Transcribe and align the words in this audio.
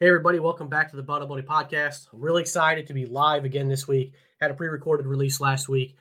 Hey, 0.00 0.06
everybody, 0.06 0.38
welcome 0.38 0.68
back 0.68 0.88
to 0.90 0.96
the 0.96 1.02
Battle 1.02 1.26
Buddy 1.26 1.42
Podcast. 1.42 2.06
I'm 2.12 2.20
really 2.20 2.40
excited 2.40 2.86
to 2.86 2.94
be 2.94 3.04
live 3.04 3.44
again 3.44 3.66
this 3.66 3.88
week. 3.88 4.12
Had 4.40 4.52
a 4.52 4.54
pre 4.54 4.68
recorded 4.68 5.06
release 5.06 5.40
last 5.40 5.68
week. 5.68 5.96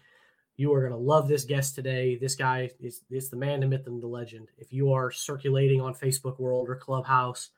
You 0.55 0.71
are 0.75 0.81
going 0.81 0.91
to 0.91 0.99
love 0.99 1.27
this 1.27 1.45
guest 1.45 1.73
today. 1.73 2.15
This 2.15 2.35
guy 2.35 2.69
is, 2.79 3.01
the 3.09 3.35
man, 3.35 3.61
the 3.61 3.65
myth, 3.65 3.87
and 3.87 3.99
the 3.99 4.05
legend. 4.05 4.49
If 4.59 4.71
you 4.71 4.93
are 4.93 5.09
circulating 5.09 5.81
on 5.81 5.95
Facebook 5.95 6.37
World 6.37 6.69
or 6.69 6.75
Clubhouse 6.75 7.49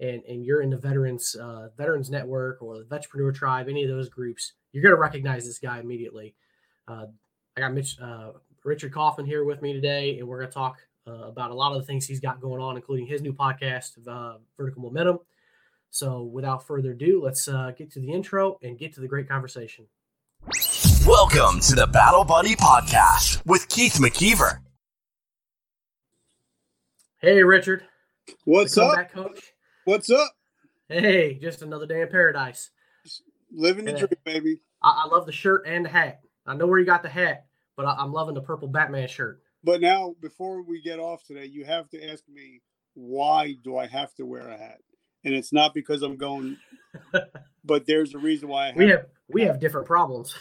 and, 0.00 0.22
and 0.26 0.46
you're 0.46 0.62
in 0.62 0.70
the 0.70 0.78
Veterans 0.78 1.36
uh, 1.38 1.68
Veterans 1.76 2.08
Network 2.08 2.62
or 2.62 2.78
the 2.78 2.84
Vetrepreneur 2.84 3.34
Tribe, 3.34 3.68
any 3.68 3.84
of 3.84 3.90
those 3.90 4.08
groups, 4.08 4.54
you're 4.72 4.82
going 4.82 4.96
to 4.96 4.98
recognize 4.98 5.44
this 5.44 5.58
guy 5.58 5.78
immediately. 5.78 6.34
Uh, 6.88 7.04
I 7.54 7.60
got 7.60 7.74
Mitch, 7.74 8.00
uh, 8.00 8.30
Richard 8.64 8.94
Kaufman 8.94 9.26
here 9.26 9.44
with 9.44 9.60
me 9.60 9.74
today, 9.74 10.18
and 10.18 10.26
we're 10.26 10.38
going 10.38 10.48
to 10.48 10.54
talk 10.54 10.78
uh, 11.06 11.28
about 11.28 11.50
a 11.50 11.54
lot 11.54 11.72
of 11.72 11.82
the 11.82 11.86
things 11.86 12.06
he's 12.06 12.18
got 12.18 12.40
going 12.40 12.62
on, 12.62 12.76
including 12.76 13.06
his 13.06 13.20
new 13.20 13.34
podcast, 13.34 13.98
uh, 14.08 14.38
Vertical 14.56 14.80
Momentum 14.80 15.18
so, 15.96 16.24
without 16.24 16.66
further 16.66 16.92
ado, 16.92 17.22
let's 17.24 17.48
uh, 17.48 17.72
get 17.74 17.90
to 17.92 18.00
the 18.00 18.12
intro 18.12 18.58
and 18.62 18.78
get 18.78 18.92
to 18.92 19.00
the 19.00 19.08
great 19.08 19.26
conversation. 19.26 19.86
Welcome 21.06 21.60
to 21.60 21.74
the 21.74 21.88
Battle 21.90 22.22
Buddy 22.22 22.54
Podcast 22.54 23.40
with 23.46 23.66
Keith 23.70 23.94
McKeever. 23.94 24.58
Hey, 27.22 27.42
Richard. 27.42 27.84
What's 28.44 28.76
up, 28.76 28.94
back, 28.94 29.14
coach? 29.14 29.54
What's 29.86 30.10
up? 30.10 30.30
Hey, 30.90 31.38
just 31.40 31.62
another 31.62 31.86
day 31.86 32.02
in 32.02 32.08
paradise. 32.08 32.70
living 33.50 33.86
the 33.86 33.92
dream, 33.92 34.08
baby. 34.22 34.60
I-, 34.82 35.04
I, 35.04 35.08
love 35.08 35.24
the 35.24 35.32
shirt 35.32 35.62
and 35.66 35.86
the 35.86 35.88
hat. 35.88 36.20
I 36.44 36.54
know 36.56 36.66
where 36.66 36.78
you 36.78 36.84
got 36.84 37.04
the 37.04 37.08
hat, 37.08 37.46
but 37.74 37.86
I- 37.86 37.96
I'm 37.96 38.12
loving 38.12 38.34
the 38.34 38.42
purple 38.42 38.68
Batman 38.68 39.08
shirt. 39.08 39.40
But 39.64 39.80
now, 39.80 40.14
before 40.20 40.60
we 40.60 40.82
get 40.82 40.98
off 40.98 41.24
today, 41.24 41.46
you 41.46 41.64
have 41.64 41.88
to 41.88 42.10
ask 42.12 42.22
me 42.28 42.60
why 42.92 43.54
do 43.64 43.78
I 43.78 43.86
have 43.86 44.14
to 44.16 44.26
wear 44.26 44.48
a 44.48 44.58
hat? 44.58 44.80
And 45.26 45.34
it's 45.34 45.52
not 45.52 45.74
because 45.74 46.02
I'm 46.02 46.16
going, 46.16 46.56
but 47.64 47.84
there's 47.86 48.14
a 48.14 48.18
reason 48.18 48.48
why. 48.48 48.68
Have 48.68 48.76
we 48.76 48.88
have 48.88 49.06
we 49.28 49.42
have 49.42 49.60
different 49.60 49.86
problems. 49.86 50.34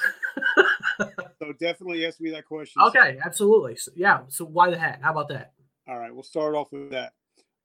so 1.39 1.51
definitely 1.59 2.05
ask 2.05 2.21
me 2.21 2.29
that 2.29 2.45
question. 2.45 2.81
Okay, 2.83 3.17
absolutely. 3.25 3.75
So, 3.75 3.91
yeah. 3.95 4.19
So 4.27 4.45
why 4.45 4.69
the 4.69 4.77
hat? 4.77 4.99
How 5.01 5.11
about 5.11 5.29
that? 5.29 5.53
All 5.87 5.97
right, 5.97 6.13
we'll 6.13 6.23
start 6.23 6.55
off 6.55 6.71
with 6.71 6.91
that. 6.91 7.13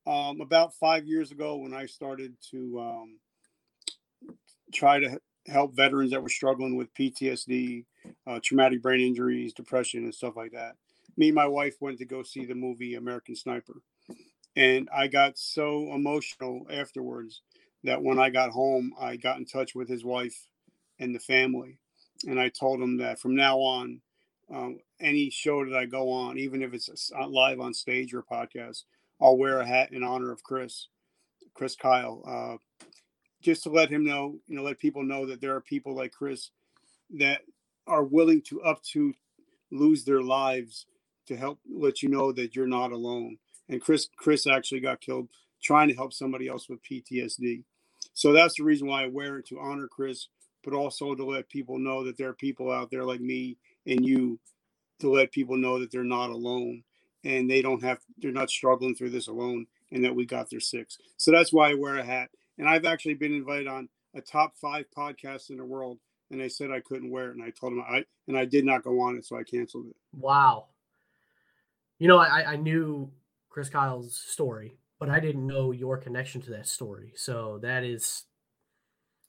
Um, 0.07 0.41
about 0.41 0.75
five 0.75 1.07
years 1.07 1.31
ago, 1.31 1.57
when 1.57 1.75
I 1.75 1.85
started 1.85 2.35
to 2.53 2.81
um, 2.81 3.19
try 4.73 4.99
to 4.99 5.21
help 5.47 5.77
veterans 5.77 6.13
that 6.13 6.23
were 6.23 6.31
struggling 6.31 6.75
with 6.75 6.93
PTSD, 6.95 7.85
uh, 8.27 8.41
traumatic 8.43 8.81
brain 8.81 9.07
injuries, 9.07 9.53
depression, 9.53 10.05
and 10.05 10.15
stuff 10.15 10.37
like 10.37 10.53
that, 10.53 10.77
me 11.19 11.29
and 11.29 11.35
my 11.35 11.47
wife 11.47 11.77
went 11.81 11.99
to 11.99 12.07
go 12.07 12.23
see 12.23 12.47
the 12.47 12.55
movie 12.55 12.95
American 12.95 13.37
Sniper 13.37 13.83
and 14.57 14.89
I 14.95 15.07
got 15.07 15.39
so 15.39 15.93
emotional 15.95 16.67
afterwards 16.71 17.43
that 17.85 18.03
when 18.03 18.19
I 18.19 18.31
got 18.31 18.51
home, 18.51 18.93
I 19.01 19.17
got 19.17 19.39
in 19.39 19.47
touch 19.47 19.75
with 19.75 19.89
his 19.89 20.05
wife 20.05 20.49
and 20.99 21.15
the 21.15 21.21
family. 21.21 21.79
And 22.27 22.39
I 22.39 22.49
told 22.49 22.81
them 22.81 22.99
that 22.99 23.19
from 23.19 23.35
now 23.35 23.59
on, 23.59 24.01
um, 24.53 24.81
any 25.01 25.31
show 25.31 25.65
that 25.65 25.77
I 25.77 25.87
go 25.87 26.11
on, 26.11 26.37
even 26.37 26.63
if 26.63 26.75
it's 26.75 27.11
live 27.29 27.61
on 27.61 27.73
stage 27.73 28.13
or 28.13 28.23
podcast, 28.23 28.83
I'll 29.21 29.39
wear 29.39 29.61
a 29.61 29.67
hat 29.67 29.93
in 29.93 30.03
honor 30.03 30.33
of 30.33 30.43
Chris, 30.43 30.89
Chris 31.55 31.77
Kyle, 31.77 32.23
uh, 32.27 32.87
just 33.41 33.63
to 33.63 33.71
let 33.71 33.89
him 33.89 34.05
know, 34.05 34.37
you 34.49 34.57
know, 34.57 34.63
let 34.63 34.79
people 34.79 35.03
know 35.03 35.25
that 35.27 35.41
there 35.41 35.55
are 35.55 35.61
people 35.61 35.95
like 35.95 36.13
Chris 36.13 36.51
that 37.19 37.43
are 37.87 38.05
willing 38.05 38.43
to 38.43 38.61
up 38.63 38.83
to 38.83 39.15
lose 39.71 40.05
their 40.05 40.23
lives 40.23 40.87
to 41.27 41.37
help 41.37 41.61
let 41.71 42.03
you 42.03 42.09
know 42.09 42.33
that 42.33 42.57
you're 42.57 42.67
not 42.67 42.93
alone 42.93 43.39
and 43.71 43.81
Chris 43.81 44.09
Chris 44.17 44.47
actually 44.47 44.81
got 44.81 45.01
killed 45.01 45.29
trying 45.63 45.89
to 45.89 45.95
help 45.95 46.13
somebody 46.13 46.49
else 46.49 46.69
with 46.69 46.83
PTSD. 46.83 47.63
So 48.13 48.33
that's 48.33 48.57
the 48.57 48.65
reason 48.65 48.89
why 48.89 49.05
I 49.05 49.07
wear 49.07 49.39
it 49.39 49.47
to 49.49 49.61
honor 49.61 49.89
Chris, 49.89 50.29
but 50.65 50.75
also 50.75 51.15
to 51.15 51.25
let 51.25 51.49
people 51.49 51.79
know 51.79 52.05
that 52.05 52.19
there 52.19 52.29
are 52.29 52.35
people 52.35 52.71
out 52.71 52.91
there 52.91 53.05
like 53.05 53.21
me 53.21 53.57
and 53.87 54.05
you 54.05 54.39
to 54.99 55.11
let 55.11 55.33
people 55.33 55.57
know 55.57 55.79
that 55.79 55.91
they're 55.91 56.05
not 56.05 56.31
alone 56.31 56.83
and 57.25 57.51
they 57.51 57.63
don't 57.63 57.83
have 57.83 58.01
they're 58.19 58.33
not 58.33 58.51
struggling 58.51 58.95
through 58.95 59.11
this 59.11 59.29
alone 59.29 59.67
and 59.93 60.05
that 60.05 60.15
we 60.15 60.27
got 60.27 60.51
their 60.51 60.61
six. 60.61 60.99
So 61.17 61.31
that's 61.31 61.53
why 61.53 61.71
I 61.71 61.75
wear 61.75 61.97
a 61.97 62.05
hat. 62.05 62.31
And 62.59 62.69
I've 62.69 62.85
actually 62.85 63.15
been 63.15 63.33
invited 63.33 63.67
on 63.67 63.89
a 64.15 64.21
top 64.21 64.57
five 64.57 64.87
podcast 64.97 65.51
in 65.51 65.57
the 65.57 65.65
world 65.65 65.99
and 66.31 66.41
they 66.41 66.49
said 66.49 66.71
I 66.71 66.81
couldn't 66.81 67.11
wear 67.11 67.31
it 67.31 67.37
and 67.37 67.45
I 67.45 67.51
told 67.51 67.73
them 67.73 67.85
I 67.89 68.05
and 68.27 68.37
I 68.37 68.45
did 68.45 68.65
not 68.65 68.83
go 68.83 69.01
on 69.01 69.17
it 69.17 69.25
so 69.25 69.39
I 69.39 69.45
canceled 69.45 69.87
it. 69.87 69.97
Wow. 70.13 70.67
You 71.99 72.09
know, 72.09 72.19
I, 72.19 72.53
I 72.53 72.57
knew 72.57 73.11
Chris 73.51 73.69
Kyle's 73.69 74.17
story, 74.17 74.79
but 74.99 75.11
I 75.11 75.21
didn't 75.21 75.47
know 75.47 75.73
your 75.73 75.99
connection 75.99 76.41
to 76.43 76.51
that 76.51 76.67
story. 76.67 77.13
So 77.17 77.59
that 77.63 77.85
is 77.85 78.25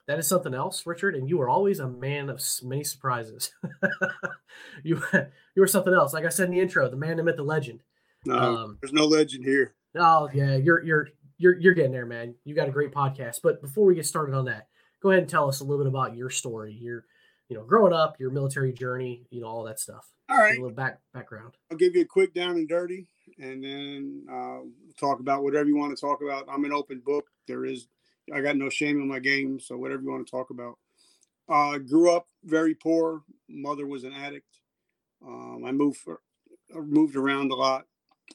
that 0.08 0.20
is 0.20 0.28
something 0.28 0.54
else, 0.54 0.86
Richard. 0.86 1.16
And 1.16 1.28
you 1.28 1.42
are 1.42 1.50
always 1.50 1.80
a 1.80 1.88
man 1.88 2.30
of 2.30 2.42
many 2.64 2.84
surprises. 2.84 3.52
you 4.84 5.02
you 5.14 5.62
were 5.62 5.68
something 5.68 5.94
else. 5.94 6.14
Like 6.14 6.26
I 6.26 6.30
said 6.30 6.46
in 6.46 6.52
the 6.52 6.62
intro, 6.62 6.90
the 6.90 6.96
man, 6.96 7.18
the 7.18 7.24
myth, 7.24 7.36
the 7.36 7.44
legend. 7.44 7.82
No, 8.26 8.38
um, 8.38 8.78
there's 8.82 8.94
no 8.94 9.06
legend 9.06 9.44
here. 9.44 9.74
Oh 9.98 10.30
yeah, 10.34 10.56
you're 10.56 10.84
you're 10.84 11.08
you're 11.38 11.60
you're 11.60 11.74
getting 11.74 11.92
there, 11.92 12.06
man. 12.06 12.36
You 12.46 12.54
got 12.56 12.70
a 12.70 12.72
great 12.72 12.94
podcast. 12.94 13.40
But 13.42 13.62
before 13.62 13.86
we 13.86 13.96
get 13.96 14.06
started 14.06 14.36
on 14.36 14.46
that, 14.46 14.68
go 15.02 15.10
ahead 15.10 15.24
and 15.24 15.30
tell 15.30 15.48
us 15.48 15.60
a 15.60 15.64
little 15.64 15.84
bit 15.84 15.90
about 15.90 16.16
your 16.16 16.30
story. 16.30 16.78
Your 16.80 17.06
you 17.50 17.58
know, 17.58 17.64
growing 17.64 17.92
up, 17.92 18.18
your 18.20 18.32
military 18.32 18.72
journey, 18.72 19.26
you 19.30 19.42
know, 19.42 19.48
all 19.48 19.64
that 19.64 19.80
stuff. 19.80 20.08
All 20.30 20.38
right. 20.38 20.58
A 20.58 20.62
little 20.62 20.76
back 20.76 21.00
background. 21.14 21.56
I'll 21.70 21.78
give 21.78 21.96
you 21.96 22.02
a 22.02 22.06
quick 22.06 22.34
down 22.34 22.52
and 22.52 22.68
dirty 22.68 23.08
and 23.42 23.64
then 23.64 24.24
uh, 24.32 24.60
talk 25.00 25.20
about 25.20 25.44
whatever 25.44 25.68
you 25.68 25.76
want 25.76 25.96
to 25.98 26.00
talk 26.00 26.22
about. 26.22 26.46
I'm 26.48 26.64
an 26.64 26.72
open 26.72 27.02
book. 27.04 27.26
There 27.48 27.66
is, 27.66 27.88
I 28.34 28.40
got 28.40 28.56
no 28.56 28.70
shame 28.70 29.02
in 29.02 29.08
my 29.08 29.20
game, 29.20 29.60
so 29.60 29.78
whatever 29.78 30.04
you 30.04 30.12
want 30.12 30.26
to 30.26 30.32
talk 30.32 30.52
about. 30.52 30.78
Uh, 31.50 31.80
grew 31.80 32.16
up 32.16 32.28
very 32.46 32.76
poor. 32.76 33.24
Mother 33.50 33.88
was 33.88 34.04
an 34.04 34.14
addict. 34.14 34.60
Um, 35.26 35.64
I 35.66 35.72
moved 35.72 35.98
for, 35.98 36.22
moved 36.74 37.16
around 37.16 37.52
a 37.52 37.56
lot, 37.56 37.88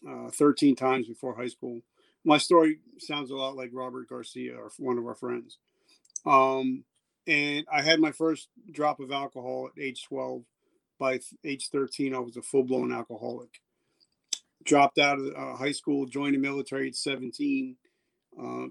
uh, 0.07 0.29
13 0.31 0.75
times 0.75 1.07
before 1.07 1.37
high 1.37 1.49
school. 1.49 1.81
My 2.25 2.39
story 2.39 2.81
sounds 2.99 3.31
a 3.31 3.37
lot 3.37 3.55
like 3.55 3.71
Robert 3.73 4.09
Garcia, 4.09 4.57
or 4.57 4.71
one 4.79 4.99
of 4.99 5.07
our 5.07 5.15
friends. 5.15 5.59
Um, 6.27 6.83
and 7.29 7.65
I 7.73 7.81
had 7.81 8.01
my 8.01 8.11
first 8.11 8.49
drop 8.73 8.99
of 8.99 9.13
alcohol 9.13 9.71
at 9.71 9.81
age 9.81 10.05
12. 10.09 10.43
By 10.99 11.21
age 11.45 11.69
13, 11.71 12.15
I 12.15 12.19
was 12.19 12.37
a 12.37 12.43
full 12.43 12.65
blown 12.65 12.93
alcoholic 12.93 13.61
dropped 14.67 14.99
out 14.99 15.19
of 15.19 15.27
uh, 15.35 15.57
high 15.57 15.73
school, 15.73 16.07
joined 16.07 16.35
the 16.35 16.39
military 16.39 16.89
at 16.89 16.97
17. 16.97 17.77
Uh, 18.39 18.67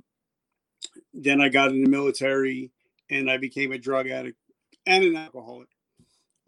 then 1.14 1.42
I 1.42 1.50
got 1.50 1.72
in 1.72 1.84
the 1.84 1.90
military 1.90 2.72
and 3.10 3.30
I 3.30 3.38
became 3.38 3.72
a 3.72 3.78
drug 3.78 4.08
addict 4.08 4.38
and 4.86 5.04
an 5.04 5.16
alcoholic. 5.16 5.70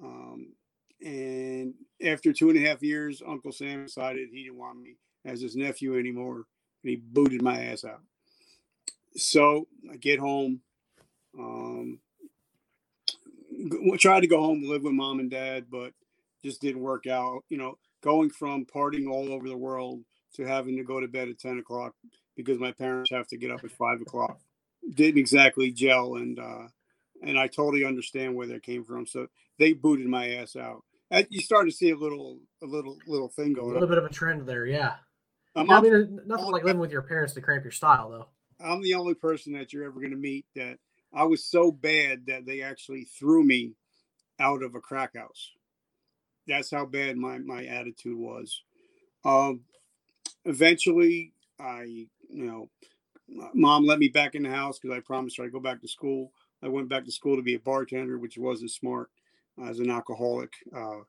Um, 0.03 0.53
and 1.01 1.73
after 2.05 2.33
two 2.33 2.49
and 2.49 2.57
a 2.63 2.67
half 2.67 2.83
years, 2.83 3.21
Uncle 3.25 3.51
Sam 3.51 3.85
decided 3.85 4.29
he 4.31 4.43
didn't 4.43 4.57
want 4.57 4.79
me 4.79 4.97
as 5.25 5.41
his 5.41 5.55
nephew 5.55 5.97
anymore, 5.97 6.35
and 6.83 6.89
he 6.89 6.95
booted 6.95 7.41
my 7.41 7.65
ass 7.65 7.83
out. 7.83 8.01
So 9.15 9.67
I 9.91 9.97
get 9.97 10.19
home, 10.19 10.61
um, 11.37 11.99
tried 13.97 14.21
to 14.21 14.27
go 14.27 14.39
home 14.41 14.61
to 14.61 14.69
live 14.69 14.83
with 14.83 14.93
mom 14.93 15.19
and 15.19 15.31
dad, 15.31 15.65
but 15.69 15.93
just 16.43 16.61
didn't 16.61 16.81
work 16.81 17.07
out. 17.07 17.43
You 17.49 17.57
know, 17.57 17.77
going 18.01 18.29
from 18.29 18.65
partying 18.65 19.09
all 19.09 19.31
over 19.31 19.47
the 19.47 19.57
world 19.57 20.03
to 20.35 20.45
having 20.45 20.77
to 20.77 20.83
go 20.83 20.99
to 20.99 21.07
bed 21.07 21.29
at 21.29 21.39
10 21.39 21.59
o'clock 21.59 21.93
because 22.35 22.59
my 22.59 22.71
parents 22.71 23.11
have 23.11 23.27
to 23.27 23.37
get 23.37 23.51
up 23.51 23.63
at 23.63 23.71
five 23.71 24.01
o'clock 24.01 24.39
didn't 24.93 25.19
exactly 25.19 25.71
gel 25.71 26.15
and 26.15 26.39
uh 26.39 26.67
and 27.23 27.37
i 27.37 27.47
totally 27.47 27.83
understand 27.83 28.35
where 28.35 28.47
that 28.47 28.63
came 28.63 28.83
from. 28.83 29.05
So 29.05 29.27
they 29.57 29.73
booted 29.73 30.07
my 30.07 30.35
ass 30.35 30.55
out. 30.55 30.83
And 31.09 31.25
you 31.29 31.39
start 31.41 31.65
to 31.67 31.71
see 31.71 31.89
a 31.89 31.97
little 31.97 32.39
a 32.61 32.65
little 32.65 32.97
little 33.07 33.29
thing 33.29 33.53
going 33.53 33.71
a 33.71 33.73
little 33.73 33.87
bit 33.87 33.97
of 33.97 34.05
a 34.05 34.09
trend 34.09 34.47
there 34.47 34.65
yeah. 34.65 34.95
Um, 35.55 35.71
i 35.71 35.81
mean 35.81 36.19
nothing 36.25 36.51
like 36.51 36.63
living 36.63 36.79
with 36.79 36.91
your 36.91 37.01
parents 37.01 37.33
to 37.33 37.41
cramp 37.41 37.63
your 37.63 37.71
style 37.71 38.09
though. 38.09 38.27
I'm 38.59 38.81
the 38.81 38.95
only 38.95 39.13
person 39.13 39.53
that 39.53 39.73
you're 39.73 39.85
ever 39.85 39.99
going 39.99 40.11
to 40.11 40.17
meet 40.17 40.45
that 40.55 40.77
i 41.13 41.23
was 41.23 41.43
so 41.43 41.71
bad 41.71 42.25
that 42.27 42.45
they 42.45 42.61
actually 42.61 43.05
threw 43.05 43.43
me 43.43 43.73
out 44.39 44.61
of 44.61 44.75
a 44.75 44.79
crack 44.79 45.15
house 45.15 45.51
that's 46.47 46.71
how 46.71 46.85
bad 46.85 47.17
my 47.17 47.37
my 47.39 47.65
attitude 47.65 48.17
was. 48.17 48.61
Um, 49.25 49.61
eventually, 50.45 51.33
I 51.59 52.07
you 52.29 52.45
know, 52.45 52.69
mom 53.53 53.85
let 53.85 53.99
me 53.99 54.07
back 54.07 54.35
in 54.35 54.43
the 54.43 54.49
house 54.49 54.79
because 54.79 54.95
I 54.95 55.01
promised 55.01 55.37
her 55.37 55.43
I'd 55.43 55.51
go 55.51 55.59
back 55.59 55.81
to 55.81 55.87
school. 55.87 56.31
I 56.61 56.67
went 56.67 56.89
back 56.89 57.05
to 57.05 57.11
school 57.11 57.35
to 57.35 57.41
be 57.41 57.55
a 57.55 57.59
bartender, 57.59 58.17
which 58.17 58.37
wasn't 58.37 58.71
smart 58.71 59.09
as 59.63 59.79
an 59.79 59.89
alcoholic. 59.89 60.53
Uh, 60.75 60.99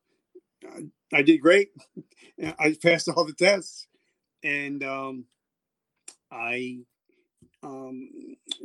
I, 0.65 1.17
I, 1.19 1.23
did 1.23 1.41
great. 1.41 1.71
I 2.59 2.77
passed 2.83 3.09
all 3.09 3.25
the 3.25 3.33
tests, 3.33 3.87
and 4.43 4.83
um, 4.85 5.25
I 6.31 6.79
um, 7.63 8.11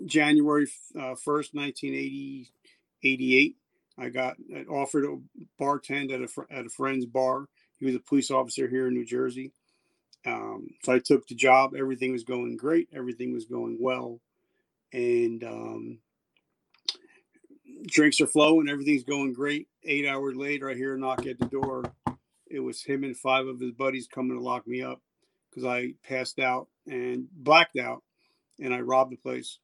January 0.06 0.68
uh, 1.00 1.16
first, 1.16 1.56
eighty 1.56 3.38
eight. 3.38 3.58
I 3.98 4.10
got 4.10 4.38
offered 4.69 5.06
a 5.06 5.18
bartend 5.62 6.12
at 6.12 6.22
a 6.22 6.54
at 6.54 6.66
a 6.66 6.69
friend's 6.69 7.06
bar. 7.06 7.45
He 7.80 7.86
was 7.86 7.95
a 7.95 8.00
police 8.00 8.31
officer 8.31 8.68
here 8.68 8.88
in 8.88 8.94
New 8.94 9.06
Jersey. 9.06 9.51
Um, 10.25 10.68
so 10.84 10.94
I 10.94 11.00
took 11.00 11.28
the 11.28 11.36
job. 11.36 11.75
Everything 11.75 12.12
was 12.12 12.24
going 12.24 12.56
great. 12.57 12.90
Everything 12.94 13.34
was 13.34 13.45
going 13.45 13.78
well. 13.80 14.19
and 14.94 15.44
um, 15.44 16.00
drinks 17.88 18.22
are 18.22 18.28
flowing, 18.28 18.69
everything's 18.69 19.04
going 19.04 19.34
great. 19.34 19.68
Eight 19.84 20.07
hours 20.07 20.36
later, 20.36 20.69
I 20.69 20.75
hear 20.75 20.96
a 20.96 21.00
knock 21.00 21.25
at 21.25 21.39
the 21.39 21.48
door. 21.48 21.84
It 22.48 22.60
was 22.60 22.84
him 22.84 23.04
and 23.04 23.18
five 23.18 23.48
of 23.48 23.60
his 23.60 23.72
buddies 23.72 24.07
coming 24.07 24.38
to 24.38 24.44
lock 24.44 24.68
me 24.68 24.81
up 24.81 25.01
because 25.50 25.66
I 25.66 25.94
passed 26.07 26.39
out 26.39 26.68
and 26.88 27.28
blacked 27.31 27.78
out, 27.78 28.04
and 28.60 28.74
I 28.74 28.80
robbed 28.80 29.12
the 29.12 29.18
place. 29.18 29.60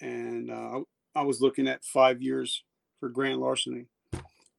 And 0.00 0.50
uh, 0.50 0.80
I 1.14 1.22
was 1.22 1.40
looking 1.40 1.68
at 1.68 1.84
five 1.84 2.22
years 2.22 2.64
for 3.04 3.10
grand 3.10 3.38
larceny. 3.38 3.84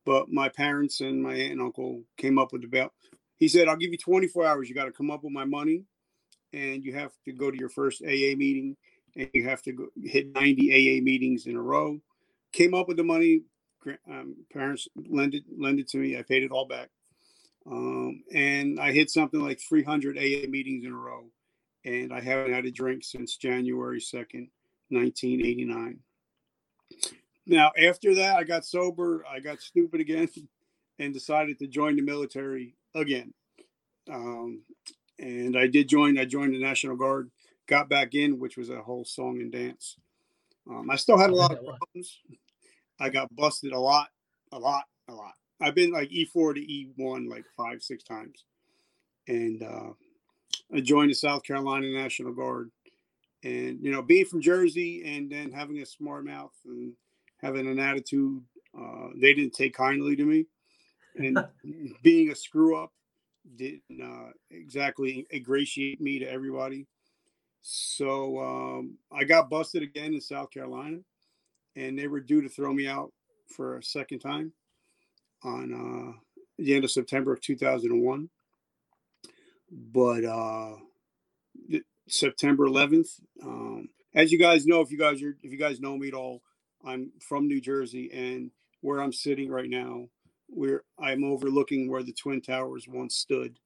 But 0.05 0.31
my 0.31 0.49
parents 0.49 1.01
and 1.01 1.23
my 1.23 1.33
aunt 1.33 1.53
and 1.53 1.61
uncle 1.61 2.03
came 2.15 2.37
up 2.37 2.53
with 2.53 2.61
the 2.61 2.67
bail. 2.67 2.93
He 3.37 3.47
said, 3.47 3.67
"I'll 3.67 3.75
give 3.75 3.91
you 3.91 3.97
24 3.97 4.45
hours. 4.45 4.69
You 4.69 4.75
got 4.75 4.85
to 4.85 4.91
come 4.91 5.09
up 5.09 5.23
with 5.23 5.33
my 5.33 5.45
money, 5.45 5.83
and 6.53 6.85
you 6.85 6.93
have 6.93 7.11
to 7.25 7.31
go 7.31 7.49
to 7.49 7.57
your 7.57 7.69
first 7.69 8.03
AA 8.03 8.35
meeting, 8.35 8.77
and 9.15 9.31
you 9.33 9.45
have 9.45 9.63
to 9.63 9.71
go, 9.71 9.87
hit 10.03 10.27
90 10.27 10.71
AA 10.71 11.01
meetings 11.01 11.47
in 11.47 11.55
a 11.55 11.61
row." 11.61 11.99
Came 12.51 12.75
up 12.75 12.87
with 12.87 12.97
the 12.97 13.03
money. 13.03 13.41
Um, 14.07 14.35
parents 14.53 14.87
lent 15.09 15.33
it, 15.33 15.43
lend 15.57 15.79
it 15.79 15.89
to 15.89 15.97
me. 15.97 16.15
I 16.15 16.21
paid 16.21 16.43
it 16.43 16.51
all 16.51 16.67
back, 16.67 16.89
um, 17.65 18.23
and 18.31 18.79
I 18.79 18.91
hit 18.91 19.09
something 19.09 19.39
like 19.39 19.59
300 19.59 20.19
AA 20.19 20.47
meetings 20.47 20.85
in 20.85 20.91
a 20.91 20.95
row, 20.95 21.31
and 21.83 22.13
I 22.13 22.21
haven't 22.21 22.53
had 22.53 22.65
a 22.65 22.71
drink 22.71 23.03
since 23.03 23.37
January 23.37 23.99
2nd, 23.99 24.49
1989. 24.89 25.99
Now, 27.45 27.71
after 27.77 28.15
that, 28.15 28.37
I 28.37 28.43
got 28.43 28.65
sober. 28.65 29.23
I 29.29 29.39
got 29.39 29.61
stupid 29.61 30.01
again 30.01 30.29
and 30.99 31.13
decided 31.13 31.59
to 31.59 31.67
join 31.67 31.95
the 31.95 32.01
military 32.01 32.75
again. 32.93 33.33
Um, 34.11 34.61
and 35.19 35.57
I 35.57 35.67
did 35.67 35.87
join. 35.87 36.17
I 36.17 36.25
joined 36.25 36.53
the 36.53 36.59
National 36.59 36.95
Guard, 36.95 37.29
got 37.67 37.89
back 37.89 38.15
in, 38.15 38.39
which 38.39 38.57
was 38.57 38.69
a 38.69 38.81
whole 38.81 39.05
song 39.05 39.41
and 39.41 39.51
dance. 39.51 39.97
Um, 40.69 40.89
I 40.89 40.95
still 40.95 41.17
had 41.17 41.29
a 41.29 41.35
lot 41.35 41.51
of 41.51 41.59
problems. 41.63 42.21
I 42.99 43.09
got 43.09 43.33
busted 43.35 43.71
a 43.71 43.79
lot, 43.79 44.07
a 44.51 44.59
lot, 44.59 44.85
a 45.07 45.13
lot. 45.13 45.33
I've 45.61 45.75
been 45.75 45.91
like 45.91 46.09
E4 46.09 46.55
to 46.55 46.61
E1 46.61 47.29
like 47.29 47.45
five, 47.55 47.81
six 47.81 48.03
times. 48.03 48.45
And 49.27 49.63
uh, 49.63 49.91
I 50.73 50.81
joined 50.81 51.11
the 51.11 51.15
South 51.15 51.43
Carolina 51.43 51.87
National 51.87 52.33
Guard. 52.33 52.71
And, 53.43 53.79
you 53.81 53.91
know, 53.91 54.01
being 54.01 54.25
from 54.25 54.41
Jersey 54.41 55.03
and 55.05 55.31
then 55.31 55.51
having 55.51 55.79
a 55.79 55.85
smart 55.85 56.25
mouth 56.25 56.53
and 56.65 56.93
having 57.41 57.67
an 57.67 57.79
attitude. 57.79 58.41
Uh, 58.77 59.09
they 59.15 59.33
didn't 59.33 59.53
take 59.53 59.73
kindly 59.73 60.15
to 60.15 60.25
me, 60.25 60.45
and 61.15 61.37
being 62.03 62.31
a 62.31 62.35
screw 62.35 62.77
up 62.77 62.91
didn't 63.55 64.01
uh, 64.01 64.31
exactly 64.51 65.25
ingratiate 65.31 66.01
me 66.01 66.19
to 66.19 66.25
everybody. 66.25 66.87
So 67.61 68.39
um, 68.39 68.97
I 69.11 69.23
got 69.23 69.49
busted 69.49 69.81
again 69.81 70.13
in 70.13 70.21
South 70.21 70.51
Carolina, 70.51 70.99
and 71.75 71.97
they 71.97 72.07
were 72.07 72.19
due 72.19 72.41
to 72.41 72.49
throw 72.49 72.73
me 72.73 72.87
out 72.87 73.11
for 73.47 73.77
a 73.77 73.83
second 73.83 74.19
time 74.19 74.51
on 75.43 75.73
uh, 75.73 76.19
the 76.57 76.75
end 76.75 76.83
of 76.83 76.91
September 76.91 77.33
of 77.33 77.41
2001. 77.41 78.29
But 79.71 80.25
uh, 80.25 80.75
September 82.07 82.67
11th, 82.67 83.19
um, 83.43 83.89
as 84.13 84.31
you 84.31 84.39
guys 84.39 84.65
know, 84.65 84.81
if 84.81 84.91
you 84.91 84.97
guys 84.97 85.21
are 85.21 85.35
if 85.41 85.51
you 85.51 85.57
guys 85.57 85.79
know 85.79 85.97
me 85.97 86.07
at 86.07 86.13
all, 86.13 86.41
I'm 86.85 87.11
from 87.19 87.47
New 87.47 87.61
Jersey, 87.61 88.11
and 88.13 88.51
where 88.81 89.01
I'm 89.01 89.13
sitting 89.13 89.49
right 89.49 89.69
now, 89.69 90.07
where 90.47 90.83
I'm 90.99 91.23
overlooking 91.23 91.89
where 91.89 92.03
the 92.03 92.13
Twin 92.13 92.41
Towers 92.41 92.87
once 92.87 93.15
stood. 93.15 93.59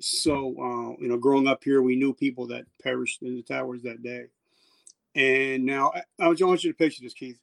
So, 0.00 0.54
uh, 0.58 1.02
you 1.02 1.08
know, 1.08 1.16
growing 1.16 1.48
up 1.48 1.64
here, 1.64 1.82
we 1.82 1.96
knew 1.96 2.14
people 2.14 2.46
that 2.48 2.66
perished 2.82 3.22
in 3.22 3.34
the 3.34 3.42
towers 3.42 3.82
that 3.82 4.02
day. 4.02 4.26
And 5.16 5.64
now 5.64 5.90
I, 5.94 6.02
I 6.20 6.28
want 6.28 6.40
you 6.40 6.70
to 6.70 6.76
picture 6.76 7.02
this, 7.02 7.14
Keith. 7.14 7.40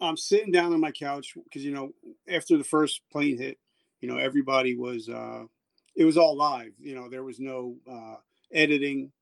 I'm 0.00 0.16
sitting 0.16 0.50
down 0.50 0.72
on 0.72 0.80
my 0.80 0.92
couch 0.92 1.34
because, 1.44 1.62
you 1.62 1.72
know, 1.72 1.90
after 2.26 2.56
the 2.56 2.64
first 2.64 3.02
plane 3.12 3.36
hit, 3.36 3.58
you 4.00 4.08
know, 4.08 4.16
everybody 4.16 4.74
was, 4.74 5.10
uh, 5.10 5.42
it 5.94 6.04
was 6.04 6.16
all 6.16 6.34
live. 6.36 6.72
You 6.78 6.94
know, 6.94 7.10
there 7.10 7.22
was 7.22 7.38
no 7.38 7.76
uh, 7.90 8.16
editing 8.50 9.12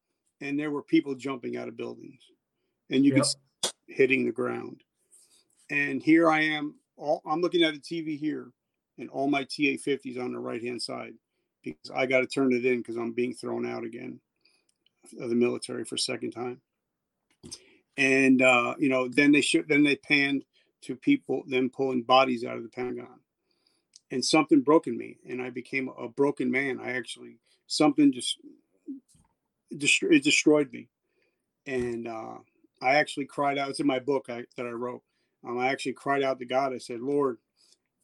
and 0.40 0.56
there 0.56 0.70
were 0.70 0.82
people 0.82 1.16
jumping 1.16 1.56
out 1.56 1.66
of 1.66 1.76
buildings 1.76 2.22
and 2.90 3.04
you 3.04 3.16
yep. 3.16 3.24
could 3.24 3.72
hitting 3.88 4.24
the 4.24 4.30
ground. 4.30 4.82
And 5.70 6.02
here 6.02 6.30
I 6.30 6.40
am. 6.42 6.74
All, 6.96 7.22
I'm 7.26 7.40
looking 7.40 7.62
at 7.62 7.74
a 7.74 7.78
TV 7.78 8.18
here, 8.18 8.50
and 8.98 9.08
all 9.10 9.28
my 9.28 9.42
TA 9.42 9.76
50s 9.78 10.18
on 10.18 10.32
the 10.32 10.38
right 10.38 10.62
hand 10.62 10.82
side 10.82 11.14
because 11.62 11.90
I 11.94 12.06
got 12.06 12.20
to 12.20 12.26
turn 12.26 12.52
it 12.52 12.64
in 12.64 12.78
because 12.78 12.96
I'm 12.96 13.12
being 13.12 13.34
thrown 13.34 13.66
out 13.66 13.84
again 13.84 14.20
of 15.20 15.28
the 15.28 15.34
military 15.34 15.84
for 15.84 15.96
a 15.96 15.98
second 15.98 16.32
time. 16.32 16.60
And 17.96 18.42
uh, 18.42 18.74
you 18.78 18.88
know, 18.88 19.08
then 19.08 19.32
they 19.32 19.40
should 19.40 19.68
then 19.68 19.82
they 19.82 19.96
panned 19.96 20.44
to 20.82 20.94
people 20.94 21.42
them 21.46 21.70
pulling 21.70 22.02
bodies 22.02 22.44
out 22.44 22.56
of 22.56 22.62
the 22.62 22.68
Pentagon, 22.68 23.20
and 24.10 24.24
something 24.24 24.60
broke 24.60 24.86
in 24.86 24.96
me, 24.96 25.18
and 25.28 25.42
I 25.42 25.50
became 25.50 25.90
a 25.98 26.08
broken 26.08 26.50
man. 26.50 26.78
I 26.80 26.92
actually 26.92 27.38
something 27.66 28.12
just 28.12 28.38
it 29.70 30.22
destroyed 30.22 30.72
me, 30.72 30.88
and 31.66 32.06
uh, 32.06 32.36
I 32.80 32.94
actually 32.94 33.26
cried 33.26 33.58
out. 33.58 33.70
It's 33.70 33.80
in 33.80 33.86
my 33.86 33.98
book 33.98 34.26
I, 34.28 34.44
that 34.56 34.66
I 34.66 34.70
wrote. 34.70 35.02
Um, 35.46 35.58
I 35.58 35.68
actually 35.68 35.92
cried 35.92 36.22
out 36.22 36.38
to 36.38 36.44
God. 36.44 36.72
I 36.72 36.78
said, 36.78 37.00
Lord, 37.00 37.38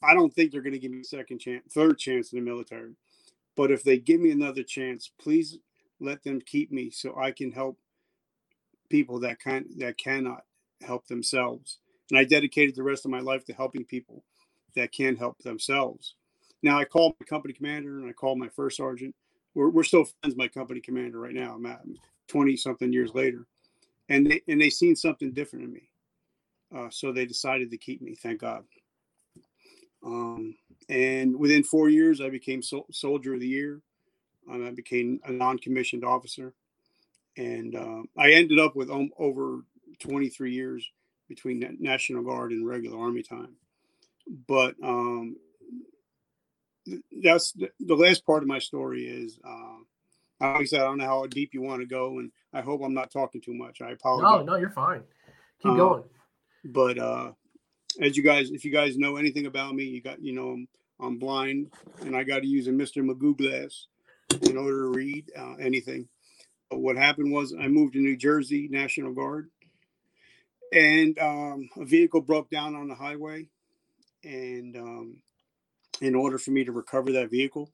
I 0.02 0.14
don't 0.14 0.32
think 0.32 0.52
they're 0.52 0.62
going 0.62 0.74
to 0.74 0.78
give 0.78 0.92
me 0.92 1.00
a 1.00 1.04
second 1.04 1.38
chance, 1.38 1.72
third 1.72 1.98
chance 1.98 2.32
in 2.32 2.38
the 2.38 2.44
military. 2.44 2.94
But 3.56 3.70
if 3.70 3.82
they 3.82 3.98
give 3.98 4.20
me 4.20 4.30
another 4.30 4.62
chance, 4.62 5.10
please 5.20 5.58
let 6.00 6.22
them 6.22 6.40
keep 6.40 6.70
me 6.72 6.90
so 6.90 7.16
I 7.16 7.30
can 7.30 7.52
help 7.52 7.78
people 8.90 9.20
that 9.20 9.40
can 9.40 9.66
that 9.78 9.96
cannot 9.96 10.44
help 10.82 11.06
themselves. 11.06 11.78
And 12.10 12.18
I 12.18 12.24
dedicated 12.24 12.74
the 12.74 12.82
rest 12.82 13.04
of 13.04 13.10
my 13.10 13.20
life 13.20 13.44
to 13.46 13.54
helping 13.54 13.84
people 13.84 14.24
that 14.76 14.92
can 14.92 15.16
help 15.16 15.38
themselves. 15.38 16.14
Now 16.62 16.78
I 16.78 16.84
called 16.84 17.14
my 17.20 17.26
company 17.26 17.54
commander 17.54 17.98
and 17.98 18.08
I 18.08 18.12
called 18.12 18.38
my 18.38 18.48
first 18.48 18.76
sergeant. 18.76 19.14
We're, 19.54 19.70
we're 19.70 19.84
still 19.84 20.04
friends, 20.04 20.36
my 20.36 20.48
company 20.48 20.80
commander 20.80 21.20
right 21.20 21.34
now. 21.34 21.54
I'm 21.54 21.66
at 21.66 21.82
20 22.28 22.56
something 22.56 22.92
years 22.92 23.14
later. 23.14 23.46
And 24.08 24.26
they 24.26 24.42
and 24.48 24.60
they 24.60 24.70
seen 24.70 24.96
something 24.96 25.32
different 25.32 25.64
in 25.64 25.72
me. 25.72 25.88
Uh, 26.74 26.88
so 26.90 27.12
they 27.12 27.26
decided 27.26 27.70
to 27.70 27.78
keep 27.78 28.02
me, 28.02 28.14
thank 28.14 28.40
God. 28.40 28.64
Um, 30.04 30.54
and 30.88 31.36
within 31.36 31.64
four 31.64 31.88
years, 31.88 32.20
I 32.20 32.28
became 32.28 32.62
so- 32.62 32.86
Soldier 32.90 33.34
of 33.34 33.40
the 33.40 33.48
Year. 33.48 33.80
Um, 34.50 34.66
I 34.66 34.70
became 34.70 35.20
a 35.24 35.32
non 35.32 35.58
commissioned 35.58 36.04
officer. 36.04 36.52
And 37.36 37.74
uh, 37.74 38.02
I 38.16 38.32
ended 38.32 38.58
up 38.58 38.76
with 38.76 38.90
um, 38.90 39.10
over 39.18 39.64
23 40.00 40.52
years 40.52 40.88
between 41.28 41.76
National 41.80 42.22
Guard 42.22 42.52
and 42.52 42.66
regular 42.66 42.98
Army 42.98 43.22
time. 43.22 43.56
But 44.46 44.74
um, 44.82 45.36
that's 47.22 47.52
the, 47.52 47.70
the, 47.80 47.94
last 47.94 48.24
part 48.24 48.42
of 48.42 48.48
my 48.48 48.58
story 48.58 49.06
is 49.06 49.38
uh, 49.44 49.78
like 50.40 50.60
I 50.60 50.64
said, 50.64 50.80
I 50.80 50.84
don't 50.84 50.98
know 50.98 51.06
how 51.06 51.26
deep 51.26 51.54
you 51.54 51.62
want 51.62 51.80
to 51.80 51.86
go, 51.86 52.18
and 52.18 52.30
I 52.52 52.60
hope 52.60 52.82
I'm 52.82 52.94
not 52.94 53.10
talking 53.10 53.40
too 53.40 53.54
much. 53.54 53.80
I 53.80 53.90
apologize. 53.90 54.46
No, 54.46 54.52
no, 54.52 54.56
you're 54.58 54.70
fine. 54.70 55.02
Keep 55.62 55.72
uh, 55.72 55.76
going. 55.76 56.04
But 56.64 56.98
uh, 56.98 57.32
as 58.00 58.16
you 58.16 58.22
guys, 58.22 58.50
if 58.50 58.64
you 58.64 58.72
guys 58.72 58.96
know 58.96 59.16
anything 59.16 59.46
about 59.46 59.74
me, 59.74 59.84
you 59.84 60.00
got 60.00 60.22
you 60.22 60.32
know 60.32 60.50
I'm, 60.50 60.68
I'm 61.00 61.18
blind 61.18 61.72
and 62.00 62.16
I 62.16 62.24
got 62.24 62.40
to 62.40 62.46
use 62.46 62.66
a 62.66 62.70
Mr. 62.70 63.04
Magoo 63.04 63.36
glass 63.36 63.86
in 64.42 64.56
order 64.56 64.82
to 64.82 64.88
read 64.88 65.30
uh, 65.38 65.54
anything. 65.54 66.08
But 66.70 66.80
what 66.80 66.96
happened 66.96 67.32
was 67.32 67.54
I 67.58 67.68
moved 67.68 67.92
to 67.92 68.00
New 68.00 68.16
Jersey 68.16 68.68
National 68.70 69.12
Guard, 69.12 69.50
and 70.72 71.18
um, 71.18 71.68
a 71.76 71.84
vehicle 71.84 72.20
broke 72.20 72.50
down 72.50 72.74
on 72.74 72.88
the 72.88 72.94
highway, 72.94 73.48
and 74.24 74.76
um, 74.76 75.16
in 76.00 76.14
order 76.14 76.38
for 76.38 76.50
me 76.50 76.64
to 76.64 76.72
recover 76.72 77.12
that 77.12 77.30
vehicle, 77.30 77.70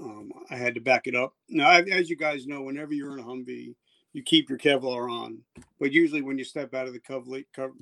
um, 0.00 0.32
I 0.50 0.56
had 0.56 0.74
to 0.74 0.80
back 0.80 1.06
it 1.06 1.14
up. 1.14 1.34
Now, 1.48 1.70
as 1.70 2.10
you 2.10 2.16
guys 2.16 2.46
know, 2.46 2.62
whenever 2.62 2.92
you're 2.92 3.16
in 3.16 3.22
a 3.22 3.26
Humvee, 3.26 3.74
you 4.12 4.22
keep 4.22 4.48
your 4.48 4.58
Kevlar 4.58 5.10
on, 5.10 5.42
but 5.78 5.92
usually 5.92 6.22
when 6.22 6.38
you 6.38 6.44
step 6.44 6.74
out 6.74 6.86
of 6.86 6.92
the 6.92 7.00
cover 7.00 7.74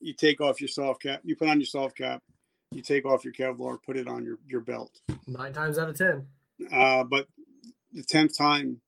you 0.00 0.14
take 0.14 0.40
off 0.40 0.60
your 0.60 0.68
soft 0.68 1.02
cap, 1.02 1.20
you 1.24 1.36
put 1.36 1.48
on 1.48 1.60
your 1.60 1.66
soft 1.66 1.96
cap, 1.96 2.22
you 2.70 2.82
take 2.82 3.04
off 3.04 3.24
your 3.24 3.32
Kevlar, 3.32 3.78
put 3.82 3.96
it 3.96 4.08
on 4.08 4.24
your, 4.24 4.38
your 4.46 4.60
belt. 4.60 5.00
Nine 5.26 5.52
times 5.52 5.78
out 5.78 5.88
of 5.88 5.96
10. 5.96 6.26
Uh, 6.72 7.04
but 7.04 7.26
the 7.92 8.02
10th 8.02 8.36
time 8.36 8.80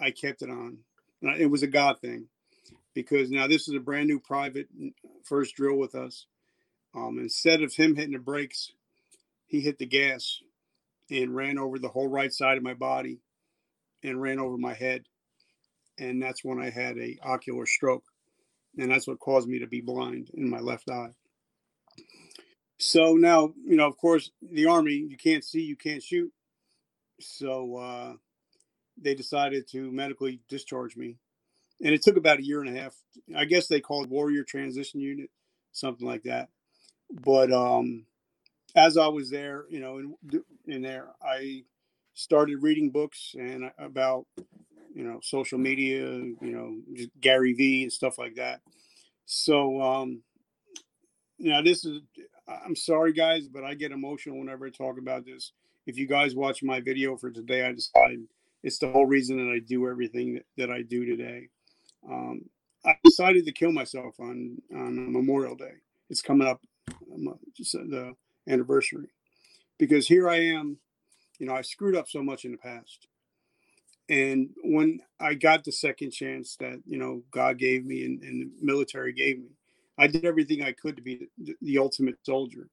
I 0.00 0.10
kept 0.10 0.42
it 0.42 0.50
on. 0.50 0.78
It 1.38 1.46
was 1.46 1.62
a 1.62 1.68
God 1.68 2.00
thing 2.00 2.26
because 2.94 3.30
now 3.30 3.46
this 3.46 3.68
is 3.68 3.74
a 3.74 3.80
brand 3.80 4.08
new 4.08 4.18
private 4.18 4.68
first 5.24 5.54
drill 5.54 5.76
with 5.76 5.94
us. 5.94 6.26
Um, 6.94 7.18
instead 7.18 7.62
of 7.62 7.74
him 7.74 7.94
hitting 7.94 8.12
the 8.12 8.18
brakes, 8.18 8.72
he 9.46 9.60
hit 9.60 9.78
the 9.78 9.86
gas 9.86 10.40
and 11.10 11.34
ran 11.34 11.58
over 11.58 11.78
the 11.78 11.88
whole 11.88 12.08
right 12.08 12.32
side 12.32 12.56
of 12.56 12.62
my 12.62 12.74
body 12.74 13.20
and 14.02 14.20
ran 14.20 14.38
over 14.38 14.58
my 14.58 14.74
head. 14.74 15.04
And 15.98 16.20
that's 16.20 16.44
when 16.44 16.60
I 16.60 16.70
had 16.70 16.98
a 16.98 17.18
ocular 17.22 17.66
stroke 17.66 18.04
and 18.78 18.90
that's 18.90 19.06
what 19.06 19.20
caused 19.20 19.48
me 19.48 19.58
to 19.60 19.66
be 19.66 19.80
blind 19.80 20.30
in 20.34 20.50
my 20.50 20.60
left 20.60 20.90
eye. 20.90 21.14
So 22.78 23.14
now, 23.14 23.54
you 23.64 23.76
know, 23.76 23.86
of 23.86 23.96
course, 23.96 24.30
the 24.42 24.66
army, 24.66 24.94
you 24.94 25.16
can't 25.16 25.44
see, 25.44 25.62
you 25.62 25.76
can't 25.76 26.02
shoot. 26.02 26.32
So 27.20 27.76
uh, 27.76 28.12
they 29.00 29.14
decided 29.14 29.68
to 29.72 29.90
medically 29.92 30.40
discharge 30.48 30.96
me. 30.96 31.16
and 31.82 31.94
it 31.94 32.02
took 32.02 32.16
about 32.16 32.38
a 32.38 32.44
year 32.44 32.60
and 32.62 32.76
a 32.76 32.80
half. 32.80 32.94
I 33.36 33.44
guess 33.44 33.66
they 33.68 33.80
called 33.80 34.10
Warrior 34.10 34.44
Transition 34.44 35.00
Unit, 35.00 35.30
something 35.72 36.06
like 36.06 36.22
that. 36.24 36.48
But 37.12 37.52
um, 37.52 38.06
as 38.76 38.96
I 38.96 39.08
was 39.08 39.30
there, 39.30 39.64
you 39.70 39.80
know, 39.80 39.98
in, 39.98 40.44
in 40.66 40.82
there, 40.82 41.08
I 41.22 41.64
started 42.14 42.62
reading 42.62 42.90
books 42.90 43.34
and 43.38 43.70
about 43.78 44.26
you 44.94 45.04
know 45.04 45.20
social 45.22 45.58
media, 45.58 46.02
you 46.06 46.36
know, 46.40 46.76
just 46.94 47.10
Gary 47.20 47.52
Vee 47.52 47.82
and 47.82 47.92
stuff 47.92 48.18
like 48.18 48.34
that. 48.36 48.60
So 49.26 49.80
um, 49.80 50.22
you 51.38 51.50
know, 51.50 51.62
this 51.62 51.84
is 51.84 52.00
I'm 52.48 52.76
sorry 52.76 53.12
guys, 53.12 53.48
but 53.48 53.64
I 53.64 53.74
get 53.74 53.92
emotional 53.92 54.38
whenever 54.38 54.66
I 54.66 54.70
talk 54.70 54.98
about 54.98 55.24
this. 55.24 55.52
If 55.86 55.96
you 55.96 56.06
guys 56.06 56.34
watch 56.34 56.62
my 56.62 56.80
video 56.80 57.16
for 57.16 57.30
today, 57.30 57.66
I 57.66 57.72
decided 57.72 58.26
it's 58.62 58.78
the 58.78 58.90
whole 58.90 59.06
reason 59.06 59.36
that 59.38 59.52
I 59.52 59.58
do 59.58 59.88
everything 59.88 60.34
that, 60.34 60.44
that 60.56 60.70
I 60.70 60.82
do 60.82 61.04
today. 61.04 61.48
Um, 62.08 62.42
I 62.84 62.94
decided 63.04 63.44
to 63.46 63.52
kill 63.52 63.72
myself 63.72 64.18
on 64.20 64.58
on 64.74 65.12
Memorial 65.12 65.56
Day. 65.56 65.74
It's 66.10 66.22
coming 66.22 66.46
up, 66.46 66.60
um, 67.12 67.38
just 67.56 67.72
the 67.72 68.14
anniversary, 68.48 69.08
because 69.78 70.06
here 70.06 70.28
I 70.28 70.36
am. 70.36 70.78
You 71.38 71.46
know, 71.46 71.54
I 71.54 71.62
screwed 71.62 71.96
up 71.96 72.08
so 72.08 72.22
much 72.22 72.44
in 72.44 72.52
the 72.52 72.58
past, 72.58 73.08
and 74.12 74.50
when 74.62 75.00
I 75.18 75.32
got 75.32 75.64
the 75.64 75.72
second 75.72 76.10
chance 76.10 76.56
that 76.56 76.82
you 76.84 76.98
know 76.98 77.22
God 77.30 77.56
gave 77.58 77.86
me 77.86 78.04
and, 78.04 78.22
and 78.22 78.42
the 78.42 78.50
military 78.60 79.14
gave 79.14 79.38
me, 79.38 79.56
I 79.98 80.06
did 80.06 80.26
everything 80.26 80.62
I 80.62 80.72
could 80.72 80.96
to 80.96 81.02
be 81.02 81.28
the, 81.38 81.54
the 81.62 81.78
ultimate 81.78 82.18
soldier. 82.22 82.68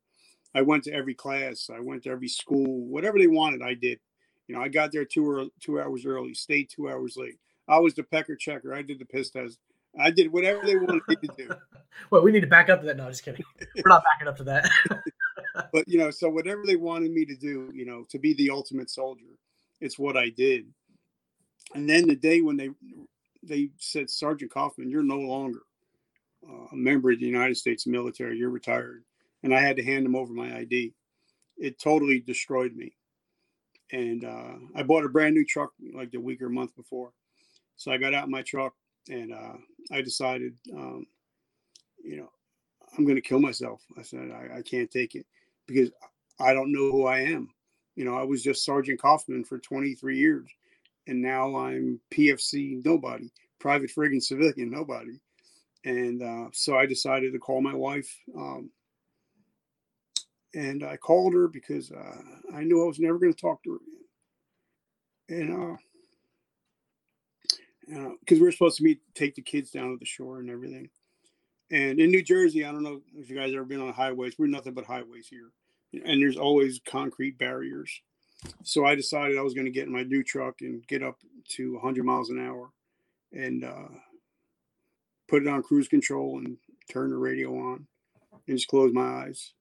I 0.53 0.63
went 0.63 0.83
to 0.83 0.93
every 0.93 1.13
class. 1.13 1.69
I 1.73 1.79
went 1.79 2.03
to 2.03 2.09
every 2.09 2.27
school. 2.27 2.85
Whatever 2.87 3.17
they 3.17 3.27
wanted, 3.27 3.61
I 3.61 3.73
did. 3.73 3.99
You 4.47 4.55
know, 4.55 4.61
I 4.61 4.67
got 4.67 4.91
there 4.91 5.05
two 5.05 5.29
or 5.29 5.45
two 5.61 5.79
hours 5.79 6.05
early, 6.05 6.33
stayed 6.33 6.69
two 6.69 6.89
hours 6.89 7.15
late. 7.15 7.37
I 7.69 7.79
was 7.79 7.93
the 7.93 8.03
pecker 8.03 8.35
checker. 8.35 8.73
I 8.73 8.81
did 8.81 8.99
the 8.99 9.05
piss 9.05 9.29
test. 9.29 9.59
I 9.97 10.11
did 10.11 10.33
whatever 10.33 10.65
they 10.65 10.75
wanted 10.75 11.03
me 11.07 11.15
to 11.15 11.29
do. 11.37 11.49
well, 12.11 12.21
we 12.21 12.33
need 12.33 12.41
to 12.41 12.47
back 12.47 12.69
up 12.69 12.81
to 12.81 12.87
that. 12.87 12.97
No, 12.97 13.07
just 13.07 13.23
kidding. 13.23 13.45
We're 13.75 13.83
not 13.85 14.03
backing 14.03 14.27
up 14.27 14.37
to 14.37 14.43
that. 14.43 14.69
but 15.71 15.87
you 15.87 15.99
know, 15.99 16.11
so 16.11 16.29
whatever 16.29 16.63
they 16.65 16.75
wanted 16.75 17.11
me 17.11 17.23
to 17.25 17.35
do, 17.35 17.71
you 17.73 17.85
know, 17.85 18.03
to 18.09 18.19
be 18.19 18.33
the 18.33 18.49
ultimate 18.49 18.89
soldier, 18.89 19.37
it's 19.79 19.97
what 19.97 20.17
I 20.17 20.29
did. 20.29 20.65
And 21.73 21.89
then 21.89 22.07
the 22.07 22.15
day 22.15 22.41
when 22.41 22.57
they 22.57 22.69
they 23.43 23.69
said, 23.77 24.09
Sergeant 24.09 24.51
Kaufman, 24.51 24.89
you're 24.89 25.03
no 25.03 25.19
longer 25.19 25.61
uh, 26.47 26.67
a 26.71 26.75
member 26.75 27.11
of 27.11 27.19
the 27.19 27.25
United 27.25 27.55
States 27.55 27.87
military. 27.87 28.37
You're 28.37 28.49
retired, 28.49 29.03
and 29.43 29.53
I 29.53 29.61
had 29.61 29.77
to 29.77 29.83
hand 29.83 30.05
them 30.05 30.15
over 30.15 30.33
my 30.33 30.57
ID. 30.57 30.93
It 31.57 31.79
totally 31.79 32.19
destroyed 32.19 32.75
me. 32.75 32.93
And 33.91 34.23
uh, 34.23 34.55
I 34.75 34.83
bought 34.83 35.05
a 35.05 35.09
brand 35.09 35.35
new 35.35 35.45
truck 35.45 35.71
like 35.93 36.11
the 36.11 36.19
week 36.19 36.41
or 36.41 36.49
month 36.49 36.75
before 36.75 37.11
so 37.79 37.93
I 37.93 37.97
got 37.97 38.13
out 38.13 38.29
my 38.29 38.41
truck 38.41 38.73
and 39.09 39.33
uh, 39.33 39.53
I 39.91 40.01
decided, 40.01 40.53
um, 40.75 41.07
you 42.03 42.17
know, 42.17 42.29
I'm 42.97 43.05
going 43.05 43.15
to 43.15 43.21
kill 43.21 43.39
myself. 43.39 43.81
I 43.97 44.01
said, 44.01 44.31
I, 44.31 44.57
I, 44.57 44.61
can't 44.61 44.91
take 44.91 45.15
it 45.15 45.25
because 45.65 45.89
I 46.41 46.53
don't 46.53 46.73
know 46.73 46.91
who 46.91 47.05
I 47.05 47.19
am. 47.19 47.49
You 47.95 48.03
know, 48.03 48.17
I 48.17 48.23
was 48.23 48.43
just 48.43 48.65
Sergeant 48.65 48.99
Kaufman 48.99 49.45
for 49.45 49.59
23 49.59 50.17
years 50.19 50.51
and 51.09 51.21
now 51.21 51.55
I'm 51.55 51.99
PFC 52.11 52.85
nobody, 52.85 53.31
private 53.59 53.89
friggin' 53.89 54.21
civilian 54.21 54.69
nobody. 54.69 55.19
And 55.83 56.21
uh, 56.21 56.49
so 56.53 56.77
I 56.77 56.85
decided 56.85 57.33
to 57.33 57.39
call 57.39 57.61
my 57.61 57.73
wife. 57.73 58.15
Um, 58.37 58.69
and 60.53 60.83
I 60.83 60.97
called 60.97 61.33
her 61.33 61.47
because 61.47 61.91
uh, 61.91 62.21
I 62.55 62.63
knew 62.63 62.83
I 62.83 62.87
was 62.87 62.99
never 62.99 63.17
going 63.17 63.33
to 63.33 63.39
talk 63.39 63.63
to 63.63 63.71
her 63.71 63.77
again. 63.77 65.51
And 65.51 65.77
uh, 67.95 68.09
because 68.19 68.39
we 68.39 68.47
are 68.47 68.51
supposed 68.51 68.77
to 68.77 68.83
meet, 68.83 68.99
take 69.15 69.35
the 69.35 69.41
kids 69.41 69.71
down 69.71 69.91
to 69.91 69.97
the 69.97 70.05
shore 70.05 70.39
and 70.39 70.49
everything. 70.49 70.89
And 71.71 71.99
in 71.99 72.11
New 72.11 72.23
Jersey, 72.23 72.65
I 72.65 72.71
don't 72.71 72.83
know 72.83 73.01
if 73.15 73.29
you 73.29 73.35
guys 73.35 73.53
ever 73.53 73.63
been 73.63 73.81
on 73.81 73.93
highways. 73.93 74.37
We're 74.37 74.47
nothing 74.47 74.73
but 74.73 74.85
highways 74.85 75.27
here, 75.27 75.51
and 75.93 76.21
there's 76.21 76.37
always 76.37 76.81
concrete 76.83 77.37
barriers. 77.37 78.01
So 78.63 78.85
I 78.85 78.95
decided 78.95 79.37
I 79.37 79.41
was 79.41 79.53
going 79.53 79.65
to 79.65 79.71
get 79.71 79.87
in 79.87 79.93
my 79.93 80.03
new 80.03 80.23
truck 80.23 80.61
and 80.61 80.85
get 80.87 81.03
up 81.03 81.17
to 81.49 81.73
100 81.73 82.03
miles 82.03 82.29
an 82.29 82.45
hour, 82.45 82.69
and 83.31 83.63
uh, 83.63 83.89
put 85.27 85.41
it 85.43 85.47
on 85.47 85.63
cruise 85.63 85.87
control 85.87 86.37
and 86.37 86.57
turn 86.91 87.09
the 87.09 87.17
radio 87.17 87.53
on, 87.57 87.87
and 88.47 88.57
just 88.57 88.67
close 88.67 88.93
my 88.93 89.25
eyes. 89.25 89.53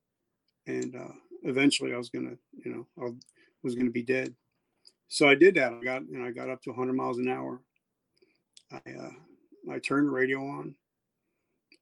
And 0.66 0.94
uh, 0.94 1.12
eventually, 1.44 1.94
I 1.94 1.98
was 1.98 2.10
gonna, 2.10 2.36
you 2.64 2.72
know, 2.72 2.86
I 3.04 3.10
was 3.62 3.74
gonna 3.74 3.90
be 3.90 4.02
dead. 4.02 4.34
So 5.08 5.28
I 5.28 5.34
did 5.34 5.54
that. 5.54 5.72
I 5.72 5.82
got, 5.82 6.02
you 6.08 6.18
know, 6.18 6.26
I 6.26 6.30
got 6.32 6.50
up 6.50 6.62
to 6.62 6.70
100 6.70 6.92
miles 6.92 7.18
an 7.18 7.28
hour, 7.28 7.62
I 8.70 8.76
uh, 8.76 9.72
I 9.72 9.78
turn 9.78 10.06
the 10.06 10.10
radio 10.10 10.40
on, 10.40 10.74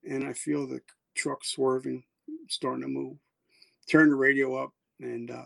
and 0.09 0.25
I 0.25 0.33
feel 0.33 0.67
the 0.67 0.81
truck 1.15 1.45
swerving, 1.45 2.05
starting 2.49 2.83
to 2.83 2.89
move. 2.89 3.17
Turn 3.91 4.11
the 4.11 4.17
radio 4.17 4.57
up, 4.57 4.73
and 5.01 5.31
uh, 5.31 5.45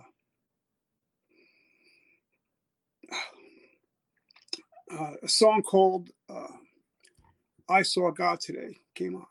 uh, 4.99 5.13
a 5.23 5.29
song 5.29 5.63
called 5.63 6.11
uh, 6.29 6.49
"I 7.69 7.83
Saw 7.83 8.11
God 8.11 8.41
Today" 8.41 8.77
came 8.95 9.17
on, 9.17 9.27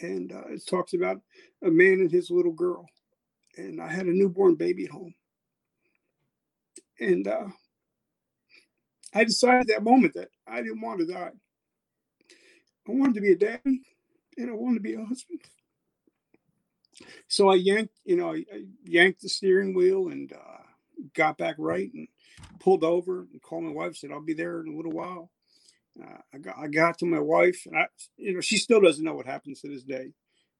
and 0.00 0.32
uh, 0.32 0.48
it 0.48 0.66
talks 0.66 0.94
about 0.94 1.20
a 1.64 1.70
man 1.70 2.00
and 2.00 2.10
his 2.10 2.30
little 2.30 2.52
girl, 2.52 2.86
and 3.56 3.80
I 3.80 3.88
had 3.88 4.06
a 4.06 4.12
newborn 4.12 4.54
baby 4.54 4.84
at 4.84 4.90
home, 4.90 5.14
and 7.00 7.26
uh, 7.26 7.48
I 9.14 9.24
decided 9.24 9.68
that 9.68 9.82
moment 9.82 10.14
that 10.14 10.28
I 10.46 10.62
didn't 10.62 10.80
want 10.82 11.00
to 11.00 11.06
die. 11.06 11.32
I 12.88 12.92
wanted 12.92 13.14
to 13.14 13.20
be 13.20 13.32
a 13.32 13.36
daddy 13.36 13.82
and 14.36 14.50
I 14.50 14.52
wanted 14.52 14.76
to 14.76 14.80
be 14.80 14.94
a 14.94 15.04
husband. 15.04 15.40
So 17.28 17.48
I 17.48 17.54
yanked, 17.54 17.94
you 18.04 18.16
know, 18.16 18.32
I, 18.32 18.44
I 18.52 18.64
yanked 18.84 19.22
the 19.22 19.28
steering 19.28 19.74
wheel 19.74 20.08
and 20.08 20.32
uh, 20.32 20.65
got 21.14 21.38
back 21.38 21.56
right 21.58 21.90
and 21.92 22.08
pulled 22.60 22.84
over 22.84 23.26
and 23.32 23.42
called 23.42 23.64
my 23.64 23.72
wife. 23.72 23.96
Said 23.96 24.10
I'll 24.12 24.20
be 24.20 24.34
there 24.34 24.60
in 24.60 24.72
a 24.72 24.76
little 24.76 24.92
while. 24.92 25.30
Uh, 26.00 26.18
I 26.34 26.38
got 26.38 26.56
I 26.58 26.68
got 26.68 26.98
to 26.98 27.06
my 27.06 27.20
wife, 27.20 27.62
and 27.66 27.76
I, 27.76 27.86
you 28.16 28.34
know, 28.34 28.40
she 28.40 28.56
still 28.56 28.80
doesn't 28.80 29.04
know 29.04 29.14
what 29.14 29.26
happens 29.26 29.60
to 29.60 29.68
this 29.68 29.82
day. 29.82 30.12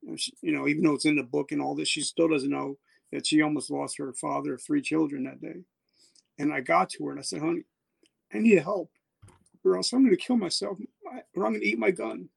You 0.02 0.10
know, 0.10 0.16
she, 0.16 0.32
you 0.40 0.52
know, 0.52 0.68
even 0.68 0.82
though 0.82 0.94
it's 0.94 1.04
in 1.04 1.16
the 1.16 1.22
book 1.22 1.52
and 1.52 1.60
all 1.60 1.74
this, 1.74 1.88
she 1.88 2.00
still 2.00 2.28
doesn't 2.28 2.50
know 2.50 2.78
that 3.12 3.26
she 3.26 3.42
almost 3.42 3.70
lost 3.70 3.98
her 3.98 4.12
father 4.12 4.54
of 4.54 4.62
three 4.62 4.82
children 4.82 5.24
that 5.24 5.40
day. 5.40 5.62
And 6.38 6.52
I 6.52 6.60
got 6.60 6.90
to 6.90 7.04
her 7.04 7.10
and 7.10 7.20
I 7.20 7.22
said, 7.22 7.40
"Honey, 7.40 7.64
I 8.32 8.38
need 8.38 8.58
help, 8.58 8.90
or 9.64 9.76
else 9.76 9.92
I'm 9.92 10.04
going 10.04 10.16
to 10.16 10.22
kill 10.22 10.36
myself, 10.36 10.78
or 11.34 11.46
I'm 11.46 11.52
going 11.52 11.60
to 11.60 11.66
eat 11.66 11.78
my 11.78 11.90
gun. 11.90 12.28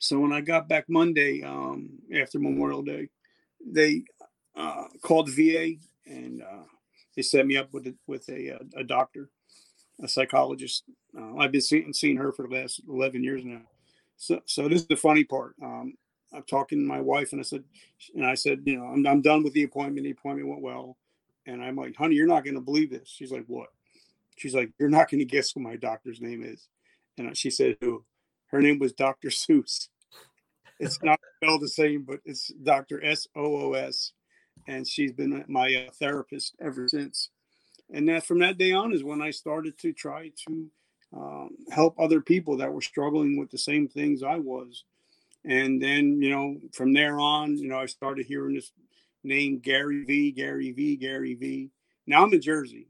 So 0.00 0.18
when 0.18 0.32
I 0.32 0.40
got 0.40 0.68
back 0.68 0.86
Monday 0.88 1.42
um, 1.42 1.90
after 2.14 2.38
Memorial 2.38 2.82
Day, 2.82 3.08
they 3.64 4.02
uh, 4.56 4.84
called 5.02 5.30
VA 5.30 5.74
and 6.06 6.42
uh, 6.42 6.64
they 7.16 7.22
set 7.22 7.46
me 7.46 7.56
up 7.56 7.72
with 7.72 7.86
a, 7.86 7.94
with 8.06 8.28
a, 8.28 8.54
uh, 8.54 8.80
a 8.80 8.84
doctor, 8.84 9.30
a 10.02 10.08
psychologist. 10.08 10.84
Uh, 11.16 11.36
I've 11.36 11.52
been 11.52 11.60
seeing, 11.60 11.92
seeing 11.92 12.16
her 12.16 12.32
for 12.32 12.46
the 12.46 12.54
last 12.54 12.82
11 12.88 13.22
years 13.22 13.44
now. 13.44 13.62
So, 14.16 14.40
so 14.46 14.68
this 14.68 14.82
is 14.82 14.88
the 14.88 14.96
funny 14.96 15.24
part. 15.24 15.54
Um, 15.62 15.94
I'm 16.32 16.44
talking 16.44 16.78
to 16.78 16.86
my 16.86 17.00
wife 17.00 17.32
and 17.32 17.40
I 17.40 17.44
said, 17.44 17.64
and 18.14 18.26
I 18.26 18.34
said, 18.34 18.62
you 18.64 18.78
know, 18.78 18.86
I'm, 18.86 19.06
I'm 19.06 19.22
done 19.22 19.42
with 19.42 19.52
the 19.52 19.64
appointment. 19.64 20.04
The 20.04 20.12
appointment 20.12 20.48
went 20.48 20.62
well. 20.62 20.96
And 21.46 21.62
I'm 21.62 21.76
like, 21.76 21.96
honey, 21.96 22.14
you're 22.14 22.26
not 22.26 22.44
going 22.44 22.54
to 22.54 22.60
believe 22.60 22.90
this. 22.90 23.08
She's 23.08 23.32
like, 23.32 23.44
what? 23.48 23.68
She's 24.36 24.54
like, 24.54 24.72
You're 24.78 24.88
not 24.88 25.10
going 25.10 25.20
to 25.20 25.24
guess 25.24 25.54
what 25.54 25.62
my 25.62 25.76
doctor's 25.76 26.20
name 26.20 26.42
is. 26.42 26.68
And 27.18 27.36
she 27.36 27.50
said, 27.50 27.76
Who? 27.80 28.04
Her 28.46 28.60
name 28.60 28.78
was 28.78 28.92
Dr. 28.92 29.28
Seuss. 29.28 29.88
It's 30.78 31.02
not 31.02 31.20
spelled 31.36 31.62
the 31.62 31.68
same, 31.68 32.02
but 32.02 32.20
it's 32.24 32.52
Dr. 32.62 33.04
S 33.04 33.26
O 33.36 33.56
O 33.56 33.72
S. 33.74 34.12
And 34.66 34.86
she's 34.86 35.12
been 35.12 35.44
my 35.48 35.86
uh, 35.86 35.90
therapist 35.92 36.54
ever 36.60 36.88
since. 36.88 37.30
And 37.92 38.08
that 38.08 38.24
from 38.24 38.38
that 38.40 38.58
day 38.58 38.72
on 38.72 38.92
is 38.92 39.04
when 39.04 39.20
I 39.20 39.30
started 39.30 39.76
to 39.78 39.92
try 39.92 40.30
to 40.46 40.70
um, 41.14 41.50
help 41.70 41.98
other 41.98 42.20
people 42.20 42.56
that 42.56 42.72
were 42.72 42.80
struggling 42.80 43.38
with 43.38 43.50
the 43.50 43.58
same 43.58 43.88
things 43.88 44.22
I 44.22 44.36
was. 44.36 44.84
And 45.44 45.82
then, 45.82 46.22
you 46.22 46.30
know, 46.30 46.56
from 46.72 46.92
there 46.92 47.18
on, 47.18 47.56
you 47.56 47.68
know, 47.68 47.78
I 47.78 47.86
started 47.86 48.26
hearing 48.26 48.54
this 48.54 48.72
name 49.24 49.58
Gary 49.58 50.04
Vee, 50.04 50.30
Gary 50.30 50.72
Vee, 50.72 50.96
Gary 50.96 51.34
Vee. 51.34 51.70
Now 52.06 52.22
I'm 52.22 52.32
in 52.32 52.40
Jersey. 52.40 52.86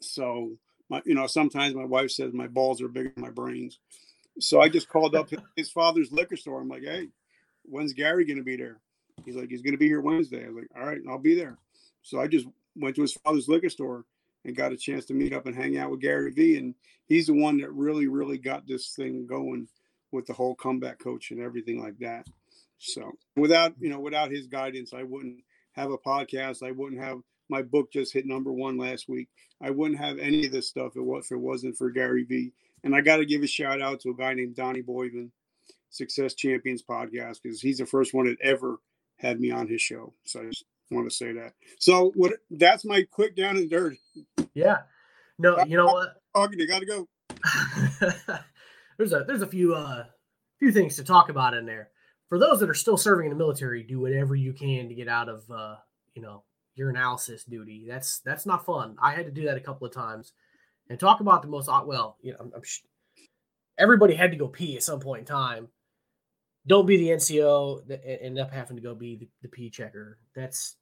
So 0.00 0.52
my, 0.88 1.02
you 1.04 1.14
know, 1.14 1.26
sometimes 1.26 1.74
my 1.74 1.84
wife 1.84 2.10
says 2.10 2.32
my 2.32 2.46
balls 2.46 2.80
are 2.80 2.88
bigger 2.88 3.12
than 3.14 3.24
my 3.24 3.30
brains. 3.30 3.78
So 4.40 4.60
I 4.60 4.68
just 4.68 4.88
called 4.88 5.14
up 5.14 5.30
his 5.56 5.70
father's 5.70 6.12
liquor 6.12 6.36
store. 6.36 6.60
I'm 6.60 6.68
like, 6.68 6.84
hey, 6.84 7.08
when's 7.64 7.92
Gary 7.92 8.24
going 8.24 8.38
to 8.38 8.44
be 8.44 8.56
there? 8.56 8.78
He's 9.24 9.36
like, 9.36 9.50
he's 9.50 9.62
going 9.62 9.74
to 9.74 9.78
be 9.78 9.88
here 9.88 10.00
Wednesday. 10.00 10.44
I 10.44 10.48
was 10.48 10.56
like, 10.56 10.70
all 10.76 10.86
right, 10.86 11.00
I'll 11.08 11.18
be 11.18 11.34
there. 11.34 11.58
So 12.02 12.20
I 12.20 12.26
just 12.26 12.46
went 12.76 12.96
to 12.96 13.02
his 13.02 13.14
father's 13.14 13.48
liquor 13.48 13.68
store 13.68 14.04
and 14.44 14.56
got 14.56 14.72
a 14.72 14.76
chance 14.76 15.04
to 15.06 15.14
meet 15.14 15.32
up 15.32 15.46
and 15.46 15.54
hang 15.54 15.76
out 15.76 15.90
with 15.90 16.00
Gary 16.00 16.30
Vee. 16.30 16.56
And 16.56 16.74
he's 17.06 17.26
the 17.26 17.34
one 17.34 17.58
that 17.58 17.72
really, 17.72 18.06
really 18.06 18.38
got 18.38 18.66
this 18.66 18.94
thing 18.94 19.26
going 19.26 19.68
with 20.12 20.26
the 20.26 20.32
whole 20.32 20.54
comeback 20.54 20.98
coach 20.98 21.30
and 21.30 21.40
everything 21.40 21.82
like 21.82 21.98
that. 21.98 22.26
So 22.78 23.12
without, 23.36 23.74
you 23.80 23.88
know, 23.88 24.00
without 24.00 24.30
his 24.30 24.46
guidance, 24.46 24.94
I 24.94 25.02
wouldn't 25.02 25.40
have 25.72 25.90
a 25.90 25.98
podcast. 25.98 26.66
I 26.66 26.70
wouldn't 26.70 27.00
have 27.00 27.18
my 27.48 27.62
book 27.62 27.92
just 27.92 28.12
hit 28.12 28.26
number 28.26 28.52
one 28.52 28.78
last 28.78 29.08
week. 29.08 29.28
I 29.60 29.70
wouldn't 29.70 30.00
have 30.00 30.18
any 30.18 30.46
of 30.46 30.52
this 30.52 30.68
stuff 30.68 30.92
if 30.96 31.30
it 31.32 31.36
wasn't 31.36 31.76
for 31.76 31.90
Gary 31.90 32.24
Vee. 32.24 32.52
And 32.84 32.94
I 32.94 33.00
got 33.00 33.16
to 33.16 33.26
give 33.26 33.42
a 33.42 33.46
shout 33.46 33.82
out 33.82 34.00
to 34.00 34.10
a 34.10 34.14
guy 34.14 34.34
named 34.34 34.54
Donnie 34.54 34.82
Boivin, 34.82 35.30
Success 35.90 36.34
Champions 36.34 36.82
podcast, 36.82 37.38
because 37.42 37.60
he's 37.60 37.78
the 37.78 37.86
first 37.86 38.14
one 38.14 38.26
that 38.26 38.40
ever 38.40 38.78
had 39.18 39.40
me 39.40 39.50
on 39.50 39.68
his 39.68 39.82
show. 39.82 40.14
So 40.24 40.40
I 40.40 40.44
just 40.46 40.64
want 40.90 41.08
to 41.08 41.14
say 41.14 41.32
that. 41.32 41.52
So 41.78 42.12
what? 42.14 42.32
That's 42.50 42.84
my 42.84 43.04
quick 43.10 43.36
down 43.36 43.56
and 43.56 43.70
dirty. 43.70 44.00
Yeah. 44.54 44.78
No, 45.38 45.62
you 45.64 45.76
know 45.76 45.86
what? 45.86 46.14
Talking, 46.34 46.58
you 46.60 46.68
got 46.68 46.80
to 46.80 46.86
go. 46.86 47.08
there's 48.96 49.12
a 49.12 49.24
there's 49.26 49.42
a 49.42 49.46
few 49.46 49.74
uh 49.74 50.04
few 50.58 50.72
things 50.72 50.96
to 50.96 51.04
talk 51.04 51.28
about 51.28 51.54
in 51.54 51.66
there. 51.66 51.90
For 52.28 52.38
those 52.38 52.60
that 52.60 52.68
are 52.68 52.74
still 52.74 52.96
serving 52.96 53.26
in 53.26 53.30
the 53.30 53.38
military, 53.38 53.82
do 53.82 54.00
whatever 54.00 54.34
you 54.34 54.52
can 54.52 54.88
to 54.88 54.94
get 54.94 55.08
out 55.08 55.28
of 55.28 55.50
uh, 55.50 55.76
you 56.14 56.22
know, 56.22 56.42
urinalysis 56.78 57.48
duty. 57.48 57.86
That's 57.88 58.20
that's 58.20 58.44
not 58.44 58.66
fun. 58.66 58.96
I 59.00 59.12
had 59.12 59.26
to 59.26 59.32
do 59.32 59.44
that 59.44 59.56
a 59.56 59.60
couple 59.60 59.86
of 59.86 59.94
times. 59.94 60.32
And 60.90 60.98
talk 60.98 61.20
about 61.20 61.42
the 61.42 61.48
most 61.48 61.68
well, 61.68 62.16
you 62.22 62.32
know, 62.32 62.38
I'm, 62.40 62.52
I'm, 62.56 62.62
everybody 63.78 64.14
had 64.14 64.30
to 64.32 64.36
go 64.36 64.48
pee 64.48 64.76
at 64.76 64.82
some 64.82 65.00
point 65.00 65.20
in 65.20 65.26
time. 65.26 65.68
Don't 66.68 66.86
be 66.86 66.96
the 66.96 67.08
NCO 67.08 67.86
that 67.88 68.04
end 68.22 68.38
up 68.38 68.52
having 68.52 68.76
to 68.76 68.82
go 68.82 68.94
be 68.94 69.16
the, 69.16 69.28
the 69.42 69.48
pee 69.48 69.70
checker. 69.70 70.18
That's 70.34 70.76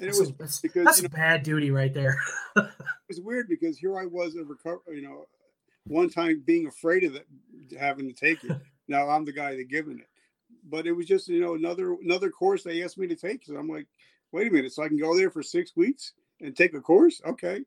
and 0.00 0.08
it 0.08 0.18
was 0.18 0.32
that's, 0.32 0.60
because 0.60 0.84
that's 0.84 1.02
you 1.02 1.08
know, 1.08 1.14
bad 1.14 1.42
duty 1.42 1.70
right 1.70 1.92
there. 1.92 2.18
it 2.56 2.70
was 3.06 3.20
weird 3.20 3.48
because 3.48 3.78
here 3.78 3.98
I 3.98 4.06
was 4.06 4.34
a 4.34 4.42
recover, 4.42 4.80
you 4.88 5.02
know, 5.02 5.26
one 5.86 6.08
time 6.08 6.42
being 6.44 6.66
afraid 6.66 7.04
of 7.04 7.14
it, 7.14 7.26
having 7.78 8.08
to 8.08 8.14
take 8.14 8.42
it. 8.44 8.56
now 8.88 9.08
I'm 9.08 9.26
the 9.26 9.32
guy 9.32 9.56
that 9.56 9.68
giving 9.68 9.98
it, 9.98 10.08
but 10.68 10.86
it 10.86 10.92
was 10.92 11.06
just 11.06 11.28
you 11.28 11.40
know 11.40 11.54
another 11.54 11.96
another 12.02 12.30
course 12.30 12.62
they 12.62 12.82
asked 12.82 12.98
me 12.98 13.06
to 13.08 13.16
take. 13.16 13.44
So 13.44 13.56
I'm 13.56 13.68
like, 13.68 13.86
wait 14.32 14.48
a 14.48 14.50
minute, 14.50 14.72
so 14.72 14.82
I 14.82 14.88
can 14.88 14.98
go 14.98 15.16
there 15.16 15.30
for 15.30 15.42
six 15.42 15.76
weeks 15.76 16.14
and 16.40 16.56
take 16.56 16.74
a 16.74 16.80
course? 16.80 17.20
Okay. 17.26 17.60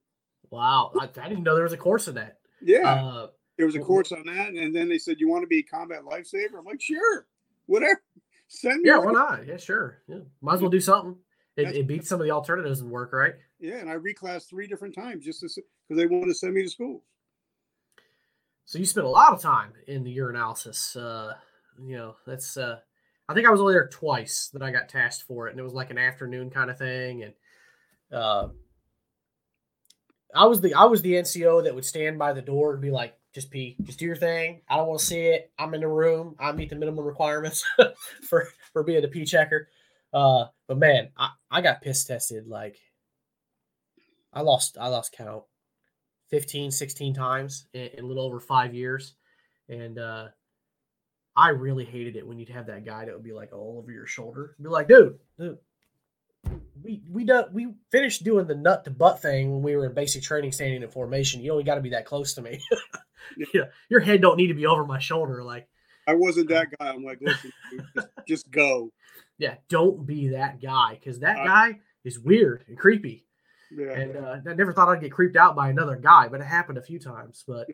Wow, 0.50 0.92
I, 1.00 1.10
I 1.22 1.30
didn't 1.30 1.44
know 1.44 1.54
there 1.56 1.64
was 1.64 1.74
a 1.74 1.78
course 1.78 2.08
in 2.08 2.16
that. 2.16 2.40
Yeah, 2.62 2.94
uh, 2.94 3.28
there 3.58 3.66
was 3.66 3.76
a 3.76 3.80
course 3.80 4.12
on 4.12 4.26
that, 4.26 4.50
and 4.50 4.76
then 4.76 4.90
they 4.90 4.98
said, 4.98 5.20
"You 5.20 5.30
want 5.30 5.44
to 5.44 5.48
be 5.48 5.60
a 5.60 5.64
combat 5.64 6.04
lifesaver?" 6.04 6.58
I'm 6.58 6.66
like, 6.66 6.82
"Sure, 6.82 7.28
whatever." 7.66 8.02
Send 8.48 8.82
me. 8.82 8.90
Yeah, 8.90 9.00
why 9.00 9.12
not? 9.12 9.48
Yeah, 9.48 9.58
sure. 9.58 10.04
Yeah, 10.08 10.20
might 10.42 10.56
as 10.56 10.62
well 10.62 10.70
do 10.70 10.80
something. 10.80 11.16
It, 11.56 11.76
it 11.76 11.88
beats 11.88 12.10
some 12.10 12.20
of 12.20 12.26
the 12.26 12.32
alternatives 12.32 12.82
and 12.82 12.90
work, 12.90 13.14
right? 13.14 13.34
Yeah, 13.60 13.78
and 13.78 13.90
I 13.90 13.96
reclassed 13.96 14.50
three 14.50 14.68
different 14.68 14.96
times 14.96 15.24
just 15.24 15.42
because 15.42 15.58
they 15.90 16.06
wanted 16.06 16.28
to 16.28 16.34
send 16.34 16.54
me 16.54 16.64
to 16.64 16.70
school. 16.70 17.04
So 18.66 18.80
you 18.80 18.86
spent 18.86 19.06
a 19.06 19.10
lot 19.10 19.34
of 19.34 19.42
time 19.42 19.72
in 19.88 20.04
the 20.04 20.16
urinalysis. 20.18 20.96
Uh, 20.96 21.34
you 21.82 21.96
know, 21.96 22.16
that's. 22.26 22.58
Uh, 22.58 22.80
I 23.30 23.34
think 23.34 23.48
I 23.48 23.52
was 23.52 23.62
only 23.62 23.74
there 23.74 23.88
twice 23.88 24.50
that 24.54 24.62
I 24.62 24.72
got 24.72 24.90
tasked 24.90 25.24
for 25.24 25.48
it, 25.48 25.52
and 25.52 25.60
it 25.60 25.64
was 25.64 25.74
like 25.74 25.92
an 25.92 25.98
afternoon 25.98 26.50
kind 26.50 26.70
of 26.70 26.78
thing. 26.78 27.24
And 27.24 27.34
uh, 28.12 28.50
I 30.36 30.46
was 30.46 30.62
the 30.62 30.74
I 30.74 30.86
was 30.86 31.02
the 31.02 31.14
NCO 31.14 31.64
that 31.64 31.76
would 31.76 31.86
stand 31.86 32.20
by 32.20 32.34
the 32.34 32.42
door 32.42 32.74
and 32.74 32.82
be 32.82 32.92
like, 32.92 33.16
"Just 33.34 33.52
pee, 33.52 33.76
just 33.84 34.00
do 34.00 34.06
your 34.06 34.16
thing. 34.16 34.62
I 34.70 34.78
don't 34.78 34.88
want 34.88 35.00
to 35.00 35.06
see 35.06 35.22
it. 35.22 35.52
I'm 35.58 35.74
in 35.74 35.82
the 35.82 35.88
room. 35.88 36.36
I 36.40 36.52
meet 36.52 36.70
the 36.70 36.76
minimum 36.76 37.06
requirements 37.06 37.66
for 38.30 38.48
for 38.72 38.84
being 38.84 39.04
a 39.04 39.08
pee 39.08 39.26
checker." 39.26 39.70
Uh, 40.14 40.46
but 40.68 40.78
man, 40.78 41.10
I, 41.18 41.30
I 41.50 41.62
got 41.62 41.82
piss 41.82 42.04
tested 42.04 42.48
like 42.48 42.78
I 44.34 44.42
lost 44.42 44.78
I 44.80 44.88
lost 44.88 45.14
count 45.14 45.44
15, 46.30 46.72
16 46.72 47.14
times 47.14 47.68
in, 47.74 47.88
in 47.98 48.04
a 48.04 48.08
little 48.08 48.24
over 48.24 48.40
five 48.40 48.74
years. 48.74 49.16
And 49.70 50.00
uh 50.00 50.28
I 51.36 51.50
really 51.50 51.86
hated 51.86 52.16
it 52.16 52.28
when 52.28 52.38
you'd 52.38 52.50
have 52.50 52.68
that 52.68 52.86
guy 52.86 53.06
that 53.06 53.14
would 53.14 53.24
be 53.24 53.34
like 53.34 53.54
all 53.54 53.78
over 53.80 53.92
your 53.92 54.06
shoulder. 54.06 54.56
Be 54.62 54.70
like, 54.70 54.88
dude, 54.88 55.18
dude, 55.40 55.58
we 56.84 57.02
we 57.10 57.24
done 57.24 57.46
we 57.54 57.74
finished 57.92 58.24
doing 58.24 58.46
the 58.46 58.56
nut 58.56 58.84
to 58.86 58.92
butt 58.92 59.22
thing 59.22 59.52
when 59.52 59.64
we 59.64 59.76
were 59.76 59.88
in 59.88 59.94
basic 59.94 60.22
training 60.22 60.52
standing 60.52 60.84
in 60.84 60.90
formation. 60.90 61.42
You 61.42 61.52
only 61.52 61.64
got 61.64 61.76
to 61.76 61.82
be 61.82 61.90
that 61.90 62.06
close 62.06 62.34
to 62.36 62.42
me. 62.42 62.62
yeah, 63.54 63.66
your 63.90 64.00
head 64.00 64.22
don't 64.22 64.38
need 64.38 64.48
to 64.48 64.54
be 64.54 64.66
over 64.66 64.86
my 64.86 65.00
shoulder. 65.00 65.44
Like 65.44 65.68
I 66.08 66.16
wasn't 66.16 66.50
that 66.50 66.68
guy. 66.78 66.90
I'm 66.90 67.04
like, 67.04 67.20
listen, 67.22 67.52
just, 67.96 68.08
just, 68.28 68.52
go. 68.52 68.92
Yeah, 69.38 69.56
don't 69.70 70.06
be 70.06 70.30
that 70.30 70.62
guy 70.62 70.98
because 71.00 71.20
that 71.20 71.40
uh, 71.40 71.46
guy 71.46 71.80
is 72.04 72.20
weird 72.20 72.66
and 72.68 72.78
creepy. 72.78 73.26
Yeah. 73.76 73.92
And 73.92 74.18
uh, 74.18 74.38
I 74.48 74.54
never 74.54 74.74
thought 74.74 74.90
I'd 74.90 75.02
get 75.02 75.12
creeped 75.12 75.36
out 75.36 75.56
by 75.56 75.70
another 75.70 75.96
guy, 75.96 76.28
but 76.28 76.42
it 76.42 76.46
happened 76.46 76.78
a 76.78 76.84
few 76.84 77.00
times. 77.00 77.44
But 77.48 77.68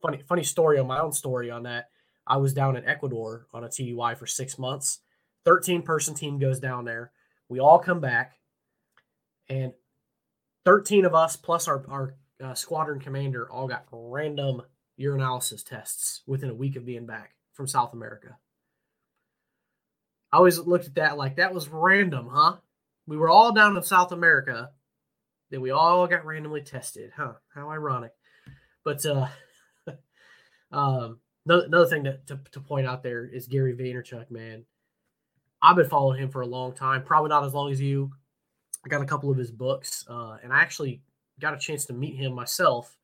funny, 0.00 0.22
funny 0.26 0.44
story 0.44 0.78
on 0.78 0.86
my 0.86 1.00
own 1.00 1.12
story 1.12 1.50
on 1.50 1.64
that. 1.64 1.88
I 2.26 2.38
was 2.38 2.54
down 2.54 2.76
in 2.76 2.86
Ecuador 2.86 3.46
on 3.52 3.64
a 3.64 3.68
TDY 3.68 4.16
for 4.16 4.26
six 4.26 4.58
months. 4.58 5.00
13 5.44 5.82
person 5.82 6.14
team 6.14 6.38
goes 6.38 6.58
down 6.58 6.84
there. 6.84 7.12
We 7.50 7.58
all 7.58 7.78
come 7.78 8.00
back, 8.00 8.38
and 9.50 9.74
13 10.64 11.04
of 11.04 11.14
us 11.14 11.36
plus 11.36 11.68
our, 11.68 11.84
our 11.88 12.14
uh, 12.42 12.54
squadron 12.54 13.00
commander 13.00 13.50
all 13.50 13.68
got 13.68 13.86
random 13.90 14.62
urinalysis 15.00 15.64
tests 15.64 16.22
within 16.26 16.50
a 16.50 16.54
week 16.54 16.76
of 16.76 16.86
being 16.86 17.06
back 17.06 17.34
from 17.52 17.66
South 17.66 17.92
America. 17.92 18.36
I 20.32 20.38
always 20.38 20.58
looked 20.58 20.86
at 20.86 20.94
that 20.96 21.16
like 21.16 21.36
that 21.36 21.54
was 21.54 21.68
random, 21.68 22.28
huh? 22.30 22.56
We 23.06 23.16
were 23.16 23.28
all 23.28 23.52
down 23.52 23.76
in 23.76 23.82
South 23.82 24.12
America, 24.12 24.70
then 25.50 25.60
we 25.60 25.70
all 25.70 26.06
got 26.06 26.24
randomly 26.24 26.62
tested, 26.62 27.12
huh? 27.16 27.34
How 27.54 27.70
ironic. 27.70 28.12
But 28.84 29.04
uh, 29.06 29.28
um, 30.72 31.20
another, 31.46 31.66
another 31.66 31.86
thing 31.86 32.04
to, 32.04 32.18
to, 32.26 32.40
to 32.52 32.60
point 32.60 32.86
out 32.86 33.02
there 33.02 33.24
is 33.24 33.46
Gary 33.46 33.74
Vaynerchuk, 33.74 34.30
man. 34.30 34.64
I've 35.62 35.76
been 35.76 35.88
following 35.88 36.20
him 36.20 36.30
for 36.30 36.42
a 36.42 36.46
long 36.46 36.72
time, 36.72 37.04
probably 37.04 37.28
not 37.28 37.44
as 37.44 37.54
long 37.54 37.70
as 37.70 37.80
you. 37.80 38.10
I 38.84 38.88
got 38.88 39.00
a 39.00 39.06
couple 39.06 39.30
of 39.30 39.38
his 39.38 39.50
books, 39.50 40.04
uh, 40.10 40.36
and 40.42 40.52
I 40.52 40.60
actually 40.60 41.00
got 41.40 41.54
a 41.54 41.58
chance 41.58 41.84
to 41.86 41.92
meet 41.92 42.16
him 42.16 42.32
myself 42.32 42.96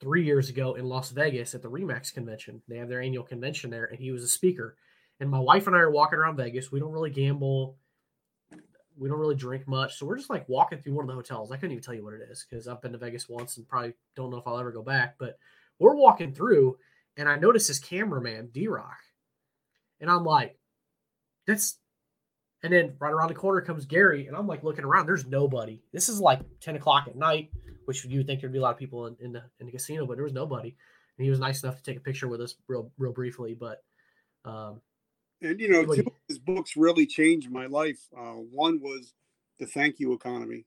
three 0.00 0.24
years 0.24 0.48
ago 0.48 0.74
in 0.74 0.86
Las 0.86 1.10
Vegas 1.10 1.54
at 1.54 1.62
the 1.62 1.70
Remax 1.70 2.12
convention. 2.12 2.62
They 2.68 2.78
have 2.78 2.88
their 2.88 3.00
annual 3.00 3.24
convention 3.24 3.70
there, 3.70 3.86
and 3.86 3.98
he 3.98 4.10
was 4.10 4.22
a 4.22 4.28
speaker. 4.28 4.76
And 5.20 5.30
my 5.30 5.38
wife 5.38 5.66
and 5.66 5.74
I 5.74 5.80
are 5.80 5.90
walking 5.90 6.18
around 6.18 6.36
Vegas. 6.36 6.70
We 6.70 6.80
don't 6.80 6.92
really 6.92 7.10
gamble. 7.10 7.76
We 8.98 9.08
don't 9.08 9.18
really 9.18 9.34
drink 9.34 9.66
much. 9.66 9.96
So 9.96 10.06
we're 10.06 10.18
just 10.18 10.30
like 10.30 10.48
walking 10.48 10.78
through 10.78 10.94
one 10.94 11.04
of 11.04 11.08
the 11.08 11.14
hotels. 11.14 11.50
I 11.50 11.56
couldn't 11.56 11.72
even 11.72 11.82
tell 11.82 11.94
you 11.94 12.04
what 12.04 12.14
it 12.14 12.20
is 12.30 12.46
because 12.48 12.68
I've 12.68 12.82
been 12.82 12.92
to 12.92 12.98
Vegas 12.98 13.28
once 13.28 13.56
and 13.56 13.68
probably 13.68 13.94
don't 14.14 14.30
know 14.30 14.38
if 14.38 14.46
I'll 14.46 14.58
ever 14.58 14.72
go 14.72 14.82
back. 14.82 15.16
But 15.18 15.38
we're 15.78 15.96
walking 15.96 16.32
through, 16.32 16.76
and 17.16 17.28
I 17.28 17.36
notice 17.36 17.68
this 17.68 17.78
cameraman, 17.78 18.50
D 18.52 18.68
Rock. 18.68 18.98
And 20.00 20.10
I'm 20.10 20.24
like, 20.24 20.58
that's 21.46 21.78
and 22.66 22.74
then 22.74 22.94
right 22.98 23.12
around 23.12 23.28
the 23.28 23.34
corner 23.34 23.60
comes 23.60 23.86
Gary, 23.86 24.26
and 24.26 24.36
I'm 24.36 24.48
like 24.48 24.64
looking 24.64 24.84
around. 24.84 25.06
There's 25.06 25.24
nobody. 25.24 25.80
This 25.92 26.08
is 26.08 26.20
like 26.20 26.40
10 26.60 26.74
o'clock 26.74 27.06
at 27.06 27.14
night, 27.14 27.50
which 27.84 28.04
you 28.04 28.18
would 28.18 28.26
think 28.26 28.40
there'd 28.40 28.52
be 28.52 28.58
a 28.58 28.62
lot 28.62 28.72
of 28.72 28.76
people 28.76 29.06
in, 29.06 29.16
in, 29.20 29.32
the 29.32 29.44
in 29.60 29.66
the 29.66 29.72
casino, 29.72 30.04
but 30.04 30.16
there 30.16 30.24
was 30.24 30.32
nobody. 30.32 30.74
And 31.16 31.24
he 31.24 31.30
was 31.30 31.38
nice 31.38 31.62
enough 31.62 31.76
to 31.76 31.82
take 31.84 31.96
a 31.96 32.00
picture 32.00 32.26
with 32.26 32.40
us 32.40 32.56
real 32.66 32.90
real 32.98 33.12
briefly. 33.12 33.54
But 33.54 33.84
um, 34.44 34.80
and 35.40 35.60
you 35.60 35.68
know, 35.68 35.84
two 35.84 36.00
of 36.00 36.12
his 36.26 36.40
books 36.40 36.76
really 36.76 37.06
changed 37.06 37.52
my 37.52 37.66
life. 37.66 38.00
Uh, 38.18 38.32
one 38.32 38.80
was 38.80 39.14
the 39.60 39.66
Thank 39.66 40.00
You 40.00 40.12
Economy, 40.12 40.66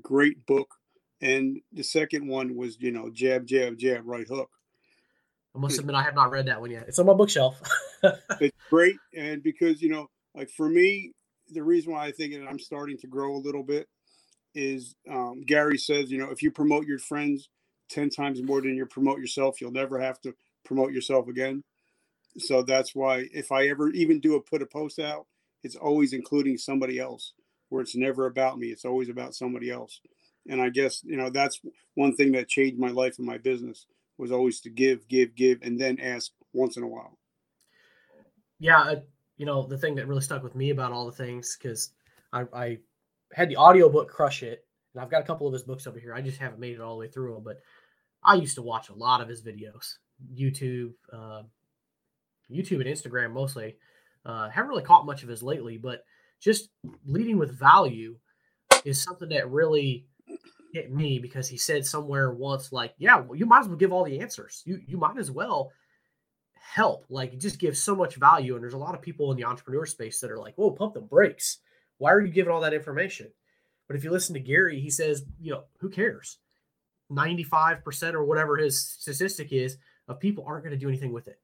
great 0.00 0.46
book, 0.46 0.74
and 1.20 1.60
the 1.70 1.84
second 1.84 2.28
one 2.28 2.56
was 2.56 2.78
you 2.80 2.92
know 2.92 3.10
Jab 3.10 3.46
Jab 3.46 3.76
Jab 3.76 4.04
Right 4.06 4.26
Hook. 4.26 4.48
I 5.54 5.58
must 5.58 5.78
admit, 5.78 5.96
I 5.96 6.02
have 6.02 6.14
not 6.14 6.30
read 6.30 6.46
that 6.46 6.62
one 6.62 6.70
yet. 6.70 6.84
It's 6.88 6.98
on 6.98 7.06
my 7.06 7.12
bookshelf. 7.12 7.60
it's 8.40 8.56
great, 8.70 8.96
and 9.14 9.42
because 9.42 9.82
you 9.82 9.90
know, 9.90 10.08
like 10.34 10.50
for 10.50 10.68
me, 10.68 11.12
the 11.52 11.62
reason 11.62 11.92
why 11.92 12.06
I 12.06 12.12
think 12.12 12.34
that 12.34 12.46
I'm 12.48 12.58
starting 12.58 12.98
to 12.98 13.06
grow 13.06 13.34
a 13.34 13.38
little 13.38 13.62
bit 13.62 13.88
is 14.54 14.94
um, 15.10 15.42
Gary 15.46 15.78
says, 15.78 16.10
you 16.10 16.18
know, 16.18 16.30
if 16.30 16.42
you 16.42 16.50
promote 16.50 16.86
your 16.86 16.98
friends 16.98 17.48
ten 17.88 18.10
times 18.10 18.42
more 18.42 18.60
than 18.60 18.76
you 18.76 18.86
promote 18.86 19.18
yourself, 19.18 19.60
you'll 19.60 19.72
never 19.72 19.98
have 19.98 20.20
to 20.22 20.34
promote 20.64 20.92
yourself 20.92 21.28
again. 21.28 21.62
So 22.38 22.62
that's 22.62 22.94
why 22.94 23.28
if 23.32 23.50
I 23.50 23.68
ever 23.68 23.90
even 23.90 24.20
do 24.20 24.36
a 24.36 24.40
put 24.40 24.62
a 24.62 24.66
post 24.66 24.98
out, 24.98 25.26
it's 25.62 25.76
always 25.76 26.12
including 26.12 26.58
somebody 26.58 26.98
else, 26.98 27.32
where 27.68 27.82
it's 27.82 27.96
never 27.96 28.26
about 28.26 28.58
me. 28.58 28.68
It's 28.68 28.84
always 28.84 29.08
about 29.08 29.34
somebody 29.34 29.70
else. 29.70 30.00
And 30.48 30.60
I 30.60 30.70
guess 30.70 31.02
you 31.04 31.16
know 31.16 31.30
that's 31.30 31.60
one 31.94 32.14
thing 32.14 32.32
that 32.32 32.48
changed 32.48 32.78
my 32.78 32.90
life 32.90 33.18
and 33.18 33.26
my 33.26 33.38
business 33.38 33.86
was 34.18 34.30
always 34.30 34.60
to 34.60 34.70
give, 34.70 35.08
give, 35.08 35.34
give, 35.34 35.62
and 35.62 35.80
then 35.80 35.98
ask 35.98 36.30
once 36.52 36.76
in 36.76 36.82
a 36.82 36.88
while. 36.88 37.18
Yeah, 38.58 38.96
you 39.40 39.46
know 39.46 39.66
the 39.66 39.78
thing 39.78 39.94
that 39.94 40.06
really 40.06 40.20
stuck 40.20 40.42
with 40.42 40.54
me 40.54 40.68
about 40.68 40.92
all 40.92 41.06
the 41.06 41.12
things 41.12 41.56
because 41.56 41.92
I, 42.30 42.44
I 42.52 42.78
had 43.32 43.48
the 43.48 43.56
audiobook 43.56 44.10
crush 44.10 44.42
it, 44.42 44.66
and 44.92 45.02
I've 45.02 45.10
got 45.10 45.22
a 45.22 45.26
couple 45.26 45.46
of 45.46 45.54
his 45.54 45.62
books 45.62 45.86
over 45.86 45.98
here. 45.98 46.12
I 46.12 46.20
just 46.20 46.36
haven't 46.36 46.60
made 46.60 46.74
it 46.74 46.80
all 46.82 46.92
the 46.92 47.00
way 47.00 47.08
through 47.08 47.32
them, 47.32 47.42
but 47.42 47.56
I 48.22 48.34
used 48.34 48.56
to 48.56 48.62
watch 48.62 48.90
a 48.90 48.94
lot 48.94 49.22
of 49.22 49.28
his 49.28 49.40
videos, 49.40 49.94
YouTube, 50.30 50.92
uh, 51.10 51.44
YouTube 52.52 52.82
and 52.82 52.84
Instagram 52.84 53.32
mostly. 53.32 53.76
Uh, 54.26 54.50
haven't 54.50 54.68
really 54.68 54.82
caught 54.82 55.06
much 55.06 55.22
of 55.22 55.30
his 55.30 55.42
lately, 55.42 55.78
but 55.78 56.04
just 56.38 56.68
leading 57.06 57.38
with 57.38 57.58
value 57.58 58.16
is 58.84 59.02
something 59.02 59.30
that 59.30 59.50
really 59.50 60.04
hit 60.74 60.92
me 60.92 61.18
because 61.18 61.48
he 61.48 61.56
said 61.56 61.86
somewhere 61.86 62.30
once, 62.30 62.72
like, 62.72 62.92
yeah, 62.98 63.20
well, 63.20 63.36
you 63.36 63.46
might 63.46 63.60
as 63.60 63.68
well 63.68 63.78
give 63.78 63.90
all 63.90 64.04
the 64.04 64.20
answers. 64.20 64.62
You 64.66 64.80
you 64.86 64.98
might 64.98 65.16
as 65.16 65.30
well 65.30 65.72
help. 66.74 67.04
Like, 67.08 67.32
it 67.32 67.40
just 67.40 67.58
gives 67.58 67.82
so 67.82 67.96
much 67.96 68.16
value. 68.16 68.54
And 68.54 68.62
there's 68.62 68.74
a 68.74 68.78
lot 68.78 68.94
of 68.94 69.02
people 69.02 69.30
in 69.30 69.36
the 69.36 69.44
entrepreneur 69.44 69.86
space 69.86 70.20
that 70.20 70.30
are 70.30 70.38
like, 70.38 70.54
whoa, 70.54 70.70
pump 70.70 70.94
the 70.94 71.00
brakes. 71.00 71.58
Why 71.98 72.12
are 72.12 72.20
you 72.20 72.32
giving 72.32 72.52
all 72.52 72.60
that 72.60 72.74
information? 72.74 73.28
But 73.88 73.96
if 73.96 74.04
you 74.04 74.10
listen 74.10 74.34
to 74.34 74.40
Gary, 74.40 74.78
he 74.80 74.90
says, 74.90 75.24
you 75.40 75.50
know, 75.50 75.64
who 75.78 75.88
cares? 75.88 76.38
95% 77.10 78.14
or 78.14 78.24
whatever 78.24 78.56
his 78.56 78.80
statistic 78.80 79.52
is 79.52 79.78
of 80.06 80.20
people 80.20 80.44
aren't 80.46 80.62
going 80.62 80.72
to 80.72 80.78
do 80.78 80.88
anything 80.88 81.12
with 81.12 81.26
it. 81.26 81.40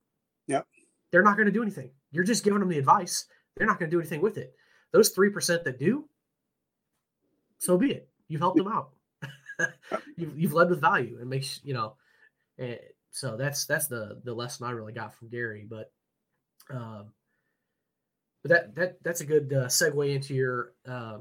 Yep. 0.46 0.66
They're 1.10 1.22
not 1.22 1.36
going 1.36 1.46
to 1.46 1.52
do 1.52 1.62
anything. 1.62 1.90
You're 2.12 2.24
just 2.24 2.44
giving 2.44 2.60
them 2.60 2.68
the 2.68 2.78
advice. 2.78 3.26
They're 3.56 3.66
not 3.66 3.80
going 3.80 3.90
to 3.90 3.94
do 3.94 4.00
anything 4.00 4.20
with 4.20 4.38
it. 4.38 4.54
Those 4.92 5.14
3% 5.14 5.64
that 5.64 5.78
do, 5.78 6.08
so 7.58 7.76
be 7.76 7.90
it. 7.90 8.08
You've 8.28 8.40
helped 8.40 8.58
them 8.58 8.68
out. 8.68 8.90
you've, 10.16 10.38
you've 10.38 10.52
led 10.52 10.70
with 10.70 10.80
value 10.80 11.18
It 11.20 11.26
makes, 11.26 11.60
you 11.64 11.74
know, 11.74 11.96
and 12.58 12.78
so 13.16 13.36
that's, 13.36 13.64
that's 13.64 13.86
the, 13.86 14.20
the 14.24 14.34
lesson 14.34 14.66
I 14.66 14.72
really 14.72 14.92
got 14.92 15.14
from 15.14 15.28
Gary, 15.28 15.66
but, 15.68 15.90
um, 16.70 17.12
but 18.42 18.50
that, 18.50 18.74
that, 18.74 19.02
that's 19.02 19.22
a 19.22 19.26
good 19.26 19.52
uh, 19.52 19.66
segue 19.66 20.14
into 20.14 20.34
your, 20.34 20.72
uh, 20.86 21.18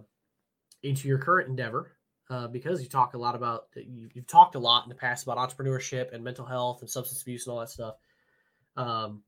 into 0.84 1.08
your 1.08 1.18
current 1.18 1.50
endeavor 1.50 1.96
uh, 2.30 2.48
because 2.48 2.82
you 2.82 2.90
talk 2.90 3.14
a 3.14 3.18
lot 3.18 3.36
about 3.36 3.68
you, 3.76 4.10
have 4.16 4.28
talked 4.28 4.56
a 4.56 4.60
lot 4.60 4.84
in 4.84 4.90
the 4.90 4.96
past 4.96 5.24
about 5.24 5.38
entrepreneurship 5.38 6.14
and 6.14 6.24
mental 6.24 6.46
health 6.46 6.82
and 6.82 6.90
substance 6.90 7.22
abuse 7.22 7.46
and 7.46 7.54
all 7.54 7.60
that 7.60 7.70
stuff. 7.70 7.96
Um, 8.76 9.22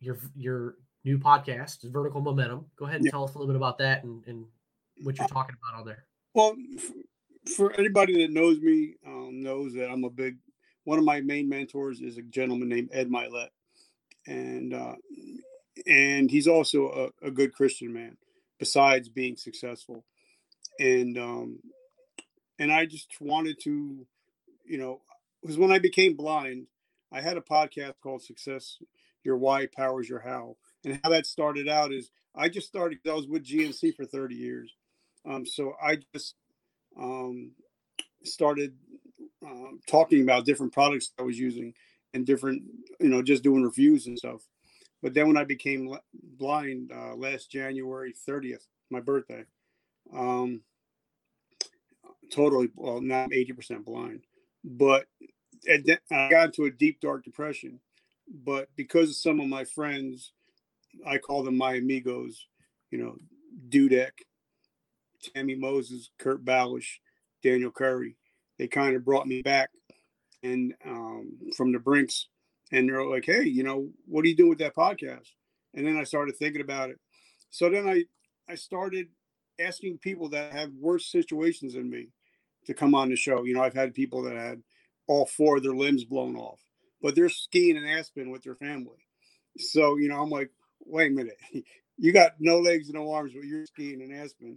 your 0.00 0.18
your 0.34 0.74
new 1.04 1.18
podcast 1.18 1.84
is 1.84 1.90
Vertical 1.90 2.20
Momentum. 2.20 2.66
Go 2.76 2.86
ahead 2.86 2.96
and 2.96 3.04
yeah. 3.04 3.10
tell 3.10 3.24
us 3.24 3.34
a 3.34 3.38
little 3.38 3.52
bit 3.52 3.56
about 3.56 3.78
that 3.78 4.02
and, 4.04 4.24
and 4.26 4.46
what 5.02 5.18
you're 5.18 5.28
talking 5.28 5.56
about 5.62 5.80
on 5.80 5.86
there. 5.86 6.04
Well, 6.34 6.56
for 7.56 7.72
anybody 7.78 8.22
that 8.22 8.32
knows 8.32 8.60
me, 8.60 8.94
um, 9.06 9.42
knows 9.42 9.74
that 9.74 9.90
I'm 9.90 10.04
a 10.04 10.10
big. 10.10 10.38
One 10.84 10.98
of 10.98 11.04
my 11.04 11.20
main 11.20 11.48
mentors 11.48 12.00
is 12.00 12.18
a 12.18 12.22
gentleman 12.22 12.68
named 12.68 12.90
Ed 12.92 13.08
Mylett, 13.08 13.50
and 14.26 14.74
uh, 14.74 14.94
and 15.86 16.30
he's 16.30 16.48
also 16.48 17.12
a, 17.22 17.26
a 17.28 17.30
good 17.30 17.52
Christian 17.52 17.92
man. 17.92 18.16
Besides 18.58 19.08
being 19.08 19.36
successful, 19.36 20.04
and 20.78 21.18
um, 21.18 21.58
and 22.58 22.72
I 22.72 22.86
just 22.86 23.20
wanted 23.20 23.58
to, 23.64 24.06
you 24.64 24.78
know, 24.78 25.00
because 25.40 25.58
when 25.58 25.72
I 25.72 25.78
became 25.78 26.16
blind, 26.16 26.66
I 27.12 27.20
had 27.20 27.36
a 27.36 27.40
podcast 27.40 27.94
called 28.02 28.22
Success 28.22 28.78
Your 29.24 29.36
Why 29.36 29.66
Powers 29.66 30.08
Your 30.08 30.20
How, 30.20 30.56
and 30.84 31.00
how 31.02 31.10
that 31.10 31.26
started 31.26 31.68
out 31.68 31.92
is 31.92 32.10
I 32.34 32.48
just 32.48 32.68
started. 32.68 32.98
I 33.08 33.12
was 33.12 33.26
with 33.26 33.44
GNC 33.44 33.96
for 33.96 34.04
30 34.04 34.34
years, 34.34 34.72
um, 35.28 35.44
so 35.44 35.74
I 35.82 35.98
just 36.14 36.34
um, 36.98 37.52
started 38.22 38.74
um, 39.44 39.80
talking 39.86 40.22
about 40.22 40.44
different 40.44 40.72
products 40.72 41.12
I 41.18 41.22
was 41.22 41.38
using 41.38 41.74
and 42.14 42.26
different, 42.26 42.62
you 43.00 43.08
know, 43.08 43.22
just 43.22 43.42
doing 43.42 43.62
reviews 43.62 44.06
and 44.06 44.18
stuff. 44.18 44.42
But 45.02 45.14
then 45.14 45.26
when 45.26 45.36
I 45.36 45.44
became 45.44 45.96
blind 46.38 46.92
uh, 46.92 47.14
last 47.16 47.50
January 47.50 48.14
30th, 48.28 48.66
my 48.90 49.00
birthday, 49.00 49.44
um, 50.14 50.60
totally 52.30 52.70
well 52.76 53.00
now 53.00 53.24
I'm 53.24 53.30
80% 53.30 53.84
blind. 53.84 54.24
But 54.64 55.06
I 55.68 56.28
got 56.30 56.46
into 56.46 56.64
a 56.64 56.70
deep 56.70 57.00
dark 57.00 57.24
depression. 57.24 57.80
But 58.44 58.68
because 58.76 59.10
of 59.10 59.16
some 59.16 59.40
of 59.40 59.48
my 59.48 59.64
friends, 59.64 60.32
I 61.06 61.18
call 61.18 61.42
them 61.42 61.56
my 61.56 61.74
amigos, 61.74 62.46
you 62.90 62.98
know, 62.98 63.16
Dudek, 63.68 64.12
Tammy 65.34 65.54
Moses, 65.54 66.10
Kurt 66.18 66.44
Balish, 66.44 66.98
Daniel 67.42 67.70
Curry. 67.70 68.16
They 68.62 68.68
kind 68.68 68.94
of 68.94 69.04
brought 69.04 69.26
me 69.26 69.42
back 69.42 69.70
and 70.44 70.72
um, 70.86 71.32
from 71.56 71.72
the 71.72 71.80
brinks 71.80 72.28
and 72.70 72.88
they're 72.88 73.04
like, 73.04 73.24
hey, 73.26 73.42
you 73.42 73.64
know, 73.64 73.88
what 74.06 74.24
are 74.24 74.28
you 74.28 74.36
doing 74.36 74.50
with 74.50 74.60
that 74.60 74.76
podcast? 74.76 75.26
And 75.74 75.84
then 75.84 75.96
I 75.96 76.04
started 76.04 76.36
thinking 76.36 76.60
about 76.60 76.90
it. 76.90 77.00
So 77.50 77.68
then 77.68 77.88
I 77.88 78.04
I 78.48 78.54
started 78.54 79.08
asking 79.58 79.98
people 79.98 80.28
that 80.28 80.52
have 80.52 80.70
worse 80.78 81.10
situations 81.10 81.74
than 81.74 81.90
me 81.90 82.10
to 82.66 82.72
come 82.72 82.94
on 82.94 83.08
the 83.08 83.16
show. 83.16 83.42
You 83.42 83.54
know, 83.54 83.64
I've 83.64 83.74
had 83.74 83.94
people 83.94 84.22
that 84.22 84.36
had 84.36 84.62
all 85.08 85.26
four 85.26 85.56
of 85.56 85.64
their 85.64 85.74
limbs 85.74 86.04
blown 86.04 86.36
off, 86.36 86.60
but 87.02 87.16
they're 87.16 87.28
skiing 87.28 87.76
in 87.76 87.84
Aspen 87.84 88.30
with 88.30 88.44
their 88.44 88.54
family. 88.54 89.08
So, 89.58 89.96
you 89.96 90.08
know, 90.08 90.22
I'm 90.22 90.30
like, 90.30 90.52
wait 90.86 91.10
a 91.10 91.14
minute, 91.16 91.36
you 91.98 92.12
got 92.12 92.34
no 92.38 92.60
legs 92.60 92.86
and 92.86 92.94
no 92.94 93.10
arms, 93.10 93.32
but 93.34 93.42
you're 93.42 93.66
skiing 93.66 94.02
in 94.02 94.12
Aspen. 94.12 94.54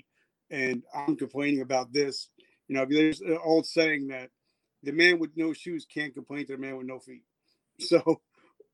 And 0.51 0.83
I'm 0.95 1.15
complaining 1.15 1.61
about 1.61 1.91
this. 1.91 2.29
You 2.67 2.75
know, 2.75 2.85
there's 2.87 3.21
an 3.21 3.37
old 3.43 3.65
saying 3.65 4.07
that 4.07 4.29
the 4.83 4.91
man 4.91 5.19
with 5.19 5.31
no 5.35 5.53
shoes 5.53 5.85
can't 5.91 6.13
complain 6.13 6.45
to 6.47 6.53
the 6.53 6.61
man 6.61 6.77
with 6.77 6.87
no 6.87 6.99
feet. 6.99 7.23
So 7.77 8.21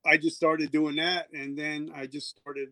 I 0.05 0.17
just 0.17 0.35
started 0.35 0.71
doing 0.71 0.97
that. 0.97 1.33
And 1.33 1.57
then 1.57 1.91
I 1.95 2.05
just 2.05 2.37
started 2.37 2.69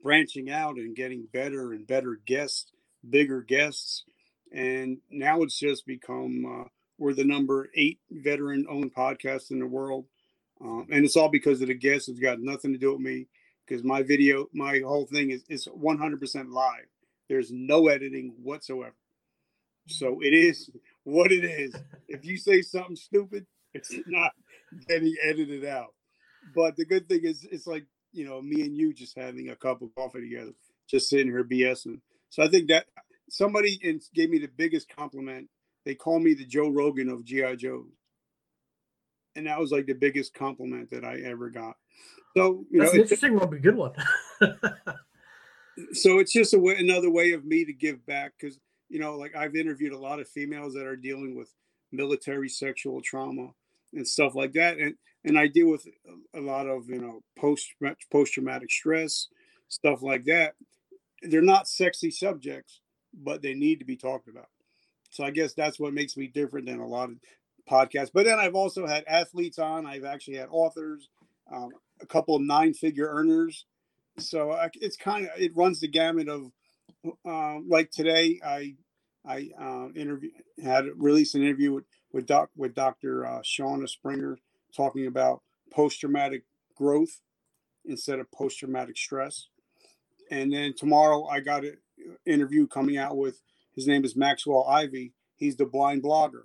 branching 0.00 0.48
out 0.48 0.76
and 0.76 0.94
getting 0.94 1.26
better 1.32 1.72
and 1.72 1.84
better 1.84 2.20
guests, 2.24 2.70
bigger 3.08 3.42
guests 3.42 4.04
and 4.52 4.98
now 5.10 5.42
it's 5.42 5.58
just 5.58 5.86
become 5.86 6.44
uh, 6.46 6.68
we're 6.98 7.14
the 7.14 7.24
number 7.24 7.68
eight 7.74 7.98
veteran 8.10 8.66
owned 8.68 8.94
podcast 8.94 9.50
in 9.50 9.58
the 9.58 9.66
world 9.66 10.06
um, 10.60 10.86
and 10.90 11.04
it's 11.04 11.16
all 11.16 11.28
because 11.28 11.60
of 11.60 11.68
the 11.68 11.74
guests 11.74 12.08
it's 12.08 12.20
got 12.20 12.40
nothing 12.40 12.72
to 12.72 12.78
do 12.78 12.92
with 12.92 13.00
me 13.00 13.26
because 13.66 13.84
my 13.84 14.02
video 14.02 14.48
my 14.52 14.80
whole 14.84 15.06
thing 15.06 15.30
is 15.30 15.44
is 15.48 15.68
100% 15.68 16.52
live 16.52 16.86
there's 17.28 17.52
no 17.52 17.88
editing 17.88 18.34
whatsoever 18.42 18.94
so 19.88 20.18
it 20.22 20.34
is 20.34 20.70
what 21.04 21.32
it 21.32 21.44
is 21.44 21.74
if 22.08 22.24
you 22.24 22.36
say 22.36 22.62
something 22.62 22.96
stupid 22.96 23.46
it's 23.74 23.94
not 24.06 24.32
getting 24.88 25.14
edited 25.22 25.64
out 25.64 25.94
but 26.54 26.76
the 26.76 26.84
good 26.84 27.08
thing 27.08 27.20
is 27.22 27.46
it's 27.50 27.66
like 27.66 27.86
you 28.12 28.24
know 28.24 28.40
me 28.40 28.62
and 28.62 28.76
you 28.76 28.92
just 28.92 29.16
having 29.16 29.50
a 29.50 29.56
cup 29.56 29.82
of 29.82 29.94
coffee 29.94 30.20
together 30.20 30.52
just 30.88 31.08
sitting 31.08 31.28
here 31.28 31.44
bsing 31.44 32.00
so 32.30 32.42
i 32.42 32.48
think 32.48 32.68
that 32.68 32.86
somebody 33.30 33.78
gave 34.14 34.30
me 34.30 34.38
the 34.38 34.50
biggest 34.56 34.88
compliment. 34.94 35.48
They 35.84 35.94
call 35.94 36.18
me 36.18 36.34
the 36.34 36.44
Joe 36.44 36.68
Rogan 36.68 37.08
of 37.08 37.24
GI 37.24 37.56
Joe, 37.56 37.86
and 39.36 39.46
that 39.46 39.58
was 39.58 39.72
like 39.72 39.86
the 39.86 39.94
biggest 39.94 40.34
compliment 40.34 40.90
that 40.90 41.04
I 41.04 41.20
ever 41.20 41.50
got. 41.50 41.76
So 42.36 42.64
you 42.70 42.80
That's 42.80 42.92
know, 42.92 42.96
an 42.96 43.02
interesting 43.02 43.34
one, 43.34 43.54
a 43.54 43.58
good 43.58 43.76
one. 43.76 43.92
so 45.92 46.18
it's 46.18 46.32
just 46.32 46.54
a 46.54 46.58
way, 46.58 46.76
another 46.78 47.10
way 47.10 47.32
of 47.32 47.44
me 47.44 47.64
to 47.64 47.72
give 47.72 48.04
back 48.06 48.32
because 48.38 48.58
you 48.88 48.98
know, 48.98 49.16
like 49.16 49.36
I've 49.36 49.56
interviewed 49.56 49.92
a 49.92 49.98
lot 49.98 50.20
of 50.20 50.28
females 50.28 50.74
that 50.74 50.86
are 50.86 50.96
dealing 50.96 51.36
with 51.36 51.52
military 51.92 52.48
sexual 52.48 53.00
trauma 53.02 53.48
and 53.92 54.06
stuff 54.06 54.34
like 54.34 54.52
that, 54.52 54.78
and 54.78 54.94
and 55.24 55.38
I 55.38 55.46
deal 55.48 55.70
with 55.70 55.86
a 56.34 56.40
lot 56.40 56.66
of 56.66 56.88
you 56.88 57.00
know 57.00 57.20
post 57.38 57.68
post 58.10 58.34
traumatic 58.34 58.70
stress 58.70 59.28
stuff 59.68 60.02
like 60.02 60.24
that. 60.24 60.54
They're 61.22 61.42
not 61.42 61.68
sexy 61.68 62.10
subjects, 62.10 62.80
but 63.12 63.42
they 63.42 63.54
need 63.54 63.78
to 63.78 63.84
be 63.84 63.96
talked 63.96 64.28
about. 64.28 64.48
So 65.10 65.24
I 65.24 65.30
guess 65.30 65.54
that's 65.54 65.78
what 65.78 65.94
makes 65.94 66.16
me 66.16 66.26
different 66.26 66.66
than 66.66 66.80
a 66.80 66.86
lot 66.86 67.10
of 67.10 67.16
podcasts. 67.68 68.10
But 68.12 68.24
then 68.24 68.38
I've 68.38 68.54
also 68.54 68.86
had 68.86 69.04
athletes 69.06 69.58
on. 69.58 69.86
I've 69.86 70.04
actually 70.04 70.36
had 70.36 70.48
authors, 70.50 71.08
um, 71.52 71.70
a 72.00 72.06
couple 72.06 72.36
of 72.36 72.42
nine-figure 72.42 73.08
earners. 73.08 73.66
So 74.18 74.52
I, 74.52 74.68
it's 74.74 74.96
kind 74.96 75.26
of 75.26 75.32
it 75.40 75.56
runs 75.56 75.80
the 75.80 75.88
gamut 75.88 76.28
of 76.28 76.50
uh, 77.24 77.58
like 77.66 77.90
today. 77.90 78.40
I 78.44 78.76
I 79.26 79.50
uh, 79.60 79.88
interview 79.94 80.30
had 80.62 80.86
released 80.96 81.34
an 81.34 81.42
interview 81.42 81.72
with 81.72 81.84
with 82.12 82.26
doc 82.26 82.50
with 82.56 82.74
Dr. 82.74 83.26
Uh, 83.26 83.40
Shauna 83.40 83.88
Springer 83.88 84.38
talking 84.74 85.06
about 85.06 85.42
post-traumatic 85.72 86.44
growth 86.74 87.20
instead 87.84 88.18
of 88.18 88.30
post-traumatic 88.30 88.96
stress. 88.96 89.48
And 90.30 90.52
then 90.52 90.74
tomorrow 90.76 91.26
I 91.26 91.40
got 91.40 91.64
an 91.64 91.78
interview 92.26 92.66
coming 92.66 92.96
out 92.98 93.16
with 93.16 93.42
his 93.74 93.86
name 93.86 94.04
is 94.04 94.16
Maxwell 94.16 94.66
Ivey. 94.68 95.12
He's 95.36 95.56
the 95.56 95.66
blind 95.66 96.02
blogger, 96.02 96.44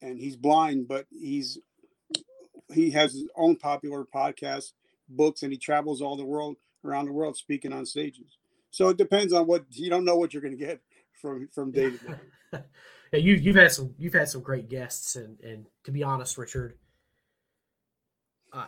and 0.00 0.18
he's 0.18 0.36
blind, 0.36 0.88
but 0.88 1.06
he's 1.10 1.58
he 2.72 2.90
has 2.92 3.12
his 3.12 3.28
own 3.36 3.56
popular 3.56 4.04
podcast, 4.04 4.72
books, 5.08 5.42
and 5.42 5.52
he 5.52 5.58
travels 5.58 6.00
all 6.00 6.16
the 6.16 6.24
world 6.24 6.56
around 6.84 7.06
the 7.06 7.12
world 7.12 7.36
speaking 7.36 7.72
on 7.72 7.84
stages. 7.84 8.38
So 8.70 8.88
it 8.88 8.96
depends 8.96 9.32
on 9.32 9.46
what 9.46 9.64
you 9.70 9.90
don't 9.90 10.04
know 10.04 10.16
what 10.16 10.32
you're 10.32 10.42
going 10.42 10.56
to 10.56 10.64
get 10.64 10.80
from 11.20 11.48
from 11.52 11.70
day 11.70 11.90
to 11.90 11.98
day. 11.98 12.14
yeah, 13.12 13.18
you 13.18 13.34
you've 13.34 13.56
had 13.56 13.72
some 13.72 13.94
you've 13.98 14.14
had 14.14 14.28
some 14.28 14.42
great 14.42 14.68
guests, 14.68 15.16
and 15.16 15.40
and 15.40 15.66
to 15.84 15.90
be 15.90 16.02
honest, 16.02 16.38
Richard, 16.38 16.78
I 18.52 18.66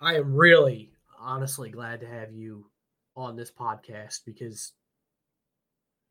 I 0.00 0.14
am 0.16 0.34
really 0.34 0.92
honestly 1.18 1.70
glad 1.70 2.00
to 2.00 2.06
have 2.06 2.32
you 2.32 2.66
on 3.16 3.36
this 3.36 3.50
podcast 3.50 4.20
because 4.24 4.72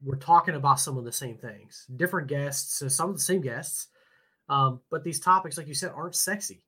we're 0.03 0.15
talking 0.15 0.55
about 0.55 0.79
some 0.79 0.97
of 0.97 1.05
the 1.05 1.11
same 1.11 1.37
things, 1.37 1.85
different 1.95 2.27
guests, 2.27 2.77
so 2.77 2.87
some 2.87 3.09
of 3.09 3.15
the 3.15 3.21
same 3.21 3.41
guests, 3.41 3.87
um, 4.47 4.81
but 4.89 5.03
these 5.03 5.19
topics, 5.19 5.57
like 5.57 5.67
you 5.67 5.73
said, 5.73 5.91
aren't 5.93 6.15
sexy. 6.15 6.63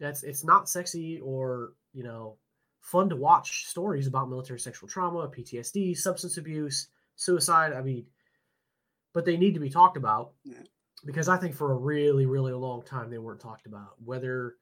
That's 0.00 0.22
it's 0.22 0.44
not 0.44 0.68
sexy 0.68 1.20
or 1.20 1.72
you 1.92 2.02
know 2.02 2.36
fun 2.84 3.08
to 3.08 3.16
watch 3.16 3.66
stories 3.66 4.06
about 4.06 4.28
military 4.28 4.60
sexual 4.60 4.88
trauma, 4.88 5.26
PTSD, 5.26 5.96
substance 5.96 6.36
abuse, 6.36 6.88
suicide. 7.16 7.72
I 7.72 7.80
mean, 7.80 8.04
but 9.14 9.24
they 9.24 9.38
need 9.38 9.54
to 9.54 9.60
be 9.60 9.70
talked 9.70 9.96
about 9.96 10.32
yeah. 10.44 10.58
because 11.04 11.28
I 11.30 11.38
think 11.38 11.54
for 11.54 11.72
a 11.72 11.76
really, 11.76 12.26
really 12.26 12.52
long 12.52 12.82
time 12.82 13.08
they 13.08 13.16
weren't 13.16 13.40
talked 13.40 13.66
about. 13.66 13.94
Whether 14.04 14.56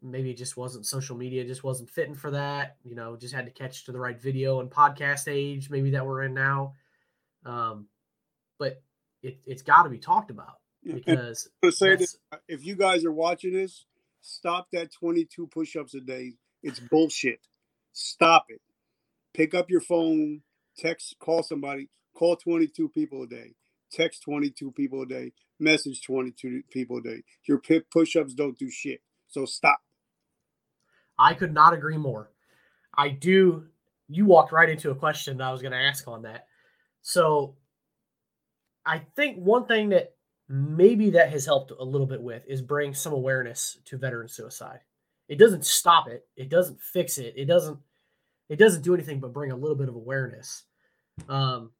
maybe 0.00 0.30
it 0.30 0.36
just 0.36 0.56
wasn't 0.56 0.86
social 0.86 1.16
media, 1.16 1.44
just 1.44 1.64
wasn't 1.64 1.90
fitting 1.90 2.14
for 2.14 2.30
that. 2.30 2.76
You 2.84 2.94
know, 2.94 3.16
just 3.16 3.34
had 3.34 3.46
to 3.46 3.50
catch 3.50 3.84
to 3.86 3.92
the 3.92 3.98
right 3.98 4.20
video 4.20 4.60
and 4.60 4.70
podcast 4.70 5.26
age, 5.26 5.68
maybe 5.68 5.90
that 5.90 6.06
we're 6.06 6.22
in 6.22 6.32
now. 6.32 6.74
Um, 7.44 7.88
but 8.56 8.80
it, 9.24 9.40
it's 9.46 9.62
got 9.62 9.82
to 9.82 9.90
be 9.90 9.98
talked 9.98 10.30
about 10.30 10.60
because 10.84 11.48
say 11.70 11.96
this, 11.96 12.16
if 12.46 12.64
you 12.64 12.76
guys 12.76 13.04
are 13.04 13.12
watching 13.12 13.52
this, 13.52 13.86
stop 14.20 14.68
that 14.72 14.92
22 14.92 15.46
push-ups 15.48 15.94
a 15.94 16.00
day. 16.00 16.34
It's 16.62 16.80
bullshit. 16.80 17.40
Stop 17.92 18.46
it. 18.48 18.60
Pick 19.34 19.54
up 19.54 19.70
your 19.70 19.80
phone, 19.80 20.42
text, 20.76 21.16
call 21.20 21.42
somebody, 21.42 21.88
call 22.14 22.36
22 22.36 22.88
people 22.90 23.22
a 23.22 23.26
day, 23.26 23.54
text 23.92 24.22
22 24.22 24.72
people 24.72 25.02
a 25.02 25.06
day, 25.06 25.32
message 25.58 26.02
22 26.02 26.62
people 26.70 26.98
a 26.98 27.02
day. 27.02 27.22
Your 27.46 27.60
push-ups 27.92 28.34
don't 28.34 28.58
do 28.58 28.70
shit. 28.70 29.00
So 29.28 29.44
stop. 29.44 29.78
I 31.18 31.34
could 31.34 31.54
not 31.54 31.74
agree 31.74 31.96
more. 31.96 32.30
I 32.96 33.10
do. 33.10 33.66
You 34.08 34.26
walked 34.26 34.52
right 34.52 34.68
into 34.68 34.90
a 34.90 34.94
question 34.94 35.38
that 35.38 35.44
I 35.44 35.52
was 35.52 35.62
going 35.62 35.72
to 35.72 35.78
ask 35.78 36.08
on 36.08 36.22
that. 36.22 36.46
So 37.02 37.56
I 38.84 39.02
think 39.16 39.38
one 39.38 39.66
thing 39.66 39.90
that 39.90 40.14
maybe 40.50 41.10
that 41.10 41.30
has 41.30 41.46
helped 41.46 41.70
a 41.70 41.84
little 41.84 42.08
bit 42.08 42.20
with 42.20 42.42
is 42.48 42.60
bring 42.60 42.92
some 42.92 43.12
awareness 43.12 43.78
to 43.84 43.96
veteran 43.96 44.28
suicide. 44.28 44.80
It 45.28 45.38
doesn't 45.38 45.64
stop 45.64 46.08
it. 46.08 46.26
It 46.36 46.48
doesn't 46.48 46.80
fix 46.80 47.18
it. 47.18 47.34
It 47.36 47.44
doesn't. 47.44 47.78
It 48.48 48.58
doesn't 48.58 48.82
do 48.82 48.92
anything 48.92 49.20
but 49.20 49.32
bring 49.32 49.52
a 49.52 49.56
little 49.56 49.76
bit 49.76 49.88
of 49.88 49.94
awareness. 49.94 50.64
Um, 51.28 51.70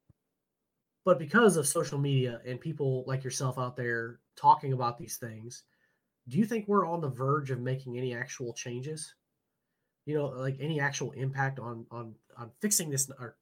but 1.05 1.19
because 1.19 1.57
of 1.57 1.67
social 1.67 1.99
media 1.99 2.41
and 2.47 2.61
people 2.61 3.03
like 3.09 3.25
yourself 3.25 3.59
out 3.59 3.75
there 3.75 4.21
talking 4.37 4.73
about 4.73 4.97
these 4.97 5.17
things, 5.17 5.65
do 6.29 6.39
you 6.39 6.45
think 6.45 6.69
we're 6.69 6.87
on 6.87 7.01
the 7.01 7.09
verge 7.09 7.51
of 7.51 7.59
making 7.59 7.99
any 7.99 8.15
actual 8.15 8.53
changes? 8.53 9.17
You 10.07 10.15
know, 10.15 10.27
like 10.27 10.59
any 10.61 10.79
actual 10.79 11.11
impact 11.13 11.59
on 11.59 11.87
on 11.91 12.15
on 12.39 12.53
fixing 12.61 12.89
this 12.89 13.11
or 13.19 13.37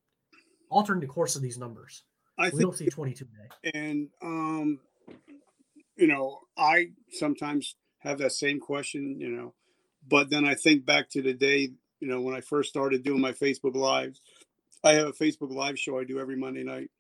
altering 0.71 1.01
the 1.01 1.07
course 1.07 1.37
of 1.37 1.43
these 1.43 1.59
numbers? 1.59 2.05
I 2.39 2.49
we 2.49 2.63
don't 2.63 2.77
see 2.77 2.87
22 2.87 3.27
today. 3.27 3.79
And 3.79 4.09
um, 4.23 4.79
you 5.99 6.07
know, 6.07 6.41
I 6.57 6.91
sometimes 7.11 7.75
have 7.99 8.19
that 8.19 8.33
same 8.33 8.61
question, 8.61 9.17
you 9.19 9.29
know, 9.29 9.55
but 10.09 10.31
then 10.31 10.47
I 10.47 10.55
think 10.55 10.87
back 10.87 11.11
to 11.11 11.23
the 11.23 11.35
day, 11.35 11.71
you 12.01 12.09
know, 12.09 12.21
when 12.21 12.35
I 12.35 12.41
first 12.41 12.71
started 12.71 13.03
doing 13.03 13.21
my 13.21 13.33
Facebook 13.33 13.75
lives. 13.75 14.21
I 14.85 14.93
have 14.93 15.09
a 15.09 15.13
Facebook 15.13 15.53
live 15.53 15.77
show 15.77 15.99
I 15.99 16.05
do 16.05 16.21
every 16.21 16.37
Monday 16.37 16.63
night 16.63 16.91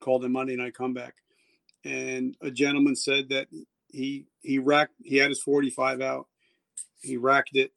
called 0.00 0.22
the 0.22 0.28
Monday 0.30 0.56
Night 0.56 0.74
Comeback. 0.74 1.14
And 1.84 2.34
a 2.40 2.50
gentleman 2.50 2.96
said 2.96 3.28
that 3.28 3.48
he 3.88 4.24
he 4.40 4.58
racked 4.58 4.94
he 5.02 5.16
had 5.16 5.28
his 5.28 5.42
45 5.42 6.00
out, 6.00 6.28
he 7.02 7.18
racked 7.18 7.54
it, 7.56 7.72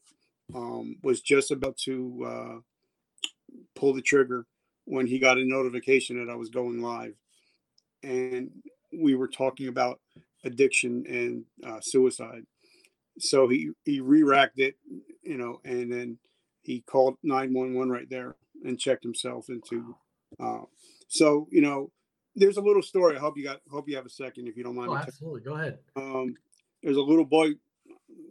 um, 0.54 0.95
was 1.04 1.21
just 1.21 1.51
about 1.51 1.78
to 1.80 2.25
uh, 2.25 3.56
pull 3.75 3.93
the 3.93 4.01
trigger 4.01 4.45
when 4.86 5.08
he 5.08 5.19
got 5.19 5.38
a 5.38 5.45
notification 5.45 6.25
that 6.25 6.32
I 6.32 6.36
was 6.36 6.49
going 6.49 6.82
live. 6.82 7.15
And 8.01 8.51
we 8.99 9.15
were 9.15 9.27
talking 9.27 9.67
about 9.67 9.99
addiction 10.43 11.05
and 11.08 11.43
uh, 11.65 11.79
suicide. 11.81 12.45
So 13.17 13.47
he 13.47 13.71
he 13.84 14.01
re-racked 14.01 14.60
it, 14.60 14.75
you 15.23 15.38
know, 15.38 15.62
and 15.63 15.91
then 15.91 16.17
he 16.62 16.81
called 16.81 17.17
911 17.23 17.91
right 17.91 18.10
there 18.10 18.36
and 18.63 18.79
checked 18.79 19.03
himself 19.03 19.49
into. 19.49 19.95
Uh, 20.39 20.63
so 21.08 21.47
you 21.51 21.62
know, 21.62 21.91
there's 22.36 22.58
a 22.58 22.62
little 22.62 22.81
story. 22.81 23.15
I 23.15 23.19
hope 23.19 23.38
you 23.38 23.43
got 23.43 23.62
hope 23.71 23.88
you 23.88 23.95
have 23.95 24.05
a 24.05 24.10
second 24.10 24.47
if 24.47 24.58
you 24.58 24.63
don't 24.63 24.75
mind. 24.75 24.89
Oh, 24.89 24.97
absolutely, 24.97 25.41
go 25.41 25.53
ahead. 25.53 25.79
Um, 25.95 26.36
there's 26.84 26.97
a 26.97 27.01
little 27.01 27.25
boy 27.25 27.51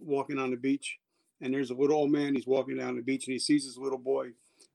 walking 0.00 0.38
on 0.38 0.50
the 0.50 0.56
beach, 0.56 0.98
and 1.40 1.52
there's 1.52 1.70
a 1.70 1.74
little 1.74 1.96
old 1.96 2.10
man. 2.10 2.34
He's 2.34 2.46
walking 2.46 2.76
down 2.76 2.96
the 2.96 3.02
beach, 3.02 3.26
and 3.26 3.32
he 3.32 3.38
sees 3.38 3.64
this 3.64 3.78
little 3.78 3.98
boy, 3.98 4.32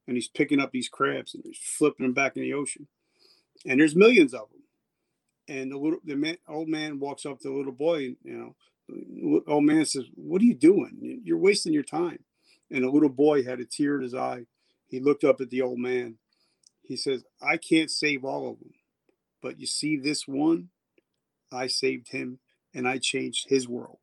and 0.08 0.18
he's 0.18 0.28
picking 0.28 0.60
up 0.60 0.72
these 0.72 0.90
crabs 0.90 1.36
and 1.36 1.44
he's 1.46 1.60
flipping 1.60 2.04
them 2.04 2.14
back 2.14 2.36
in 2.36 2.42
the 2.42 2.54
ocean. 2.54 2.88
And 3.66 3.80
there's 3.80 3.96
millions 3.96 4.34
of 4.34 4.50
them 4.50 4.64
and 5.50 5.72
the 5.72 5.78
little 5.78 6.00
the 6.06 6.16
man, 6.16 6.38
old 6.48 6.70
man 6.70 7.00
walks 7.00 7.26
up 7.26 7.40
to 7.40 7.50
the 7.50 7.54
little 7.54 7.74
boy, 7.74 8.06
and 8.06 8.18
you 8.24 8.38
know, 8.38 9.44
old 9.48 9.66
man 9.66 9.84
says, 9.86 10.06
"What 10.16 10.42
are 10.42 10.46
you 10.46 10.54
doing? 10.54 11.22
You're 11.26 11.40
wasting 11.40 11.74
your 11.74 11.84
time." 11.84 12.24
And 12.72 12.84
the 12.84 12.90
little 12.90 13.10
boy 13.10 13.44
had 13.44 13.60
a 13.60 13.66
tear 13.66 13.96
in 13.98 14.04
his 14.04 14.14
eye. 14.14 14.46
He 14.88 15.00
looked 15.00 15.24
up 15.24 15.42
at 15.42 15.50
the 15.50 15.62
old 15.62 15.80
man. 15.80 16.20
He 16.84 16.96
says, 16.96 17.26
"I 17.42 17.58
can't 17.58 17.92
save 17.92 18.24
all 18.24 18.50
of 18.52 18.60
them, 18.60 18.76
but 19.42 19.60
you 19.60 19.66
see 19.66 19.98
this 19.98 20.28
one, 20.28 20.70
I 21.52 21.68
saved 21.68 22.10
him, 22.10 22.40
and 22.74 22.88
I 22.88 23.00
changed 23.00 23.50
his 23.50 23.68
world." 23.68 24.00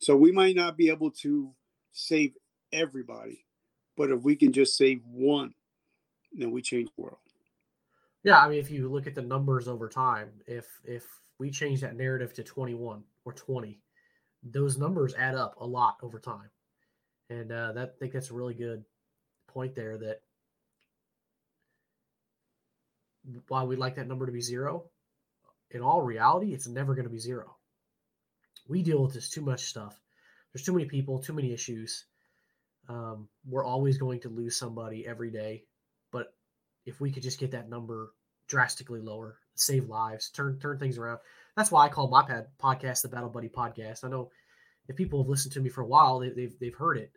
So 0.00 0.16
we 0.16 0.32
might 0.32 0.56
not 0.56 0.76
be 0.76 0.90
able 0.90 1.12
to 1.22 1.54
save 1.92 2.36
everybody, 2.72 3.46
but 3.96 4.10
if 4.10 4.22
we 4.22 4.36
can 4.36 4.52
just 4.52 4.76
save 4.76 5.04
one, 5.06 5.54
then 6.32 6.50
we 6.50 6.60
change 6.60 6.90
the 6.94 7.02
world. 7.02 7.25
Yeah, 8.26 8.40
I 8.40 8.48
mean, 8.48 8.58
if 8.58 8.72
you 8.72 8.88
look 8.88 9.06
at 9.06 9.14
the 9.14 9.22
numbers 9.22 9.68
over 9.68 9.88
time, 9.88 10.30
if 10.48 10.66
if 10.84 11.04
we 11.38 11.48
change 11.48 11.80
that 11.82 11.94
narrative 11.96 12.34
to 12.34 12.42
21 12.42 13.04
or 13.24 13.32
20, 13.32 13.78
those 14.42 14.78
numbers 14.78 15.14
add 15.14 15.36
up 15.36 15.54
a 15.60 15.64
lot 15.64 15.98
over 16.02 16.18
time, 16.18 16.50
and 17.30 17.52
uh, 17.52 17.70
that 17.74 17.94
I 17.94 17.98
think 18.00 18.12
that's 18.12 18.30
a 18.32 18.34
really 18.34 18.54
good 18.54 18.84
point 19.46 19.76
there. 19.76 19.96
That 19.96 20.22
while 23.46 23.68
we 23.68 23.76
like 23.76 23.94
that 23.94 24.08
number 24.08 24.26
to 24.26 24.32
be 24.32 24.40
zero, 24.40 24.90
in 25.70 25.80
all 25.80 26.02
reality, 26.02 26.52
it's 26.52 26.66
never 26.66 26.96
going 26.96 27.06
to 27.06 27.10
be 27.10 27.20
zero. 27.20 27.56
We 28.68 28.82
deal 28.82 29.04
with 29.04 29.14
this 29.14 29.30
too 29.30 29.42
much 29.42 29.66
stuff. 29.66 30.00
There's 30.52 30.64
too 30.64 30.72
many 30.72 30.86
people, 30.86 31.20
too 31.20 31.32
many 31.32 31.52
issues. 31.52 32.06
Um, 32.88 33.28
we're 33.48 33.64
always 33.64 33.98
going 33.98 34.18
to 34.22 34.28
lose 34.28 34.56
somebody 34.56 35.06
every 35.06 35.30
day, 35.30 35.62
if 36.86 37.00
we 37.00 37.10
could 37.10 37.22
just 37.22 37.38
get 37.38 37.50
that 37.50 37.68
number 37.68 38.12
drastically 38.48 39.00
lower, 39.00 39.38
save 39.54 39.88
lives, 39.88 40.30
turn 40.30 40.58
turn 40.58 40.78
things 40.78 40.96
around. 40.98 41.18
That's 41.56 41.70
why 41.70 41.84
I 41.84 41.88
call 41.88 42.08
my 42.08 42.22
pad 42.22 42.46
podcast 42.62 43.02
the 43.02 43.08
Battle 43.08 43.28
Buddy 43.28 43.48
Podcast. 43.48 44.04
I 44.04 44.08
know 44.08 44.30
if 44.88 44.96
people 44.96 45.22
have 45.22 45.28
listened 45.28 45.52
to 45.54 45.60
me 45.60 45.68
for 45.68 45.82
a 45.82 45.86
while, 45.86 46.18
they, 46.18 46.28
have 46.28 46.36
they've, 46.36 46.58
they've 46.60 46.74
heard 46.74 46.96
it 46.96 47.12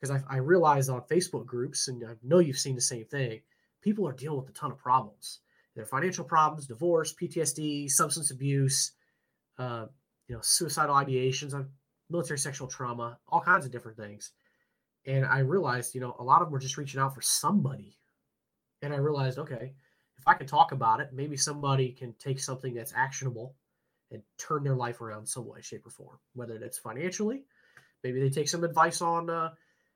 because 0.00 0.22
I, 0.28 0.34
I 0.34 0.38
realize 0.38 0.88
on 0.88 1.02
Facebook 1.02 1.46
groups, 1.46 1.88
and 1.88 2.02
I 2.04 2.14
know 2.22 2.40
you've 2.40 2.58
seen 2.58 2.74
the 2.74 2.80
same 2.80 3.04
thing. 3.04 3.40
People 3.80 4.06
are 4.08 4.12
dealing 4.12 4.38
with 4.38 4.48
a 4.48 4.52
ton 4.52 4.72
of 4.72 4.78
problems. 4.78 5.40
Their 5.76 5.86
financial 5.86 6.24
problems, 6.24 6.66
divorce, 6.66 7.14
PTSD, 7.14 7.88
substance 7.90 8.30
abuse, 8.30 8.92
uh, 9.58 9.86
you 10.26 10.34
know, 10.34 10.40
suicidal 10.42 10.94
ideations, 10.94 11.54
military 12.10 12.38
sexual 12.38 12.68
trauma, 12.68 13.18
all 13.28 13.40
kinds 13.40 13.64
of 13.64 13.72
different 13.72 13.96
things. 13.96 14.32
And 15.06 15.24
I 15.24 15.40
realized, 15.40 15.94
you 15.94 16.00
know, 16.00 16.14
a 16.18 16.22
lot 16.22 16.42
of 16.42 16.48
them 16.48 16.52
were 16.52 16.58
just 16.58 16.76
reaching 16.76 17.00
out 17.00 17.14
for 17.14 17.22
somebody. 17.22 17.96
And 18.82 18.92
I 18.92 18.96
realized, 18.96 19.38
okay, 19.38 19.72
if 20.18 20.28
I 20.28 20.34
can 20.34 20.46
talk 20.46 20.72
about 20.72 21.00
it, 21.00 21.10
maybe 21.12 21.36
somebody 21.36 21.90
can 21.90 22.14
take 22.18 22.40
something 22.40 22.74
that's 22.74 22.92
actionable 22.94 23.54
and 24.10 24.22
turn 24.38 24.62
their 24.62 24.76
life 24.76 25.00
around 25.00 25.26
some 25.26 25.46
way, 25.46 25.60
shape, 25.62 25.86
or 25.86 25.90
form. 25.90 26.18
Whether 26.34 26.58
that's 26.58 26.78
financially, 26.78 27.44
maybe 28.04 28.20
they 28.20 28.30
take 28.30 28.48
some 28.48 28.64
advice 28.64 29.00
on. 29.00 29.30
Uh, 29.30 29.50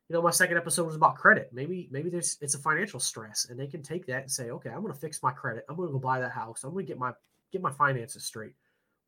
you 0.08 0.14
know, 0.14 0.22
my 0.22 0.30
second 0.30 0.56
episode 0.56 0.86
was 0.86 0.94
about 0.94 1.16
credit. 1.16 1.50
Maybe 1.52 1.88
maybe 1.90 2.10
there's 2.10 2.38
it's 2.40 2.54
a 2.54 2.58
financial 2.58 3.00
stress, 3.00 3.46
and 3.50 3.58
they 3.58 3.66
can 3.66 3.82
take 3.82 4.06
that 4.06 4.22
and 4.22 4.30
say, 4.30 4.50
okay, 4.50 4.70
I'm 4.70 4.82
going 4.82 4.92
to 4.92 4.98
fix 4.98 5.22
my 5.22 5.32
credit. 5.32 5.64
I'm 5.68 5.76
going 5.76 5.88
to 5.88 5.92
go 5.92 5.98
buy 5.98 6.20
that 6.20 6.32
house. 6.32 6.64
I'm 6.64 6.72
going 6.72 6.86
to 6.86 6.90
get 6.90 6.98
my 6.98 7.12
get 7.52 7.62
my 7.62 7.72
finances 7.72 8.24
straight. 8.24 8.54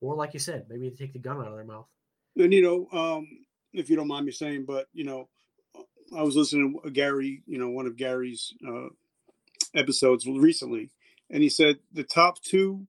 Or 0.00 0.14
like 0.14 0.34
you 0.34 0.40
said, 0.40 0.66
maybe 0.68 0.88
they 0.88 0.94
take 0.94 1.12
the 1.12 1.18
gun 1.18 1.38
out 1.38 1.48
of 1.48 1.54
their 1.54 1.64
mouth. 1.64 1.86
And 2.36 2.52
you 2.52 2.62
know, 2.62 2.98
um, 2.98 3.28
if 3.72 3.90
you 3.90 3.96
don't 3.96 4.08
mind 4.08 4.26
me 4.26 4.32
saying, 4.32 4.64
but 4.66 4.86
you 4.92 5.04
know, 5.04 5.28
I 6.16 6.22
was 6.22 6.36
listening 6.36 6.78
to 6.82 6.90
Gary, 6.90 7.42
you 7.46 7.58
know, 7.58 7.70
one 7.70 7.86
of 7.86 7.96
Gary's 7.96 8.52
uh, 8.66 8.88
episodes 9.74 10.26
recently, 10.26 10.90
and 11.30 11.42
he 11.42 11.48
said 11.48 11.78
the 11.92 12.04
top 12.04 12.40
two 12.42 12.86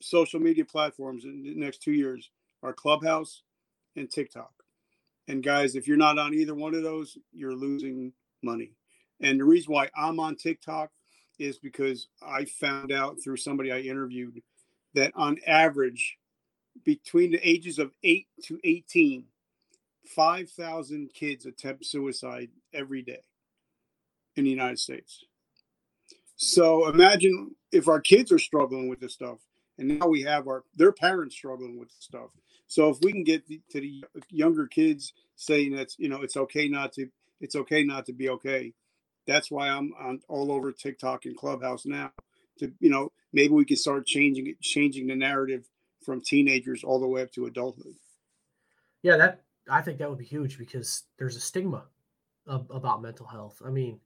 social 0.00 0.40
media 0.40 0.64
platforms 0.64 1.24
in 1.24 1.42
the 1.42 1.54
next 1.54 1.82
two 1.82 1.92
years 1.92 2.30
are 2.62 2.72
Clubhouse 2.72 3.42
and 3.96 4.10
TikTok. 4.10 4.52
And 5.28 5.42
guys, 5.42 5.74
if 5.74 5.88
you're 5.88 5.96
not 5.96 6.18
on 6.18 6.34
either 6.34 6.54
one 6.54 6.74
of 6.74 6.82
those, 6.82 7.16
you're 7.32 7.54
losing 7.54 8.12
money. 8.42 8.72
And 9.20 9.40
the 9.40 9.44
reason 9.44 9.72
why 9.72 9.88
I'm 9.96 10.20
on 10.20 10.36
TikTok 10.36 10.90
is 11.38 11.58
because 11.58 12.08
I 12.22 12.44
found 12.44 12.92
out 12.92 13.16
through 13.22 13.38
somebody 13.38 13.72
I 13.72 13.80
interviewed 13.80 14.42
that 14.94 15.12
on 15.16 15.38
average, 15.46 16.18
between 16.84 17.32
the 17.32 17.48
ages 17.48 17.78
of 17.78 17.92
8 18.02 18.26
to 18.44 18.58
18, 18.64 19.24
5,000 20.06 21.14
kids 21.14 21.46
attempt 21.46 21.86
suicide 21.86 22.50
every 22.72 23.02
day 23.02 23.22
in 24.36 24.44
the 24.44 24.50
United 24.50 24.78
States. 24.78 25.24
So 26.36 26.88
imagine 26.88 27.54
if 27.72 27.88
our 27.88 28.00
kids 28.00 28.32
are 28.32 28.38
struggling 28.38 28.88
with 28.88 29.00
this 29.00 29.14
stuff, 29.14 29.38
and 29.78 29.98
now 29.98 30.06
we 30.06 30.22
have 30.22 30.46
our 30.46 30.64
their 30.74 30.92
parents 30.92 31.34
struggling 31.34 31.78
with 31.78 31.90
stuff. 31.98 32.30
So 32.66 32.88
if 32.88 32.98
we 33.02 33.12
can 33.12 33.24
get 33.24 33.46
to 33.46 33.80
the 33.80 34.04
younger 34.30 34.66
kids 34.66 35.12
saying 35.36 35.74
that's 35.74 35.98
you 35.98 36.08
know 36.08 36.22
it's 36.22 36.36
okay 36.36 36.68
not 36.68 36.92
to 36.94 37.08
it's 37.40 37.56
okay 37.56 37.84
not 37.84 38.06
to 38.06 38.12
be 38.12 38.28
okay, 38.30 38.72
that's 39.26 39.50
why 39.50 39.68
I'm 39.68 39.92
on 39.98 40.20
all 40.28 40.52
over 40.52 40.72
TikTok 40.72 41.24
and 41.24 41.36
Clubhouse 41.36 41.86
now. 41.86 42.12
To 42.60 42.72
you 42.80 42.90
know 42.90 43.12
maybe 43.32 43.52
we 43.52 43.64
can 43.64 43.76
start 43.76 44.06
changing 44.06 44.46
it, 44.46 44.60
changing 44.60 45.06
the 45.08 45.16
narrative 45.16 45.68
from 46.04 46.20
teenagers 46.20 46.84
all 46.84 47.00
the 47.00 47.08
way 47.08 47.22
up 47.22 47.32
to 47.32 47.46
adulthood. 47.46 47.94
Yeah, 49.02 49.16
that 49.16 49.42
I 49.68 49.82
think 49.82 49.98
that 49.98 50.08
would 50.08 50.18
be 50.18 50.24
huge 50.24 50.58
because 50.58 51.04
there's 51.18 51.36
a 51.36 51.40
stigma 51.40 51.84
of, 52.46 52.70
about 52.70 53.02
mental 53.02 53.26
health. 53.26 53.60
I 53.64 53.70
mean, 53.70 54.00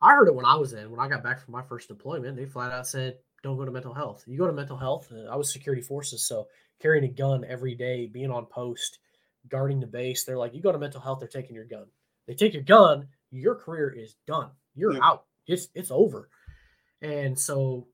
I 0.00 0.12
heard 0.12 0.28
it 0.28 0.34
when 0.34 0.44
I 0.44 0.54
was 0.54 0.72
in 0.72 0.90
when 0.90 1.00
I 1.00 1.08
got 1.08 1.22
back 1.22 1.40
from 1.40 1.52
my 1.52 1.62
first 1.62 1.88
deployment. 1.88 2.36
They 2.36 2.46
flat 2.46 2.72
out 2.72 2.86
said, 2.86 3.18
"Don't 3.42 3.56
go 3.56 3.64
to 3.64 3.70
mental 3.70 3.94
health." 3.94 4.24
You 4.26 4.38
go 4.38 4.46
to 4.46 4.52
mental 4.52 4.76
health. 4.76 5.10
Uh, 5.12 5.24
I 5.30 5.36
was 5.36 5.52
security 5.52 5.82
forces, 5.82 6.26
so 6.26 6.48
carrying 6.80 7.04
a 7.04 7.08
gun 7.08 7.44
every 7.44 7.74
day, 7.74 8.06
being 8.06 8.30
on 8.30 8.46
post, 8.46 9.00
guarding 9.48 9.80
the 9.80 9.86
base. 9.86 10.24
They're 10.24 10.38
like, 10.38 10.54
"You 10.54 10.62
go 10.62 10.72
to 10.72 10.78
mental 10.78 11.00
health, 11.00 11.20
they're 11.20 11.28
taking 11.28 11.56
your 11.56 11.64
gun. 11.64 11.86
They 12.26 12.34
take 12.34 12.54
your 12.54 12.62
gun, 12.62 13.08
your 13.30 13.54
career 13.54 13.90
is 13.90 14.16
done. 14.26 14.50
You're 14.74 14.94
yeah. 14.94 15.00
out. 15.02 15.24
It's 15.46 15.68
it's 15.74 15.90
over." 15.90 16.28
And 17.02 17.38
so 17.38 17.88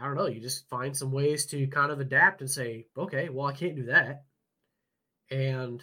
I 0.00 0.06
don't 0.06 0.16
know, 0.16 0.26
you 0.26 0.40
just 0.40 0.68
find 0.68 0.96
some 0.96 1.12
ways 1.12 1.46
to 1.46 1.66
kind 1.68 1.92
of 1.92 2.00
adapt 2.00 2.40
and 2.40 2.50
say, 2.50 2.86
okay, 2.96 3.28
well, 3.28 3.46
I 3.46 3.52
can't 3.52 3.76
do 3.76 3.84
that. 3.86 4.24
And 5.30 5.82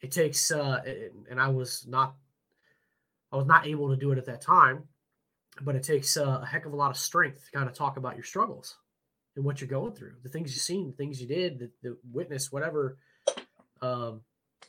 it 0.00 0.10
takes 0.10 0.50
uh 0.50 0.80
and 1.30 1.40
I 1.40 1.48
was 1.48 1.86
not 1.86 2.14
I 3.32 3.36
was 3.36 3.46
not 3.46 3.66
able 3.66 3.88
to 3.88 3.96
do 3.96 4.12
it 4.12 4.18
at 4.18 4.26
that 4.26 4.42
time, 4.42 4.84
but 5.62 5.74
it 5.74 5.82
takes 5.82 6.16
uh, 6.16 6.40
a 6.42 6.46
heck 6.46 6.66
of 6.66 6.72
a 6.72 6.76
lot 6.76 6.90
of 6.90 6.96
strength 6.96 7.44
to 7.44 7.56
kind 7.56 7.68
of 7.68 7.74
talk 7.74 7.96
about 7.96 8.16
your 8.16 8.24
struggles 8.24 8.76
and 9.36 9.44
what 9.44 9.60
you're 9.60 9.68
going 9.68 9.94
through, 9.94 10.12
the 10.22 10.28
things 10.28 10.52
you've 10.52 10.62
seen, 10.62 10.88
the 10.88 10.96
things 10.96 11.20
you 11.20 11.26
did, 11.26 11.58
the, 11.58 11.70
the 11.82 11.96
witness, 12.12 12.52
whatever, 12.52 12.98
um, 13.80 14.20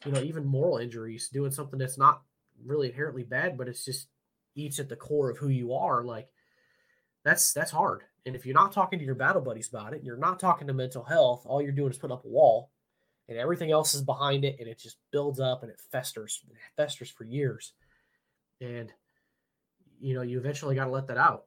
you 0.06 0.12
know, 0.12 0.21
even 0.21 0.45
moral 0.45 0.78
injuries, 0.78 1.30
doing 1.30 1.52
something 1.52 1.80
that's 1.80 1.97
not 1.97 2.21
really 2.65 2.89
inherently 2.89 3.23
bad, 3.23 3.58
but 3.58 3.67
it's 3.67 3.84
just 3.84 4.08
eats 4.56 4.80
at 4.80 4.89
the 4.89 4.95
core 4.95 5.30
of 5.30 5.38
who 5.38 5.49
you 5.49 5.73
are. 5.73 6.04
Like 6.04 6.30
that's 7.26 7.54
that's 7.54 7.71
hard. 7.71 8.04
And 8.26 8.36
if 8.36 8.45
you're 8.45 8.56
not 8.56 8.71
talking 8.71 8.99
to 8.99 9.06
your 9.06 9.15
battle 9.15 9.41
buddies 9.41 9.69
about 9.69 9.93
it, 9.93 10.04
you're 10.04 10.17
not 10.17 10.39
talking 10.39 10.67
to 10.67 10.73
mental 10.73 11.04
health, 11.04 11.43
all 11.45 11.62
you're 11.62 11.71
doing 11.73 11.91
is 11.91 11.97
putting 11.97 12.15
up 12.15 12.26
a 12.26 12.30
wall 12.30 12.69
and 13.28 13.38
everything 13.38 13.71
else 13.71 13.93
is 13.93 14.02
behind 14.02 14.45
it 14.45 14.58
and 14.60 14.67
it 14.67 14.80
just 14.80 14.97
builds 15.12 15.39
up 15.39 15.63
and 15.63 15.71
it 15.71 15.82
festers 15.91 16.41
it 16.49 16.58
festers 16.78 17.10
for 17.10 17.26
years. 17.26 17.73
And 18.63 18.91
you 19.99 20.15
know, 20.15 20.21
you 20.21 20.39
eventually 20.39 20.76
got 20.76 20.86
to 20.86 20.91
let 20.91 21.08
that 21.08 21.17
out. 21.17 21.45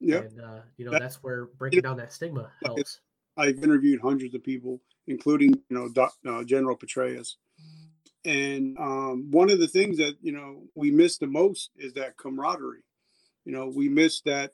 Yeah. 0.00 0.18
And 0.18 0.40
uh, 0.40 0.60
you 0.76 0.84
know, 0.84 0.90
that, 0.92 1.00
that's 1.00 1.22
where 1.22 1.46
breaking 1.58 1.82
down 1.82 1.96
that 1.98 2.12
stigma 2.12 2.50
helps. 2.64 3.00
I've 3.36 3.62
interviewed 3.62 4.00
hundreds 4.00 4.34
of 4.34 4.42
people, 4.42 4.80
including, 5.06 5.50
you 5.50 5.76
know, 5.76 5.88
Doc, 5.88 6.12
uh, 6.28 6.44
General 6.44 6.76
Petraeus. 6.76 7.36
And 8.24 8.76
um, 8.78 9.30
one 9.30 9.50
of 9.50 9.60
the 9.60 9.68
things 9.68 9.96
that, 9.96 10.14
you 10.20 10.32
know, 10.32 10.64
we 10.74 10.90
miss 10.90 11.16
the 11.16 11.26
most 11.26 11.70
is 11.76 11.94
that 11.94 12.16
camaraderie. 12.16 12.84
You 13.44 13.52
know, 13.52 13.68
we 13.68 13.88
miss 13.88 14.20
that 14.22 14.52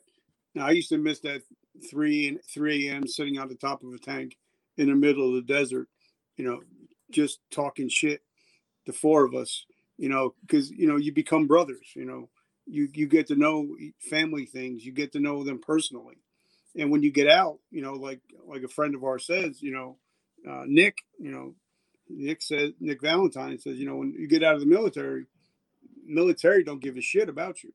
now, 0.57 0.65
I 0.65 0.71
used 0.71 0.89
to 0.89 0.97
miss 0.97 1.19
that 1.19 1.43
three 1.87 2.27
and 2.27 2.39
three 2.51 2.89
a.m. 2.89 3.07
sitting 3.07 3.37
on 3.37 3.47
the 3.47 3.53
top 3.53 3.83
of 3.83 3.93
a 3.93 3.99
tank 3.99 4.35
in 4.77 4.89
the 4.89 4.95
middle 4.95 5.29
of 5.29 5.35
the 5.35 5.53
desert, 5.53 5.87
you 6.35 6.45
know, 6.45 6.61
just 7.11 7.41
talking 7.51 7.89
shit. 7.89 8.21
The 8.87 8.93
four 8.93 9.23
of 9.23 9.35
us, 9.35 9.67
you 9.97 10.09
know, 10.09 10.33
because 10.41 10.69
you 10.69 10.87
know 10.87 10.97
you 10.97 11.13
become 11.13 11.47
brothers. 11.47 11.91
You 11.95 12.05
know, 12.05 12.29
you 12.65 12.89
you 12.93 13.07
get 13.07 13.27
to 13.27 13.35
know 13.35 13.75
family 14.09 14.45
things. 14.45 14.85
You 14.85 14.91
get 14.91 15.13
to 15.13 15.19
know 15.19 15.43
them 15.43 15.59
personally, 15.59 16.17
and 16.75 16.91
when 16.91 17.03
you 17.03 17.11
get 17.11 17.27
out, 17.27 17.59
you 17.71 17.81
know, 17.81 17.93
like 17.93 18.21
like 18.47 18.63
a 18.63 18.67
friend 18.67 18.95
of 18.95 19.03
ours 19.03 19.25
says, 19.25 19.61
you 19.61 19.71
know, 19.71 19.97
uh, 20.49 20.63
Nick, 20.67 20.99
you 21.19 21.31
know, 21.31 21.55
Nick 22.09 22.41
says 22.41 22.71
Nick 22.79 23.01
Valentine 23.01 23.59
says, 23.59 23.77
you 23.77 23.87
know, 23.87 23.95
when 23.95 24.13
you 24.17 24.27
get 24.27 24.43
out 24.43 24.55
of 24.55 24.61
the 24.61 24.67
military, 24.67 25.25
military 26.05 26.63
don't 26.63 26.81
give 26.81 26.97
a 26.97 27.01
shit 27.01 27.29
about 27.29 27.63
you. 27.63 27.73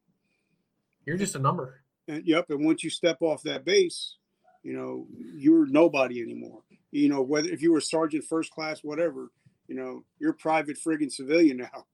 You're 1.05 1.17
just 1.17 1.35
a 1.35 1.41
number. 1.41 1.83
And 2.09 2.27
yep, 2.27 2.51
and 2.51 2.65
once 2.65 2.83
you 2.85 2.91
step 2.91 3.19
off 3.21 3.43
that 3.43 3.65
base, 3.65 4.17
you 4.63 4.75
know, 4.75 5.07
you're 5.37 5.67
nobody 5.67 6.23
anymore. 6.23 6.63
You 6.91 7.09
know, 7.09 7.23
whether 7.23 7.49
if 7.49 7.63
you 7.63 7.73
were 7.73 7.81
sergeant 7.81 8.25
first 8.25 8.51
class, 8.53 8.81
whatever, 8.83 9.31
you 9.67 9.75
know, 9.75 10.05
you're 10.19 10.33
private 10.33 10.77
friggin' 10.79 11.13
civilian 11.13 11.57
now, 11.73 11.87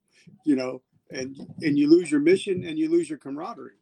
you 0.44 0.56
know, 0.56 0.82
and 1.10 1.36
and 1.62 1.78
you 1.78 1.88
lose 1.90 2.10
your 2.10 2.20
mission 2.20 2.64
and 2.64 2.78
you 2.78 2.90
lose 2.90 3.08
your 3.08 3.18
camaraderie. 3.18 3.72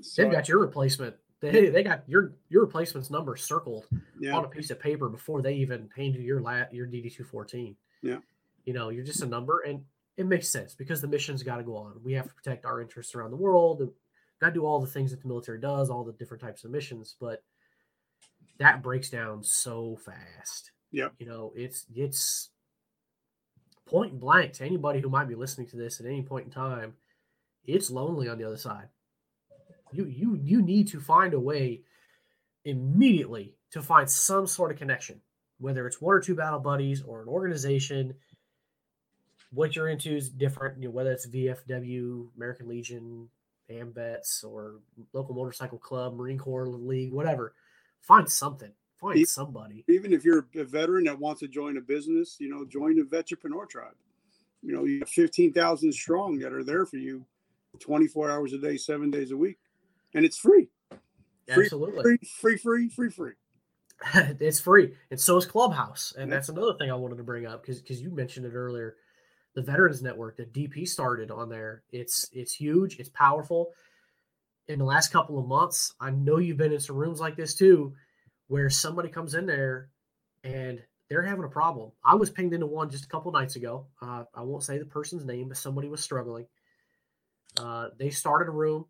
So, 0.00 0.22
They've 0.22 0.32
got 0.32 0.48
your 0.48 0.60
replacement. 0.60 1.16
They, 1.40 1.68
they 1.68 1.82
got 1.82 2.04
your 2.06 2.32
your 2.48 2.62
replacement's 2.64 3.10
number 3.10 3.36
circled 3.36 3.86
yeah. 4.18 4.34
on 4.34 4.44
a 4.44 4.48
piece 4.48 4.70
of 4.70 4.80
paper 4.80 5.08
before 5.08 5.42
they 5.42 5.54
even 5.54 5.88
hand 5.94 6.14
you 6.14 6.22
your 6.22 6.40
lat 6.40 6.72
your 6.74 6.86
DD 6.86 7.14
two 7.14 7.24
fourteen. 7.24 7.76
Yeah. 8.02 8.18
You 8.64 8.72
know, 8.72 8.88
you're 8.88 9.04
just 9.04 9.22
a 9.22 9.26
number 9.26 9.60
and 9.60 9.82
it 10.16 10.26
makes 10.26 10.48
sense 10.48 10.74
because 10.74 11.00
the 11.00 11.08
mission's 11.08 11.42
got 11.42 11.58
to 11.58 11.62
go 11.62 11.76
on. 11.76 12.00
We 12.02 12.14
have 12.14 12.26
to 12.26 12.34
protect 12.34 12.64
our 12.64 12.80
interests 12.80 13.14
around 13.14 13.30
the 13.30 13.36
world 13.36 13.90
got 14.40 14.48
to 14.48 14.54
do 14.54 14.66
all 14.66 14.80
the 14.80 14.86
things 14.86 15.10
that 15.10 15.22
the 15.22 15.28
military 15.28 15.60
does, 15.60 15.90
all 15.90 16.04
the 16.04 16.12
different 16.12 16.42
types 16.42 16.64
of 16.64 16.70
missions, 16.70 17.16
but 17.20 17.42
that 18.58 18.82
breaks 18.82 19.10
down 19.10 19.42
so 19.42 19.98
fast. 20.04 20.72
Yeah. 20.90 21.08
You 21.18 21.26
know, 21.26 21.52
it's 21.56 21.86
it's 21.94 22.50
point 23.86 24.18
blank 24.18 24.52
to 24.54 24.64
anybody 24.64 25.00
who 25.00 25.08
might 25.08 25.28
be 25.28 25.34
listening 25.34 25.66
to 25.68 25.76
this 25.76 26.00
at 26.00 26.06
any 26.06 26.22
point 26.22 26.46
in 26.46 26.50
time, 26.50 26.94
it's 27.64 27.90
lonely 27.90 28.28
on 28.28 28.38
the 28.38 28.44
other 28.44 28.56
side. 28.56 28.88
You 29.92 30.04
you 30.06 30.34
you 30.34 30.62
need 30.62 30.88
to 30.88 31.00
find 31.00 31.32
a 31.32 31.40
way 31.40 31.82
immediately 32.64 33.54
to 33.70 33.80
find 33.80 34.10
some 34.10 34.46
sort 34.46 34.72
of 34.72 34.78
connection, 34.78 35.20
whether 35.58 35.86
it's 35.86 36.00
one 36.00 36.14
or 36.14 36.20
two 36.20 36.34
battle 36.34 36.58
buddies 36.58 37.02
or 37.02 37.22
an 37.22 37.28
organization. 37.28 38.14
What 39.52 39.76
you're 39.76 39.88
into 39.88 40.14
is 40.16 40.28
different, 40.28 40.82
you 40.82 40.88
know, 40.88 40.90
whether 40.90 41.12
it's 41.12 41.28
VFW, 41.28 42.28
American 42.36 42.68
Legion, 42.68 43.28
AMVETS 43.70 44.44
or 44.44 44.80
local 45.12 45.34
motorcycle 45.34 45.78
club, 45.78 46.16
Marine 46.16 46.38
Corps 46.38 46.66
League, 46.66 47.12
whatever. 47.12 47.54
Find 48.00 48.28
something. 48.28 48.72
Find 49.00 49.16
even, 49.16 49.26
somebody. 49.26 49.84
Even 49.88 50.12
if 50.12 50.24
you're 50.24 50.46
a 50.56 50.64
veteran 50.64 51.04
that 51.04 51.18
wants 51.18 51.40
to 51.40 51.48
join 51.48 51.76
a 51.76 51.80
business, 51.80 52.36
you 52.38 52.48
know, 52.48 52.64
join 52.64 52.96
the 52.96 53.02
Vetrepreneur 53.02 53.68
Tribe. 53.68 53.94
You 54.62 54.72
know, 54.72 54.84
you 54.84 55.00
have 55.00 55.08
15,000 55.08 55.92
strong 55.92 56.38
that 56.38 56.52
are 56.52 56.64
there 56.64 56.86
for 56.86 56.96
you 56.96 57.24
24 57.78 58.30
hours 58.30 58.52
a 58.52 58.58
day, 58.58 58.76
seven 58.76 59.10
days 59.10 59.32
a 59.32 59.36
week. 59.36 59.58
And 60.14 60.24
it's 60.24 60.38
free. 60.38 60.68
Absolutely. 61.48 62.02
Free, 62.02 62.18
free, 62.40 62.56
free, 62.56 62.88
free, 62.88 63.10
free. 63.10 63.32
it's 64.40 64.60
free. 64.60 64.94
And 65.10 65.20
so 65.20 65.36
is 65.36 65.46
Clubhouse. 65.46 66.14
And 66.18 66.32
that's 66.32 66.48
another 66.48 66.74
thing 66.78 66.90
I 66.90 66.94
wanted 66.94 67.18
to 67.18 67.22
bring 67.22 67.46
up 67.46 67.62
because 67.62 67.80
because 67.80 68.00
you 68.00 68.10
mentioned 68.10 68.46
it 68.46 68.54
earlier 68.54 68.96
the 69.56 69.62
Veterans 69.62 70.02
Network 70.02 70.36
that 70.36 70.52
DP 70.52 70.86
started 70.86 71.30
on 71.30 71.48
there. 71.48 71.82
It's 71.90 72.28
it's 72.32 72.52
huge. 72.52 73.00
It's 73.00 73.08
powerful. 73.08 73.72
In 74.68 74.78
the 74.78 74.84
last 74.84 75.08
couple 75.08 75.38
of 75.38 75.46
months, 75.46 75.94
I 75.98 76.10
know 76.10 76.36
you've 76.36 76.58
been 76.58 76.72
in 76.72 76.80
some 76.80 76.96
rooms 76.96 77.20
like 77.20 77.36
this 77.36 77.54
too, 77.54 77.94
where 78.48 78.70
somebody 78.70 79.08
comes 79.08 79.34
in 79.34 79.46
there 79.46 79.90
and 80.44 80.82
they're 81.08 81.22
having 81.22 81.44
a 81.44 81.48
problem. 81.48 81.92
I 82.04 82.14
was 82.14 82.30
pinged 82.30 82.52
into 82.52 82.66
one 82.66 82.90
just 82.90 83.04
a 83.04 83.08
couple 83.08 83.32
nights 83.32 83.56
ago. 83.56 83.86
Uh, 84.00 84.24
I 84.34 84.42
won't 84.42 84.64
say 84.64 84.78
the 84.78 84.84
person's 84.84 85.24
name, 85.24 85.48
but 85.48 85.56
somebody 85.56 85.88
was 85.88 86.02
struggling. 86.02 86.46
Uh, 87.58 87.88
they 87.98 88.10
started 88.10 88.48
a 88.48 88.54
room 88.54 88.86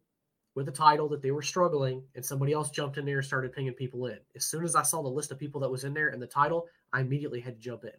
with 0.55 0.69
a 0.69 0.73
title 0.73 1.09
that 1.11 1.21
they 1.21 1.31
were 1.31 1.43
struggling, 1.43 2.03
and 2.15 2.25
somebody 2.25 2.53
else 2.53 2.71
jumped 2.71 2.97
in 2.97 3.05
there 3.05 3.19
and 3.19 3.27
started 3.27 3.53
pinging 3.53 3.75
people 3.75 4.07
in. 4.07 4.19
As 4.35 4.47
soon 4.47 4.65
as 4.65 4.75
I 4.75 4.83
saw 4.83 5.03
the 5.03 5.09
list 5.09 5.31
of 5.31 5.39
people 5.39 5.61
that 5.61 5.71
was 5.71 5.85
in 5.85 5.93
there 5.93 6.09
and 6.09 6.21
the 6.21 6.27
title, 6.27 6.67
I 6.93 7.01
immediately 7.01 7.41
had 7.41 7.57
to 7.57 7.61
jump 7.61 7.85
in. 7.85 7.91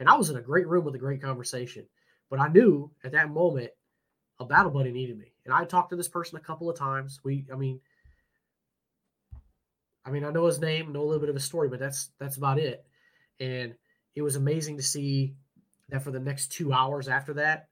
And 0.00 0.08
I 0.08 0.14
was 0.16 0.30
in 0.30 0.36
a 0.36 0.42
great 0.42 0.66
room 0.66 0.84
with 0.84 0.94
a 0.96 0.98
great 0.98 1.22
conversation. 1.22 1.86
But 2.28 2.40
I 2.40 2.48
knew 2.48 2.90
at 3.04 3.12
that 3.12 3.30
moment 3.30 3.70
a 4.40 4.44
battle 4.44 4.72
buddy 4.72 4.90
needed 4.90 5.18
me. 5.18 5.32
And 5.44 5.54
I 5.54 5.64
talked 5.64 5.90
to 5.90 5.96
this 5.96 6.08
person 6.08 6.36
a 6.36 6.40
couple 6.40 6.68
of 6.68 6.76
times. 6.76 7.20
We, 7.22 7.46
I 7.52 7.56
mean, 7.56 7.80
I 10.04 10.10
mean, 10.10 10.24
I 10.24 10.30
know 10.30 10.46
his 10.46 10.60
name, 10.60 10.92
know 10.92 11.02
a 11.02 11.04
little 11.04 11.20
bit 11.20 11.28
of 11.28 11.34
his 11.34 11.44
story, 11.44 11.68
but 11.68 11.78
that's 11.78 12.10
that's 12.18 12.36
about 12.36 12.58
it. 12.58 12.84
And 13.38 13.74
it 14.14 14.22
was 14.22 14.36
amazing 14.36 14.76
to 14.76 14.82
see 14.82 15.34
that 15.88 16.02
for 16.02 16.10
the 16.10 16.20
next 16.20 16.52
two 16.52 16.72
hours 16.72 17.08
after 17.08 17.34
that, 17.34 17.68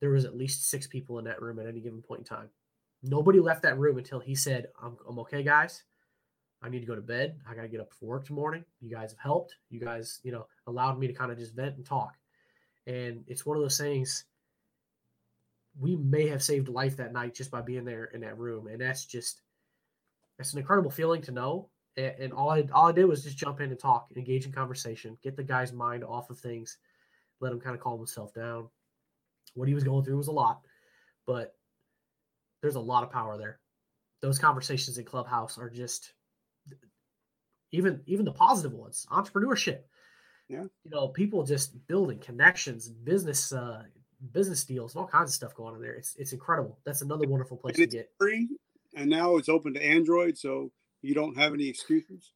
there 0.00 0.10
was 0.10 0.24
at 0.24 0.36
least 0.36 0.68
six 0.68 0.86
people 0.86 1.18
in 1.18 1.24
that 1.24 1.40
room 1.40 1.58
at 1.58 1.66
any 1.66 1.80
given 1.80 2.02
point 2.02 2.20
in 2.20 2.24
time. 2.24 2.48
Nobody 3.02 3.40
left 3.40 3.62
that 3.62 3.78
room 3.78 3.98
until 3.98 4.20
he 4.20 4.34
said, 4.34 4.68
"I'm, 4.82 4.96
I'm 5.08 5.18
okay, 5.20 5.42
guys. 5.42 5.84
I 6.62 6.68
need 6.68 6.80
to 6.80 6.86
go 6.86 6.94
to 6.94 7.02
bed. 7.02 7.38
I 7.48 7.54
got 7.54 7.62
to 7.62 7.68
get 7.68 7.80
up 7.80 7.92
for 7.92 8.06
work 8.06 8.24
tomorrow 8.24 8.42
morning. 8.44 8.64
You 8.80 8.90
guys 8.90 9.10
have 9.10 9.18
helped. 9.18 9.56
You 9.70 9.80
guys, 9.80 10.20
you 10.22 10.32
know, 10.32 10.46
allowed 10.66 10.98
me 10.98 11.06
to 11.06 11.12
kind 11.12 11.30
of 11.30 11.38
just 11.38 11.54
vent 11.54 11.76
and 11.76 11.86
talk." 11.86 12.14
And 12.86 13.24
it's 13.26 13.46
one 13.46 13.56
of 13.56 13.62
those 13.62 13.78
things 13.78 14.24
we 15.78 15.96
may 15.96 16.28
have 16.28 16.42
saved 16.42 16.68
life 16.68 16.96
that 16.96 17.12
night 17.12 17.34
just 17.34 17.50
by 17.50 17.60
being 17.60 17.84
there 17.84 18.04
in 18.06 18.20
that 18.20 18.38
room. 18.38 18.66
And 18.68 18.80
that's 18.80 19.04
just 19.04 19.40
that's 20.38 20.52
an 20.52 20.58
incredible 20.58 20.90
feeling 20.90 21.22
to 21.22 21.32
know. 21.32 21.68
And, 21.96 22.14
and 22.18 22.32
all 22.32 22.50
I 22.50 22.64
all 22.72 22.88
I 22.88 22.92
did 22.92 23.04
was 23.04 23.24
just 23.24 23.36
jump 23.36 23.60
in 23.60 23.70
and 23.70 23.78
talk, 23.78 24.08
engage 24.16 24.46
in 24.46 24.52
conversation, 24.52 25.18
get 25.22 25.36
the 25.36 25.44
guy's 25.44 25.72
mind 25.72 26.04
off 26.04 26.30
of 26.30 26.38
things, 26.38 26.78
let 27.40 27.52
him 27.52 27.60
kind 27.60 27.74
of 27.74 27.82
calm 27.82 27.98
himself 27.98 28.34
down. 28.34 28.68
What 29.54 29.68
he 29.68 29.74
was 29.74 29.84
going 29.84 30.04
through 30.04 30.16
was 30.16 30.28
a 30.28 30.32
lot, 30.32 30.60
but 31.26 31.54
there's 32.62 32.74
a 32.74 32.80
lot 32.80 33.04
of 33.04 33.10
power 33.10 33.36
there. 33.38 33.60
Those 34.22 34.38
conversations 34.38 34.98
in 34.98 35.04
Clubhouse 35.04 35.58
are 35.58 35.70
just 35.70 36.12
even 37.72 38.00
even 38.06 38.24
the 38.24 38.32
positive 38.32 38.72
ones, 38.72 39.06
entrepreneurship 39.10 39.80
yeah. 40.48 40.64
You 40.84 40.90
know, 40.90 41.08
people 41.08 41.42
just 41.42 41.86
building 41.86 42.18
connections, 42.18 42.88
business 42.88 43.52
uh 43.52 43.82
business 44.32 44.64
deals, 44.64 44.94
and 44.94 45.02
all 45.02 45.08
kinds 45.08 45.30
of 45.30 45.34
stuff 45.34 45.54
going 45.54 45.74
on 45.74 45.80
there. 45.80 45.94
It's 45.94 46.14
it's 46.16 46.32
incredible. 46.32 46.78
That's 46.84 47.02
another 47.02 47.26
wonderful 47.26 47.56
place 47.56 47.76
to 47.76 47.86
get. 47.86 48.10
Free, 48.18 48.48
and 48.94 49.10
now 49.10 49.36
it's 49.36 49.48
open 49.48 49.74
to 49.74 49.84
Android, 49.84 50.36
so 50.38 50.70
you 51.02 51.14
don't 51.14 51.36
have 51.36 51.54
any 51.54 51.68
excuses. 51.68 52.32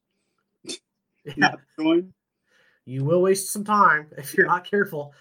Yeah. 1.35 1.55
You 2.85 3.03
will 3.03 3.21
waste 3.21 3.51
some 3.51 3.65
time 3.65 4.07
if 4.17 4.33
you're 4.35 4.47
not 4.47 4.63
careful. 4.63 5.13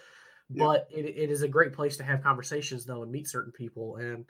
But 0.50 0.88
it, 0.90 1.04
it 1.04 1.30
is 1.30 1.42
a 1.42 1.48
great 1.48 1.74
place 1.74 1.98
to 1.98 2.04
have 2.04 2.22
conversations 2.22 2.86
though 2.86 3.02
and 3.02 3.12
meet 3.12 3.28
certain 3.28 3.52
people. 3.52 3.96
And 3.96 4.24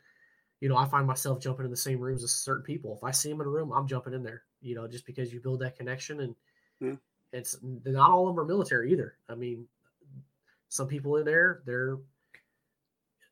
you 0.61 0.69
know, 0.69 0.77
I 0.77 0.87
find 0.87 1.07
myself 1.07 1.41
jumping 1.41 1.65
in 1.65 1.71
the 1.71 1.77
same 1.77 2.01
rooms 2.01 2.25
as 2.25 2.33
certain 2.33 2.65
people. 2.65 2.97
If 2.97 3.05
I 3.05 3.13
see 3.13 3.29
them 3.29 3.41
in 3.41 3.47
a 3.47 3.51
room, 3.51 3.71
I'm 3.71 3.87
jumping 3.87 4.15
in 4.15 4.25
there. 4.25 4.43
You 4.61 4.75
know, 4.75 4.89
just 4.89 5.07
because 5.07 5.33
you 5.33 5.41
build 5.41 5.61
that 5.61 5.77
connection 5.77 6.21
and 6.21 6.35
Yeah. 6.81 6.97
it's 7.33 7.57
not 7.63 8.11
all 8.11 8.29
of 8.29 8.35
them 8.35 8.43
are 8.43 8.49
military 8.49 8.91
either. 8.91 9.15
I 9.29 9.37
mean, 9.37 9.69
some 10.69 10.89
people 10.89 11.17
in 11.19 11.25
there, 11.25 11.63
they're 11.65 11.99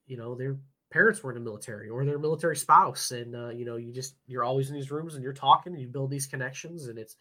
you 0.07 0.17
know, 0.17 0.37
their 0.37 0.57
parents 0.91 1.23
were 1.23 1.31
in 1.31 1.39
the 1.39 1.45
military 1.45 1.89
or 1.89 2.05
their 2.05 2.19
military 2.19 2.57
spouse, 2.57 3.11
and 3.11 3.35
uh, 3.35 3.51
you 3.51 3.65
know, 3.65 3.77
you 3.77 3.93
just 3.93 4.17
you're 4.27 4.45
always 4.45 4.69
in 4.69 4.75
these 4.75 4.91
rooms 4.91 5.15
and 5.15 5.23
you're 5.23 5.33
talking 5.33 5.73
and 5.73 5.83
you 5.83 5.89
build 5.89 6.11
these 6.11 6.27
connections, 6.27 6.89
and 6.89 6.99
it's 6.99 7.17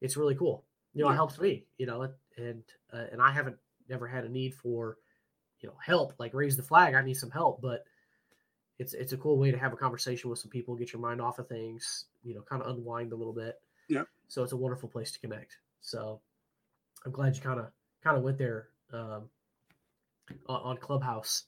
it's 0.00 0.16
really 0.16 0.34
cool. 0.34 0.64
You 0.94 1.04
know, 1.04 1.10
it 1.10 1.14
helps 1.14 1.38
me. 1.38 1.66
You 1.78 1.86
know, 1.86 2.08
and 2.36 2.62
uh, 2.92 3.04
and 3.12 3.20
I 3.20 3.30
haven't 3.30 3.56
never 3.88 4.06
had 4.06 4.24
a 4.24 4.28
need 4.28 4.54
for 4.54 4.96
you 5.60 5.68
know 5.68 5.74
help 5.84 6.14
like 6.18 6.34
raise 6.34 6.56
the 6.56 6.62
flag. 6.62 6.94
I 6.94 7.02
need 7.02 7.14
some 7.14 7.30
help, 7.30 7.60
but 7.60 7.84
it's 8.78 8.94
it's 8.94 9.12
a 9.12 9.16
cool 9.18 9.38
way 9.38 9.50
to 9.50 9.58
have 9.58 9.72
a 9.72 9.76
conversation 9.76 10.30
with 10.30 10.38
some 10.38 10.50
people, 10.50 10.74
get 10.74 10.92
your 10.92 11.02
mind 11.02 11.20
off 11.20 11.38
of 11.38 11.48
things, 11.48 12.06
you 12.22 12.34
know, 12.34 12.42
kind 12.42 12.62
of 12.62 12.74
unwind 12.74 13.12
a 13.12 13.16
little 13.16 13.34
bit. 13.34 13.60
Yeah. 13.88 14.04
So 14.28 14.42
it's 14.42 14.52
a 14.52 14.56
wonderful 14.56 14.88
place 14.88 15.12
to 15.12 15.20
connect. 15.20 15.58
So 15.82 16.20
I'm 17.04 17.12
glad 17.12 17.36
you 17.36 17.42
kind 17.42 17.60
of 17.60 17.66
kind 18.02 18.16
of 18.16 18.22
went 18.22 18.38
there 18.38 18.68
um, 18.92 19.28
on, 20.46 20.60
on 20.62 20.76
Clubhouse. 20.78 21.44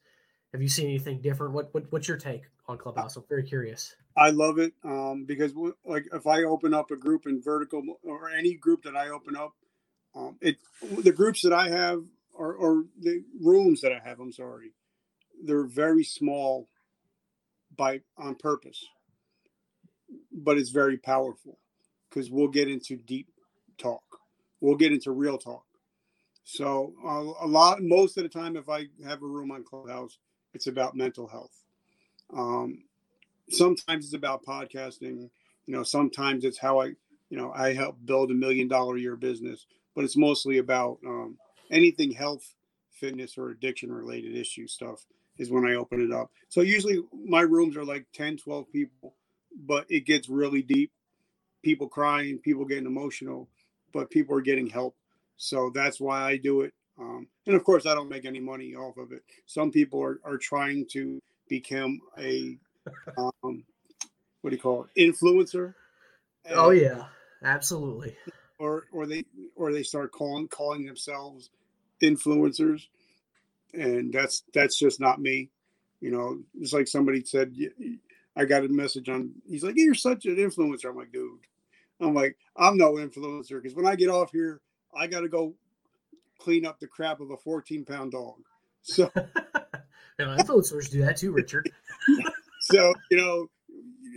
Have 0.52 0.62
you 0.62 0.68
seen 0.68 0.86
anything 0.86 1.20
different? 1.20 1.54
What, 1.54 1.72
what 1.74 1.90
what's 1.90 2.08
your 2.08 2.18
take 2.18 2.42
on 2.68 2.78
Clubhouse? 2.78 3.16
I'm 3.16 3.24
very 3.28 3.42
curious. 3.44 3.96
I 4.16 4.30
love 4.30 4.58
it 4.58 4.74
um, 4.84 5.24
because, 5.26 5.52
like, 5.84 6.06
if 6.12 6.26
I 6.26 6.42
open 6.44 6.74
up 6.74 6.90
a 6.90 6.96
group 6.96 7.26
in 7.26 7.40
vertical 7.42 7.82
or 8.02 8.30
any 8.30 8.54
group 8.54 8.82
that 8.82 8.96
I 8.96 9.08
open 9.08 9.36
up, 9.36 9.54
um, 10.14 10.36
it 10.42 10.58
the 11.02 11.12
groups 11.12 11.42
that 11.42 11.52
I 11.54 11.70
have 11.70 12.02
or, 12.34 12.54
or 12.54 12.84
the 13.00 13.24
rooms 13.40 13.80
that 13.82 13.92
I 13.92 14.00
have, 14.06 14.20
I'm 14.20 14.32
sorry, 14.32 14.72
they're 15.44 15.66
very 15.66 16.04
small 16.04 16.68
by 17.76 18.00
on 18.18 18.34
purpose, 18.36 18.86
but 20.32 20.58
it's 20.58 20.70
very 20.70 20.98
powerful 20.98 21.58
because 22.10 22.30
we'll 22.30 22.48
get 22.48 22.68
into 22.68 22.96
deep 22.96 23.28
talk, 23.78 24.04
we'll 24.60 24.76
get 24.76 24.92
into 24.92 25.12
real 25.12 25.38
talk. 25.38 25.64
So 26.44 26.94
uh, 27.04 27.46
a 27.46 27.48
lot, 27.48 27.82
most 27.82 28.16
of 28.18 28.24
the 28.24 28.28
time, 28.28 28.56
if 28.56 28.68
I 28.68 28.86
have 29.06 29.22
a 29.22 29.26
room 29.26 29.50
on 29.52 29.64
Clubhouse, 29.64 30.18
it's 30.54 30.66
about 30.66 30.96
mental 30.96 31.26
health. 31.28 31.52
Um, 32.34 32.84
sometimes 33.50 34.06
it's 34.06 34.14
about 34.14 34.44
podcasting. 34.44 35.30
You 35.66 35.74
know 35.74 35.82
sometimes 35.82 36.44
it's 36.44 36.58
how 36.58 36.80
i 36.80 36.86
you 36.86 37.38
know 37.38 37.52
i 37.56 37.72
help 37.72 37.96
build 38.04 38.30
a 38.30 38.34
million 38.34 38.68
dollar 38.68 38.96
a 38.96 39.00
year 39.00 39.16
business 39.16 39.66
but 39.94 40.04
it's 40.04 40.16
mostly 40.16 40.58
about 40.58 40.98
um, 41.06 41.38
anything 41.70 42.12
health 42.12 42.54
fitness 42.92 43.38
or 43.38 43.50
addiction 43.50 43.92
related 43.92 44.36
issue 44.36 44.66
stuff 44.66 45.06
is 45.38 45.50
when 45.50 45.66
i 45.66 45.74
open 45.74 46.02
it 46.02 46.12
up. 46.14 46.30
So 46.48 46.60
usually 46.62 47.00
my 47.26 47.42
rooms 47.42 47.76
are 47.76 47.84
like 47.84 48.06
10 48.14 48.36
12 48.36 48.66
people 48.72 49.14
but 49.66 49.86
it 49.90 50.06
gets 50.06 50.28
really 50.28 50.62
deep. 50.62 50.92
People 51.62 51.88
crying 51.88 52.38
people 52.38 52.64
getting 52.64 52.86
emotional 52.86 53.48
but 53.92 54.10
people 54.10 54.36
are 54.36 54.42
getting 54.42 54.68
help. 54.68 54.96
So 55.36 55.70
that's 55.74 56.00
why 56.00 56.22
i 56.22 56.36
do 56.36 56.62
it 56.62 56.74
um, 56.98 57.26
and 57.46 57.56
of 57.56 57.64
course 57.64 57.86
i 57.86 57.94
don't 57.94 58.08
make 58.08 58.24
any 58.24 58.40
money 58.40 58.74
off 58.74 58.96
of 58.96 59.12
it 59.12 59.22
some 59.46 59.70
people 59.70 60.02
are, 60.02 60.20
are 60.24 60.38
trying 60.38 60.86
to 60.86 61.20
become 61.48 62.00
a 62.18 62.56
um, 63.16 63.64
what 64.40 64.50
do 64.50 64.56
you 64.56 64.62
call 64.62 64.86
it, 64.94 65.14
influencer? 65.14 65.74
Oh 66.50 66.70
yeah, 66.70 67.04
absolutely. 67.42 68.16
or 68.58 68.86
or 68.92 69.06
they 69.06 69.24
or 69.56 69.72
they 69.72 69.82
start 69.82 70.12
calling 70.12 70.48
calling 70.48 70.84
themselves 70.84 71.50
influencers, 72.02 72.86
and 73.72 74.12
that's 74.12 74.42
that's 74.52 74.78
just 74.78 75.00
not 75.00 75.20
me. 75.20 75.50
You 76.00 76.10
know, 76.10 76.40
it's 76.60 76.72
like 76.72 76.88
somebody 76.88 77.24
said. 77.24 77.54
I 78.34 78.46
got 78.46 78.64
a 78.64 78.68
message 78.68 79.08
on. 79.08 79.30
He's 79.46 79.62
like, 79.62 79.74
"You're 79.76 79.94
such 79.94 80.24
an 80.24 80.36
influencer." 80.36 80.86
I'm 80.86 80.96
like, 80.96 81.12
"Dude," 81.12 81.40
I'm 82.00 82.14
like, 82.14 82.36
"I'm 82.56 82.76
no 82.76 82.94
influencer 82.94 83.62
because 83.62 83.76
when 83.76 83.86
I 83.86 83.94
get 83.94 84.08
off 84.08 84.32
here, 84.32 84.60
I 84.96 85.06
got 85.06 85.20
to 85.20 85.28
go 85.28 85.54
clean 86.42 86.66
up 86.66 86.80
the 86.80 86.86
crap 86.86 87.20
of 87.20 87.30
a 87.30 87.36
14 87.36 87.84
pound 87.84 88.12
dog." 88.12 88.40
So 88.82 89.10
and 90.18 90.40
influencers 90.40 90.90
do 90.90 91.04
that 91.04 91.16
too, 91.16 91.32
Richard. 91.32 91.70
so 92.60 92.92
you 93.10 93.16
know, 93.16 93.46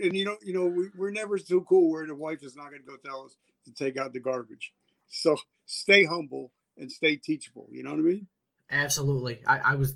and 0.02 0.16
you 0.16 0.24
know, 0.24 0.36
you 0.42 0.54
know, 0.54 0.66
we, 0.66 0.88
we're 0.96 1.10
never 1.10 1.38
so 1.38 1.60
cool 1.60 1.90
where 1.90 2.06
the 2.06 2.14
wife 2.14 2.42
is 2.42 2.56
not 2.56 2.70
going 2.70 2.82
to 2.82 2.88
go 2.88 2.96
tell 3.04 3.24
us 3.24 3.36
to 3.64 3.72
take 3.72 3.96
out 3.96 4.12
the 4.12 4.20
garbage. 4.20 4.72
So 5.08 5.36
stay 5.66 6.04
humble 6.04 6.52
and 6.76 6.90
stay 6.90 7.16
teachable. 7.16 7.68
You 7.70 7.82
know 7.82 7.90
what 7.90 8.00
I 8.00 8.02
mean? 8.02 8.26
Absolutely. 8.70 9.40
I, 9.46 9.58
I 9.58 9.74
was 9.76 9.94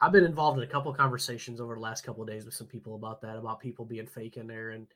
I've 0.00 0.12
been 0.12 0.24
involved 0.24 0.58
in 0.58 0.64
a 0.64 0.70
couple 0.70 0.90
of 0.90 0.96
conversations 0.96 1.60
over 1.60 1.74
the 1.74 1.80
last 1.80 2.04
couple 2.04 2.22
of 2.22 2.28
days 2.28 2.44
with 2.44 2.54
some 2.54 2.68
people 2.68 2.94
about 2.94 3.20
that, 3.22 3.36
about 3.36 3.60
people 3.60 3.84
being 3.84 4.06
fake 4.06 4.36
in 4.36 4.46
there 4.46 4.70
and 4.70 4.86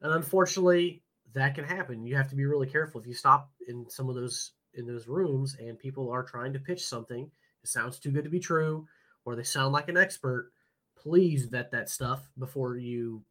and 0.00 0.12
unfortunately 0.12 1.02
that 1.34 1.54
can 1.54 1.64
happen. 1.64 2.06
You 2.06 2.16
have 2.16 2.28
to 2.30 2.36
be 2.36 2.44
really 2.44 2.66
careful 2.66 3.00
if 3.00 3.06
you 3.06 3.14
stop 3.14 3.50
in 3.68 3.88
some 3.88 4.08
of 4.08 4.14
those 4.14 4.52
in 4.76 4.86
those 4.86 5.08
rooms 5.08 5.56
and 5.58 5.78
people 5.78 6.10
are 6.10 6.22
trying 6.22 6.52
to 6.52 6.58
pitch 6.58 6.84
something, 6.84 7.30
it 7.62 7.68
sounds 7.68 7.98
too 7.98 8.10
good 8.10 8.24
to 8.24 8.30
be 8.30 8.40
true, 8.40 8.86
or 9.24 9.36
they 9.36 9.42
sound 9.42 9.72
like 9.72 9.88
an 9.88 9.96
expert, 9.96 10.52
please 10.96 11.44
vet 11.46 11.70
that 11.70 11.88
stuff 11.88 12.28
before 12.38 12.76
you, 12.76 13.22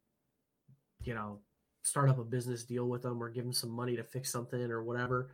you 1.04 1.14
know, 1.14 1.40
start 1.84 2.10
up 2.10 2.20
a 2.20 2.24
business 2.24 2.64
deal 2.64 2.88
with 2.88 3.02
them 3.02 3.22
or 3.22 3.30
give 3.30 3.44
them 3.44 3.54
some 3.54 3.70
money 3.70 3.96
to 3.96 4.04
fix 4.04 4.32
something 4.32 4.72
or 4.72 4.84
whatever. 4.84 5.30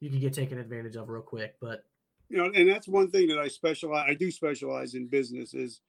You 0.00 0.10
could 0.10 0.20
get 0.20 0.32
taken 0.32 0.58
advantage 0.58 0.96
of 0.96 1.08
real 1.08 1.22
quick. 1.22 1.56
But 1.60 1.84
You 2.28 2.38
know, 2.38 2.50
and 2.54 2.68
that's 2.68 2.86
one 2.86 3.10
thing 3.10 3.28
that 3.28 3.38
I 3.38 3.48
specialize. 3.48 4.06
I 4.08 4.14
do 4.14 4.30
specialize 4.30 4.94
in 4.94 5.06
business 5.06 5.54
is 5.54 5.80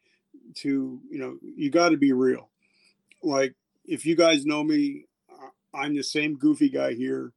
to 0.56 1.00
you 1.10 1.20
know 1.20 1.38
you 1.42 1.70
got 1.70 1.90
to 1.90 1.98
be 1.98 2.12
real. 2.14 2.50
Like 3.22 3.54
if 3.86 4.06
you 4.06 4.16
guys 4.16 4.46
know 4.46 4.64
me, 4.64 5.06
I'm 5.74 5.96
the 5.96 6.04
same 6.04 6.36
goofy 6.36 6.70
guy 6.70 6.94
here 6.94 7.32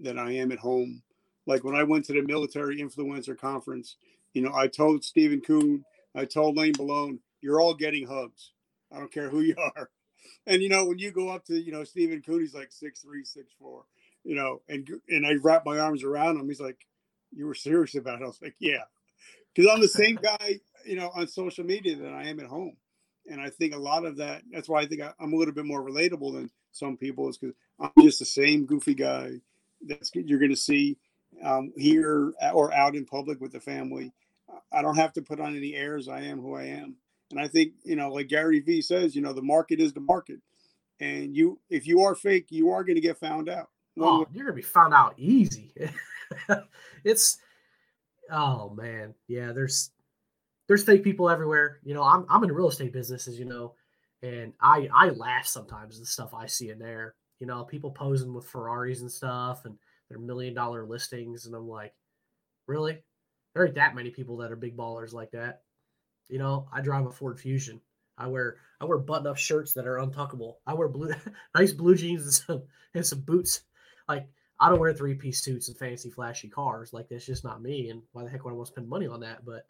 that 0.00 0.18
I 0.18 0.32
am 0.32 0.52
at 0.52 0.58
home. 0.58 1.02
Like 1.46 1.64
when 1.64 1.74
I 1.74 1.82
went 1.82 2.04
to 2.06 2.12
the 2.12 2.22
military 2.22 2.78
influencer 2.78 3.38
conference, 3.38 3.96
you 4.32 4.42
know, 4.42 4.52
I 4.54 4.68
told 4.68 5.04
Stephen 5.04 5.40
Kuhn, 5.40 5.84
I 6.14 6.24
told 6.24 6.56
Lane 6.56 6.74
Balone, 6.74 7.18
you're 7.40 7.60
all 7.60 7.74
getting 7.74 8.06
hugs. 8.06 8.52
I 8.92 8.98
don't 8.98 9.12
care 9.12 9.28
who 9.28 9.40
you 9.40 9.56
are. 9.76 9.90
And 10.46 10.62
you 10.62 10.68
know, 10.68 10.86
when 10.86 10.98
you 10.98 11.10
go 11.10 11.28
up 11.28 11.44
to 11.46 11.54
you 11.54 11.72
know 11.72 11.84
Stephen 11.84 12.22
Kuhn, 12.22 12.40
he's 12.40 12.54
like 12.54 12.72
six 12.72 13.00
three, 13.00 13.24
six 13.24 13.52
four. 13.58 13.84
You 14.24 14.36
know, 14.36 14.62
and 14.68 14.88
and 15.08 15.26
I 15.26 15.34
wrap 15.42 15.64
my 15.66 15.78
arms 15.78 16.04
around 16.04 16.38
him. 16.38 16.48
He's 16.48 16.60
like, 16.60 16.86
"You 17.32 17.46
were 17.46 17.54
serious 17.54 17.94
about 17.94 18.20
it?" 18.20 18.24
I 18.24 18.26
was 18.26 18.40
like, 18.40 18.54
"Yeah," 18.58 18.84
because 19.54 19.70
I'm 19.70 19.80
the 19.80 19.88
same 19.88 20.16
guy, 20.22 20.60
you 20.84 20.96
know, 20.96 21.10
on 21.14 21.26
social 21.26 21.64
media 21.64 21.96
that 21.96 22.12
I 22.12 22.28
am 22.28 22.40
at 22.40 22.46
home. 22.46 22.76
And 23.28 23.40
I 23.40 23.50
think 23.50 23.74
a 23.74 23.78
lot 23.78 24.04
of 24.04 24.16
that. 24.18 24.42
That's 24.50 24.68
why 24.68 24.82
I 24.82 24.86
think 24.86 25.00
I, 25.00 25.12
I'm 25.20 25.32
a 25.32 25.36
little 25.36 25.54
bit 25.54 25.64
more 25.64 25.82
relatable 25.82 26.34
than 26.34 26.50
some 26.72 26.96
people, 26.96 27.28
is 27.28 27.38
because 27.38 27.56
I'm 27.80 27.90
just 28.02 28.18
the 28.18 28.24
same 28.24 28.66
goofy 28.66 28.94
guy 28.94 29.40
that's 29.80 30.10
you're 30.14 30.38
going 30.38 30.50
to 30.50 30.56
see 30.56 30.98
um, 31.44 31.72
here 31.76 32.32
or 32.52 32.72
out 32.72 32.96
in 32.96 33.04
public 33.04 33.40
with 33.40 33.52
the 33.52 33.60
family. 33.60 34.12
I 34.72 34.82
don't 34.82 34.96
have 34.96 35.12
to 35.14 35.22
put 35.22 35.40
on 35.40 35.56
any 35.56 35.74
airs. 35.74 36.08
I 36.08 36.22
am 36.22 36.40
who 36.40 36.54
I 36.54 36.64
am. 36.64 36.96
And 37.30 37.40
I 37.40 37.48
think, 37.48 37.72
you 37.84 37.96
know, 37.96 38.10
like 38.10 38.28
Gary 38.28 38.60
Vee 38.60 38.82
says, 38.82 39.16
you 39.16 39.22
know, 39.22 39.32
the 39.32 39.42
market 39.42 39.80
is 39.80 39.92
the 39.92 40.00
market. 40.00 40.40
And 41.00 41.34
you, 41.34 41.58
if 41.70 41.86
you 41.86 42.02
are 42.02 42.14
fake, 42.14 42.46
you 42.50 42.70
are 42.70 42.84
going 42.84 42.96
to 42.96 43.00
get 43.00 43.18
found 43.18 43.48
out. 43.48 43.68
Oh, 43.98 44.20
way- 44.20 44.26
you're 44.32 44.44
gonna 44.46 44.56
be 44.56 44.62
found 44.62 44.94
out 44.94 45.14
easy. 45.18 45.72
it's 47.04 47.38
oh 48.30 48.70
man, 48.70 49.14
yeah. 49.28 49.52
There's 49.52 49.90
there's 50.68 50.84
fake 50.84 51.04
people 51.04 51.28
everywhere. 51.28 51.80
You 51.84 51.94
know, 51.94 52.02
I'm 52.02 52.24
I'm 52.28 52.42
in 52.42 52.48
the 52.48 52.54
real 52.54 52.68
estate 52.68 52.92
business, 52.92 53.28
as 53.28 53.38
you 53.38 53.44
know, 53.44 53.74
and 54.22 54.52
I 54.60 54.88
I 54.94 55.10
laugh 55.10 55.46
sometimes 55.46 55.96
at 55.96 56.00
the 56.00 56.06
stuff 56.06 56.32
I 56.34 56.46
see 56.46 56.70
in 56.70 56.78
there. 56.78 57.14
You 57.38 57.46
know, 57.46 57.64
people 57.64 57.90
posing 57.90 58.32
with 58.32 58.46
Ferraris 58.46 59.00
and 59.00 59.10
stuff, 59.10 59.64
and 59.64 59.76
their 60.12 60.20
million 60.20 60.54
dollar 60.54 60.84
listings, 60.84 61.46
and 61.46 61.54
I'm 61.54 61.68
like, 61.68 61.94
really? 62.66 62.98
There 63.54 63.66
ain't 63.66 63.74
that 63.74 63.94
many 63.94 64.10
people 64.10 64.38
that 64.38 64.52
are 64.52 64.56
big 64.56 64.76
ballers 64.76 65.12
like 65.12 65.32
that. 65.32 65.62
You 66.28 66.38
know, 66.38 66.68
I 66.72 66.80
drive 66.80 67.06
a 67.06 67.10
Ford 67.10 67.38
Fusion. 67.38 67.80
I 68.16 68.26
wear 68.28 68.56
I 68.80 68.84
wear 68.84 68.98
button 68.98 69.26
up 69.26 69.36
shirts 69.36 69.72
that 69.74 69.86
are 69.86 69.96
untuckable. 69.96 70.54
I 70.66 70.74
wear 70.74 70.88
blue 70.88 71.12
nice 71.54 71.72
blue 71.72 71.94
jeans 71.94 72.24
and 72.24 72.32
some 72.32 72.62
and 72.94 73.06
some 73.06 73.20
boots. 73.20 73.62
Like 74.08 74.28
I 74.60 74.68
don't 74.68 74.78
wear 74.78 74.92
three 74.92 75.14
piece 75.14 75.42
suits 75.42 75.68
and 75.68 75.76
fancy 75.76 76.10
flashy 76.10 76.48
cars. 76.48 76.92
Like 76.92 77.08
that's 77.08 77.26
just 77.26 77.44
not 77.44 77.62
me. 77.62 77.90
And 77.90 78.02
why 78.12 78.24
the 78.24 78.30
heck 78.30 78.44
would 78.44 78.52
I 78.52 78.54
want 78.54 78.66
to 78.66 78.72
spend 78.72 78.88
money 78.88 79.06
on 79.06 79.20
that? 79.20 79.44
But 79.44 79.66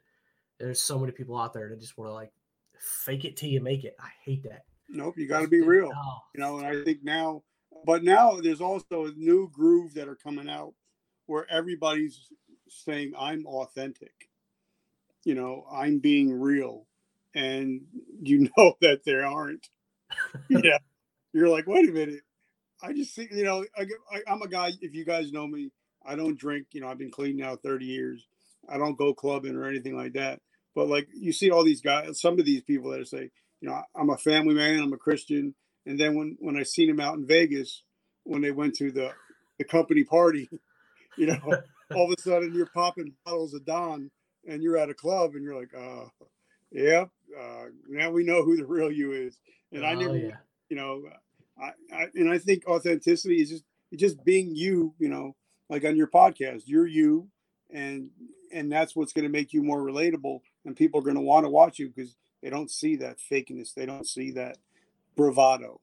there's 0.58 0.80
so 0.80 0.98
many 0.98 1.12
people 1.12 1.38
out 1.38 1.54
there 1.54 1.68
that 1.68 1.80
just 1.80 1.96
want 1.96 2.08
to 2.10 2.14
like 2.14 2.32
fake 2.78 3.24
it 3.24 3.36
till 3.36 3.48
you 3.48 3.60
make 3.60 3.84
it. 3.84 3.96
I 4.00 4.08
hate 4.24 4.42
that. 4.44 4.64
nope, 4.88 5.16
you 5.16 5.26
got 5.26 5.40
to 5.40 5.48
be 5.48 5.60
real. 5.60 5.90
Oh, 5.94 6.18
you 6.34 6.40
know 6.40 6.58
and 6.58 6.66
i 6.66 6.84
think 6.84 7.02
now 7.02 7.42
but 7.84 8.02
now 8.02 8.40
there's 8.40 8.60
also 8.60 9.06
a 9.06 9.12
new 9.12 9.48
groove 9.52 9.94
that 9.94 10.08
are 10.08 10.16
coming 10.16 10.48
out 10.48 10.74
where 11.26 11.50
everybody's 11.50 12.28
saying 12.68 13.12
i'm 13.18 13.46
authentic 13.46 14.30
you 15.24 15.34
know 15.34 15.66
i'm 15.72 15.98
being 15.98 16.32
real 16.32 16.86
and 17.34 17.82
you 18.22 18.48
know 18.56 18.74
that 18.80 19.00
there 19.04 19.26
aren't 19.26 19.68
yeah 20.48 20.78
you're 21.32 21.48
like 21.48 21.66
wait 21.66 21.88
a 21.88 21.92
minute 21.92 22.22
i 22.82 22.92
just 22.92 23.14
think 23.14 23.30
you 23.32 23.44
know 23.44 23.64
I, 23.76 23.86
i'm 24.26 24.42
a 24.42 24.48
guy 24.48 24.72
if 24.80 24.94
you 24.94 25.04
guys 25.04 25.32
know 25.32 25.46
me 25.46 25.70
I 26.04 26.16
don't 26.16 26.38
drink. 26.38 26.68
You 26.72 26.80
know, 26.80 26.88
I've 26.88 26.98
been 26.98 27.10
clean 27.10 27.36
now 27.36 27.56
30 27.56 27.84
years. 27.84 28.26
I 28.68 28.78
don't 28.78 28.98
go 28.98 29.14
clubbing 29.14 29.56
or 29.56 29.66
anything 29.66 29.96
like 29.96 30.14
that. 30.14 30.40
But 30.74 30.88
like 30.88 31.08
you 31.14 31.32
see 31.32 31.50
all 31.50 31.64
these 31.64 31.82
guys, 31.82 32.20
some 32.20 32.38
of 32.38 32.44
these 32.44 32.62
people 32.62 32.90
that 32.90 33.06
say, 33.06 33.30
you 33.60 33.68
know, 33.68 33.80
I'm 33.94 34.10
a 34.10 34.16
family 34.16 34.54
man, 34.54 34.80
I'm 34.80 34.92
a 34.92 34.98
Christian. 34.98 35.54
And 35.86 35.98
then 35.98 36.14
when 36.14 36.36
when 36.40 36.56
I 36.56 36.62
seen 36.62 36.88
him 36.88 37.00
out 37.00 37.16
in 37.16 37.26
Vegas, 37.26 37.82
when 38.24 38.42
they 38.42 38.50
went 38.50 38.74
to 38.76 38.90
the 38.90 39.12
the 39.58 39.64
company 39.64 40.04
party, 40.04 40.48
you 41.18 41.26
know, 41.26 41.40
all 41.94 42.10
of 42.10 42.16
a 42.16 42.20
sudden 42.20 42.54
you're 42.54 42.66
popping 42.66 43.14
bottles 43.24 43.54
of 43.54 43.64
Dom 43.64 44.10
and 44.46 44.62
you're 44.62 44.76
at 44.76 44.90
a 44.90 44.94
club 44.94 45.34
and 45.34 45.44
you're 45.44 45.58
like, 45.58 45.72
uh, 45.76 46.06
yeah, 46.70 47.04
uh, 47.38 47.64
now 47.88 48.10
we 48.10 48.24
know 48.24 48.42
who 48.42 48.56
the 48.56 48.64
real 48.64 48.90
you 48.90 49.12
is. 49.12 49.38
And 49.72 49.84
oh, 49.84 49.88
I 49.88 49.94
never, 49.94 50.16
yeah. 50.16 50.36
you 50.68 50.76
know, 50.76 51.02
I, 51.60 51.70
I 51.94 52.06
and 52.14 52.30
I 52.30 52.38
think 52.38 52.66
authenticity 52.66 53.40
is 53.40 53.50
just 53.50 53.64
just 53.94 54.24
being 54.24 54.54
you, 54.54 54.94
you 54.98 55.08
know, 55.08 55.36
like 55.68 55.84
on 55.84 55.96
your 55.96 56.08
podcast, 56.08 56.62
you're 56.66 56.86
you, 56.86 57.28
and 57.70 58.10
and 58.52 58.70
that's 58.70 58.94
what's 58.94 59.12
going 59.12 59.24
to 59.24 59.30
make 59.30 59.52
you 59.52 59.62
more 59.62 59.80
relatable, 59.80 60.40
and 60.64 60.76
people 60.76 61.00
are 61.00 61.04
going 61.04 61.16
to 61.16 61.22
want 61.22 61.44
to 61.44 61.50
watch 61.50 61.78
you 61.78 61.88
because 61.88 62.16
they 62.42 62.50
don't 62.50 62.70
see 62.70 62.96
that 62.96 63.16
fakeness, 63.18 63.74
they 63.74 63.86
don't 63.86 64.06
see 64.06 64.30
that 64.32 64.58
bravado. 65.16 65.80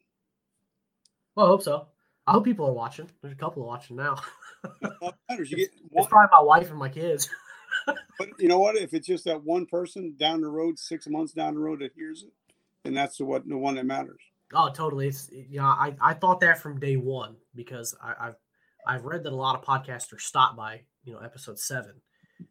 Well, 1.36 1.46
I 1.46 1.50
hope 1.50 1.64
so. 1.64 1.88
I 2.28 2.34
hope 2.34 2.46
people 2.46 2.68
are 2.68 2.74
watching. 2.74 3.10
There's 3.22 3.34
a 3.34 3.38
couple 3.38 3.66
watching 3.66 3.96
now. 3.96 4.18
matters. 5.30 5.52
You 5.52 5.58
get 5.58 5.72
one, 5.90 6.04
it's 6.04 6.08
probably 6.08 6.30
my 6.32 6.44
wife 6.44 6.70
and 6.70 6.78
my 6.78 6.90
kids. 6.90 7.30
but 8.18 8.30
you 8.38 8.48
know 8.48 8.60
what? 8.60 8.76
If 8.76 8.94
it's 8.94 9.08
just 9.08 9.26
that 9.26 9.44
one 9.44 9.66
person 9.66 10.16
down 10.20 10.42
the 10.42 10.48
road, 10.48 10.78
six 10.78 11.08
months 11.08 11.34
down 11.34 11.56
the 11.56 11.60
road 11.60 11.80
that 11.80 11.94
hears 11.96 12.24
it, 12.24 12.34
then 12.84 12.94
that's 12.94 13.18
the 13.18 13.26
what 13.26 13.48
the 13.48 13.58
one 13.58 13.76
that 13.76 13.86
matters. 13.86 14.22
Oh, 14.54 14.70
totally. 14.72 15.08
It's 15.08 15.30
you 15.32 15.60
know, 15.60 15.66
I, 15.66 15.96
I 16.02 16.14
thought 16.14 16.40
that 16.42 16.60
from 16.60 16.80
day 16.80 16.98
one 16.98 17.36
because 17.56 17.96
I, 18.02 18.28
I've 18.28 18.36
I've 18.86 19.06
read 19.06 19.24
that 19.24 19.34
a 19.34 19.36
lot 19.36 19.56
of 19.56 19.64
podcasters 19.66 20.22
stop 20.22 20.56
by, 20.56 20.82
you 21.04 21.14
know, 21.14 21.20
episode 21.20 21.60
seven, 21.60 22.02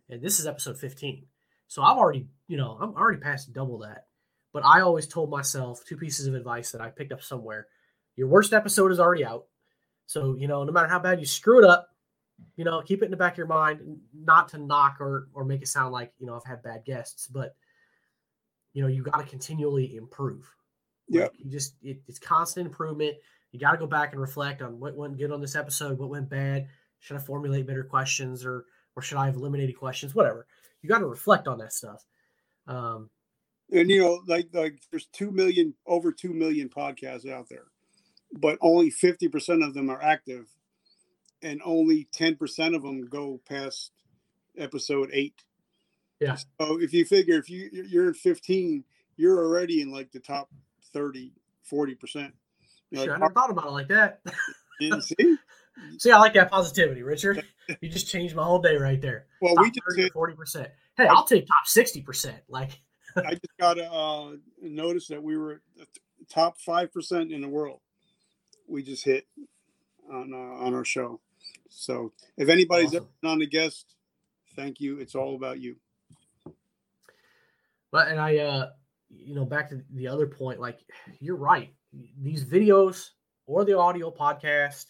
and 0.09 0.23
this 0.23 0.39
is 0.41 0.47
episode 0.47 0.79
fifteen. 0.79 1.27
So 1.67 1.83
I've 1.83 1.99
already, 1.99 2.27
you 2.47 2.57
know, 2.57 2.79
I'm 2.81 2.95
already 2.95 3.21
past 3.21 3.53
double 3.53 3.79
that. 3.81 4.07
But 4.53 4.65
I 4.65 4.81
always 4.81 5.07
told 5.07 5.31
myself 5.31 5.85
two 5.85 5.97
pieces 5.97 6.27
of 6.27 6.35
advice 6.35 6.71
that 6.73 6.81
I 6.81 6.89
picked 6.89 7.13
up 7.13 7.23
somewhere. 7.23 7.67
Your 8.17 8.29
worst 8.29 8.53
episode 8.53 8.91
is 8.91 9.01
already 9.01 9.25
out. 9.25 9.45
So, 10.07 10.37
you 10.37 10.49
know, 10.49 10.65
no 10.65 10.73
matter 10.73 10.89
how 10.89 10.99
bad 10.99 11.21
you 11.21 11.27
screw 11.27 11.63
it 11.63 11.69
up, 11.69 11.89
you 12.57 12.65
know, 12.65 12.81
keep 12.81 13.03
it 13.03 13.07
in 13.07 13.11
the 13.11 13.17
back 13.17 13.33
of 13.33 13.39
your 13.39 13.47
mind, 13.47 13.81
not 14.15 14.49
to 14.49 14.59
knock 14.59 14.97
or 15.01 15.29
or 15.35 15.45
make 15.45 15.63
it 15.63 15.69
sound 15.69 15.93
like, 15.93 16.13
you 16.19 16.27
know, 16.27 16.35
I've 16.35 16.45
had 16.45 16.63
bad 16.63 16.85
guests, 16.85 17.27
but 17.27 17.55
you 18.73 18.83
know, 18.83 18.89
you 18.89 19.03
got 19.03 19.19
to 19.19 19.25
continually 19.25 19.97
improve. 19.97 20.49
Yeah. 21.09 21.23
Like 21.23 21.33
you 21.39 21.51
just 21.51 21.75
it, 21.83 22.01
it's 22.07 22.19
constant 22.19 22.67
improvement. 22.67 23.17
You 23.53 23.61
got 23.61 23.73
to 23.73 23.79
go 23.79 23.87
back 23.87 24.13
and 24.13 24.21
reflect 24.21 24.63
on 24.63 24.79
what 24.79 24.97
went 24.97 25.19
good 25.19 25.33
on 25.33 25.41
this 25.41 25.57
episode, 25.57 25.99
what 25.99 26.11
went 26.11 26.29
bad. 26.29 26.69
Should 27.01 27.17
I 27.17 27.21
formulate 27.21 27.67
better 27.67 27.85
questions 27.85 28.45
or 28.45 28.67
or 28.97 29.03
should 29.03 29.19
I 29.19 29.27
have 29.27 29.37
eliminated 29.37 29.79
questions? 29.79 30.15
Whatever. 30.15 30.47
You 30.83 30.89
got 30.89 30.99
to 30.99 31.07
reflect 31.07 31.49
on 31.49 31.59
that 31.59 31.73
stuff. 31.73 32.05
Um, 32.67 33.11
and 33.73 33.91
you 33.91 34.01
know, 34.01 34.21
like 34.27 34.49
like 34.53 34.81
there's 34.91 35.07
two 35.07 35.31
million 35.31 35.75
over 35.87 36.13
two 36.13 36.33
million 36.33 36.69
podcasts 36.69 37.31
out 37.31 37.49
there, 37.49 37.67
but 38.33 38.59
only 38.61 38.91
fifty 38.91 39.29
percent 39.29 39.63
of 39.63 39.75
them 39.75 39.91
are 39.91 40.03
active, 40.03 40.47
and 41.43 41.61
only 41.65 42.09
ten 42.13 42.37
percent 42.37 42.75
of 42.75 42.83
them 42.83 43.07
go 43.07 43.41
past 43.49 43.93
episode 44.57 45.11
eight. 45.13 45.45
Yeah. 46.21 46.37
So 46.61 46.81
if 46.81 46.93
you 46.93 47.05
figure 47.05 47.39
if 47.39 47.49
you 47.51 47.69
you're 47.73 48.09
in 48.09 48.15
fifteen, 48.15 48.85
you're 49.17 49.39
already 49.39 49.83
in 49.83 49.93
like 49.93 50.11
the 50.13 50.21
top 50.21 50.49
30, 50.93 51.33
40 51.63 51.95
percent. 51.95 52.35
Sure, 52.95 53.03
I 53.03 53.19
never 53.19 53.33
thought 53.33 53.51
about 53.51 53.67
it 53.67 53.73
like 53.73 53.89
that. 53.89 54.21
See? 55.03 55.37
see, 55.99 56.11
I 56.11 56.19
like 56.19 56.35
that 56.35 56.51
positivity, 56.51 57.03
Richard. 57.03 57.45
You 57.81 57.89
just 57.89 58.09
changed 58.09 58.35
my 58.35 58.45
whole 58.45 58.61
day 58.61 58.77
right 58.77 59.01
there. 59.01 59.27
Well, 59.43 59.55
top 59.55 59.65
we 59.65 59.71
just 59.71 60.13
forty 60.13 60.35
percent. 60.35 60.69
Hey, 60.97 61.07
I'll 61.07 61.25
take 61.25 61.47
top 61.47 61.67
sixty 61.67 62.01
percent. 62.01 62.39
Like, 62.49 62.81
I 63.27 63.31
just 63.31 63.59
got 63.59 63.75
to 63.75 63.91
uh, 63.91 64.33
notice 64.63 65.09
that 65.09 65.23
we 65.23 65.37
were 65.37 65.61
top 66.31 66.61
five 66.61 66.93
percent 66.93 67.33
in 67.33 67.41
the 67.41 67.49
world. 67.49 67.81
We 68.67 68.83
just 68.83 69.05
hit 69.05 69.27
on 70.11 70.33
uh, 70.33 70.65
on 70.65 70.75
our 70.75 70.85
show. 70.85 71.21
So, 71.71 72.13
if 72.37 72.49
anybody's 72.49 72.95
awesome. 72.95 73.09
on 73.25 73.39
the 73.39 73.47
guest, 73.47 73.95
thank 74.57 74.81
you. 74.81 74.99
It's 74.99 75.15
all 75.15 75.35
about 75.35 75.61
you. 75.61 75.77
But 77.91 78.09
and 78.09 78.21
I, 78.21 78.39
uh, 78.39 78.71
you 79.11 79.35
know, 79.35 79.45
back 79.45 79.71
to 79.71 79.83
the 79.95 80.09
other 80.09 80.27
point, 80.27 80.61
like 80.61 80.79
you're 81.21 81.37
right. 81.37 81.73
These 82.21 82.45
videos 82.45 83.11
or 83.47 83.65
the 83.65 83.79
audio 83.79 84.11
podcast 84.11 84.87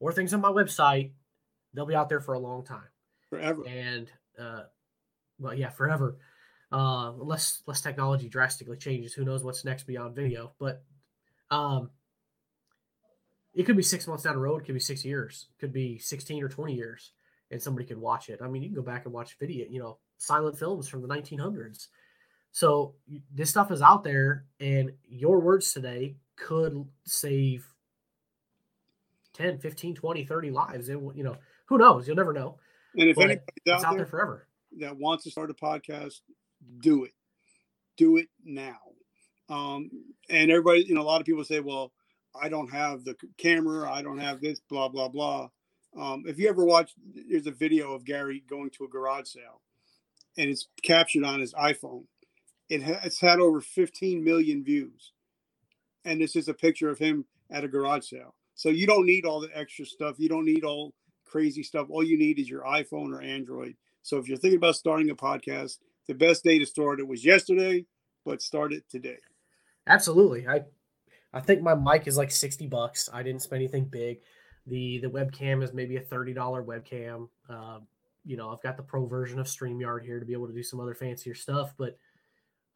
or 0.00 0.12
things 0.12 0.34
on 0.34 0.40
my 0.40 0.50
website, 0.50 1.12
they'll 1.72 1.86
be 1.86 1.94
out 1.94 2.08
there 2.08 2.20
for 2.20 2.34
a 2.34 2.38
long 2.38 2.64
time. 2.64 2.88
Forever. 3.30 3.62
And 3.66 4.10
uh 4.38 4.62
well 5.38 5.54
yeah, 5.54 5.70
forever. 5.70 6.18
Uh 6.72 7.12
unless 7.20 7.62
unless 7.66 7.80
technology 7.80 8.28
drastically 8.28 8.76
changes. 8.76 9.14
Who 9.14 9.24
knows 9.24 9.44
what's 9.44 9.64
next 9.64 9.84
beyond 9.84 10.14
video. 10.14 10.52
But 10.58 10.82
um 11.50 11.90
it 13.54 13.64
could 13.64 13.76
be 13.76 13.82
six 13.82 14.06
months 14.06 14.24
down 14.24 14.34
the 14.34 14.40
road, 14.40 14.62
it 14.62 14.66
could 14.66 14.74
be 14.74 14.80
six 14.80 15.02
years, 15.02 15.46
it 15.56 15.60
could 15.60 15.72
be 15.72 15.98
16 15.98 16.42
or 16.42 16.48
20 16.48 16.74
years, 16.74 17.12
and 17.50 17.62
somebody 17.62 17.86
could 17.86 17.96
watch 17.96 18.28
it. 18.28 18.40
I 18.42 18.48
mean, 18.48 18.62
you 18.62 18.68
can 18.68 18.76
go 18.76 18.82
back 18.82 19.06
and 19.06 19.14
watch 19.14 19.38
video, 19.38 19.64
you 19.70 19.78
know, 19.78 19.96
silent 20.18 20.58
films 20.58 20.88
from 20.88 21.00
the 21.00 21.08
1900s 21.08 21.86
so 22.56 22.94
this 23.34 23.50
stuff 23.50 23.70
is 23.70 23.82
out 23.82 24.02
there, 24.02 24.46
and 24.60 24.92
your 25.06 25.40
words 25.40 25.74
today 25.74 26.16
could 26.36 26.86
save 27.04 27.68
10, 29.34 29.58
15, 29.58 29.94
20, 29.94 30.24
30 30.24 30.50
lives. 30.50 30.88
And, 30.88 31.14
you 31.14 31.22
know, 31.22 31.36
who 31.66 31.76
knows? 31.76 32.08
You'll 32.08 32.16
never 32.16 32.32
know. 32.32 32.56
And 32.96 33.10
if 33.10 33.18
anybody's 33.18 33.42
out, 33.68 33.84
out 33.84 33.90
there, 33.90 33.98
there 33.98 34.06
forever 34.06 34.48
that 34.78 34.96
wants 34.96 35.24
to 35.24 35.30
start 35.30 35.50
a 35.50 35.52
podcast, 35.52 36.20
do 36.80 37.04
it. 37.04 37.12
Do 37.96 38.16
it 38.16 38.28
now. 38.44 38.78
Um, 39.48 39.90
and 40.28 40.50
everybody, 40.50 40.84
you 40.84 40.94
know, 40.94 41.02
a 41.02 41.04
lot 41.04 41.20
of 41.20 41.26
people 41.26 41.44
say, 41.44 41.60
well, 41.60 41.92
I 42.40 42.48
don't 42.48 42.70
have 42.70 43.04
the 43.04 43.16
camera, 43.38 43.90
I 43.90 44.02
don't 44.02 44.18
have 44.18 44.40
this, 44.40 44.60
blah, 44.60 44.88
blah, 44.88 45.08
blah. 45.08 45.48
Um, 45.98 46.24
if 46.26 46.38
you 46.38 46.48
ever 46.48 46.64
watch, 46.64 46.92
there's 47.30 47.46
a 47.46 47.52
video 47.52 47.94
of 47.94 48.04
Gary 48.04 48.44
going 48.48 48.70
to 48.70 48.84
a 48.84 48.88
garage 48.88 49.28
sale 49.28 49.62
and 50.36 50.50
it's 50.50 50.68
captured 50.82 51.24
on 51.24 51.40
his 51.40 51.54
iPhone 51.54 52.04
it 52.68 52.82
ha- 52.82 53.00
it's 53.04 53.20
had 53.20 53.38
over 53.38 53.60
15 53.60 54.22
million 54.22 54.64
views. 54.64 55.12
And 56.04 56.20
this 56.20 56.36
is 56.36 56.48
a 56.48 56.54
picture 56.54 56.90
of 56.90 56.98
him 56.98 57.24
at 57.50 57.64
a 57.64 57.68
garage 57.68 58.08
sale. 58.08 58.34
So 58.54 58.68
you 58.68 58.86
don't 58.86 59.06
need 59.06 59.24
all 59.24 59.40
the 59.40 59.56
extra 59.56 59.84
stuff. 59.84 60.16
You 60.18 60.28
don't 60.28 60.44
need 60.44 60.64
all 60.64 60.94
crazy 61.24 61.62
stuff. 61.62 61.88
All 61.90 62.02
you 62.02 62.18
need 62.18 62.38
is 62.38 62.48
your 62.48 62.62
iPhone 62.62 63.12
or 63.12 63.20
Android. 63.20 63.76
So 64.02 64.18
if 64.18 64.28
you're 64.28 64.38
thinking 64.38 64.58
about 64.58 64.76
starting 64.76 65.10
a 65.10 65.16
podcast, 65.16 65.78
the 66.08 66.14
best 66.14 66.44
day 66.44 66.58
to 66.58 66.66
start 66.66 67.00
it 67.00 67.06
was 67.06 67.24
yesterday, 67.24 67.84
but 68.24 68.42
start 68.42 68.72
it 68.72 68.88
today. 68.88 69.18
Absolutely. 69.86 70.46
I 70.46 70.62
I 71.32 71.40
think 71.40 71.62
my 71.62 71.74
mic 71.74 72.06
is 72.06 72.16
like 72.16 72.30
60 72.30 72.66
bucks. 72.66 73.08
I 73.12 73.22
didn't 73.22 73.42
spend 73.42 73.60
anything 73.60 73.84
big. 73.84 74.20
The 74.66 74.98
the 74.98 75.08
webcam 75.08 75.62
is 75.62 75.72
maybe 75.72 75.96
a 75.96 76.00
$30 76.00 76.34
webcam. 76.34 77.28
Uh, 77.48 77.80
you 78.24 78.36
know, 78.36 78.50
I've 78.50 78.62
got 78.62 78.76
the 78.76 78.82
pro 78.82 79.06
version 79.06 79.38
of 79.38 79.46
StreamYard 79.46 80.04
here 80.04 80.18
to 80.18 80.26
be 80.26 80.32
able 80.32 80.48
to 80.48 80.52
do 80.54 80.62
some 80.62 80.80
other 80.80 80.94
fancier 80.94 81.34
stuff, 81.34 81.74
but 81.78 81.96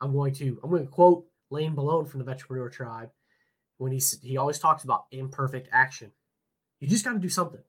I'm 0.00 0.12
going 0.12 0.34
to 0.34 0.60
I'm 0.62 0.70
going 0.70 0.84
to 0.84 0.90
quote 0.90 1.24
Lane 1.50 1.74
Balone 1.74 2.08
from 2.08 2.22
the 2.22 2.32
Vetrepreneur 2.32 2.70
Tribe 2.70 3.10
when 3.78 3.92
he 3.92 4.00
he 4.22 4.36
always 4.36 4.58
talks 4.58 4.84
about 4.84 5.06
imperfect 5.10 5.68
action. 5.72 6.12
You 6.78 6.88
just 6.88 7.04
got 7.04 7.12
to 7.12 7.18
do 7.18 7.28
something, 7.28 7.62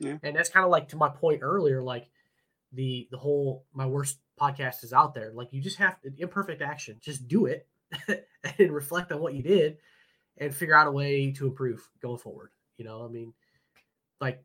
yeah. 0.00 0.16
and 0.22 0.34
that's 0.34 0.48
kind 0.48 0.64
of 0.64 0.70
like 0.70 0.88
to 0.88 0.96
my 0.96 1.08
point 1.08 1.40
earlier, 1.42 1.82
like 1.82 2.08
the 2.72 3.06
the 3.10 3.18
whole 3.18 3.66
my 3.74 3.86
worst 3.86 4.18
podcast 4.40 4.84
is 4.84 4.92
out 4.92 5.14
there. 5.14 5.32
Like 5.34 5.52
you 5.52 5.60
just 5.60 5.78
have 5.78 6.00
to, 6.02 6.12
imperfect 6.18 6.62
action, 6.62 6.98
just 7.00 7.26
do 7.28 7.46
it 7.46 7.66
and 8.58 8.72
reflect 8.72 9.12
on 9.12 9.20
what 9.20 9.34
you 9.34 9.42
did 9.42 9.78
and 10.38 10.54
figure 10.54 10.76
out 10.76 10.86
a 10.86 10.92
way 10.92 11.32
to 11.32 11.46
improve 11.46 11.88
going 12.00 12.18
forward. 12.18 12.50
You 12.78 12.84
know, 12.84 13.04
I 13.04 13.08
mean, 13.08 13.32
like 14.20 14.42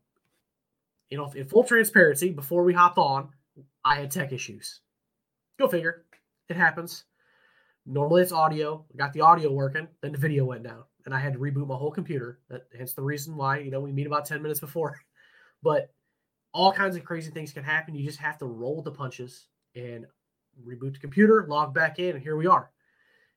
you 1.10 1.18
know, 1.18 1.32
in 1.36 1.46
full 1.46 1.64
transparency, 1.64 2.30
before 2.30 2.64
we 2.64 2.74
hopped 2.74 2.98
on, 2.98 3.30
I 3.84 3.96
had 3.96 4.12
tech 4.12 4.32
issues. 4.32 4.80
Go 5.60 5.68
figure. 5.68 6.06
It 6.48 6.56
happens. 6.56 7.04
Normally 7.86 8.22
it's 8.22 8.32
audio. 8.32 8.86
I 8.94 8.98
got 8.98 9.12
the 9.12 9.22
audio 9.22 9.52
working, 9.52 9.88
then 10.02 10.12
the 10.14 10.18
video 10.18 10.46
went 10.46 10.64
down, 10.64 10.84
and 11.06 11.14
I 11.14 11.20
had 11.20 11.34
to 11.34 11.40
reboot 11.40 11.68
my 11.68 11.76
whole 11.76 11.92
computer. 11.92 12.40
That 12.50 12.68
hence 12.78 12.94
the 12.94 13.02
reason 13.02 13.36
why 13.36 13.60
you 13.60 13.72
know 13.72 13.80
we 13.82 13.92
meet 13.92 14.08
about 14.08 14.26
ten 14.26 14.42
minutes 14.42 14.60
before. 14.60 15.00
But 15.64 15.94
all 16.56 16.74
kinds 16.74 16.96
of 16.96 17.04
crazy 17.04 17.30
things 17.30 17.54
can 17.54 17.64
happen. 17.64 17.94
You 17.94 18.04
just 18.04 18.18
have 18.18 18.40
to 18.40 18.48
roll 18.48 18.82
the 18.82 18.90
punches 18.90 19.46
and 19.76 20.06
reboot 20.66 20.94
the 20.94 21.00
computer, 21.00 21.46
log 21.48 21.74
back 21.74 22.00
in, 22.00 22.16
and 22.16 22.22
here 22.22 22.36
we 22.36 22.48
are. 22.48 22.72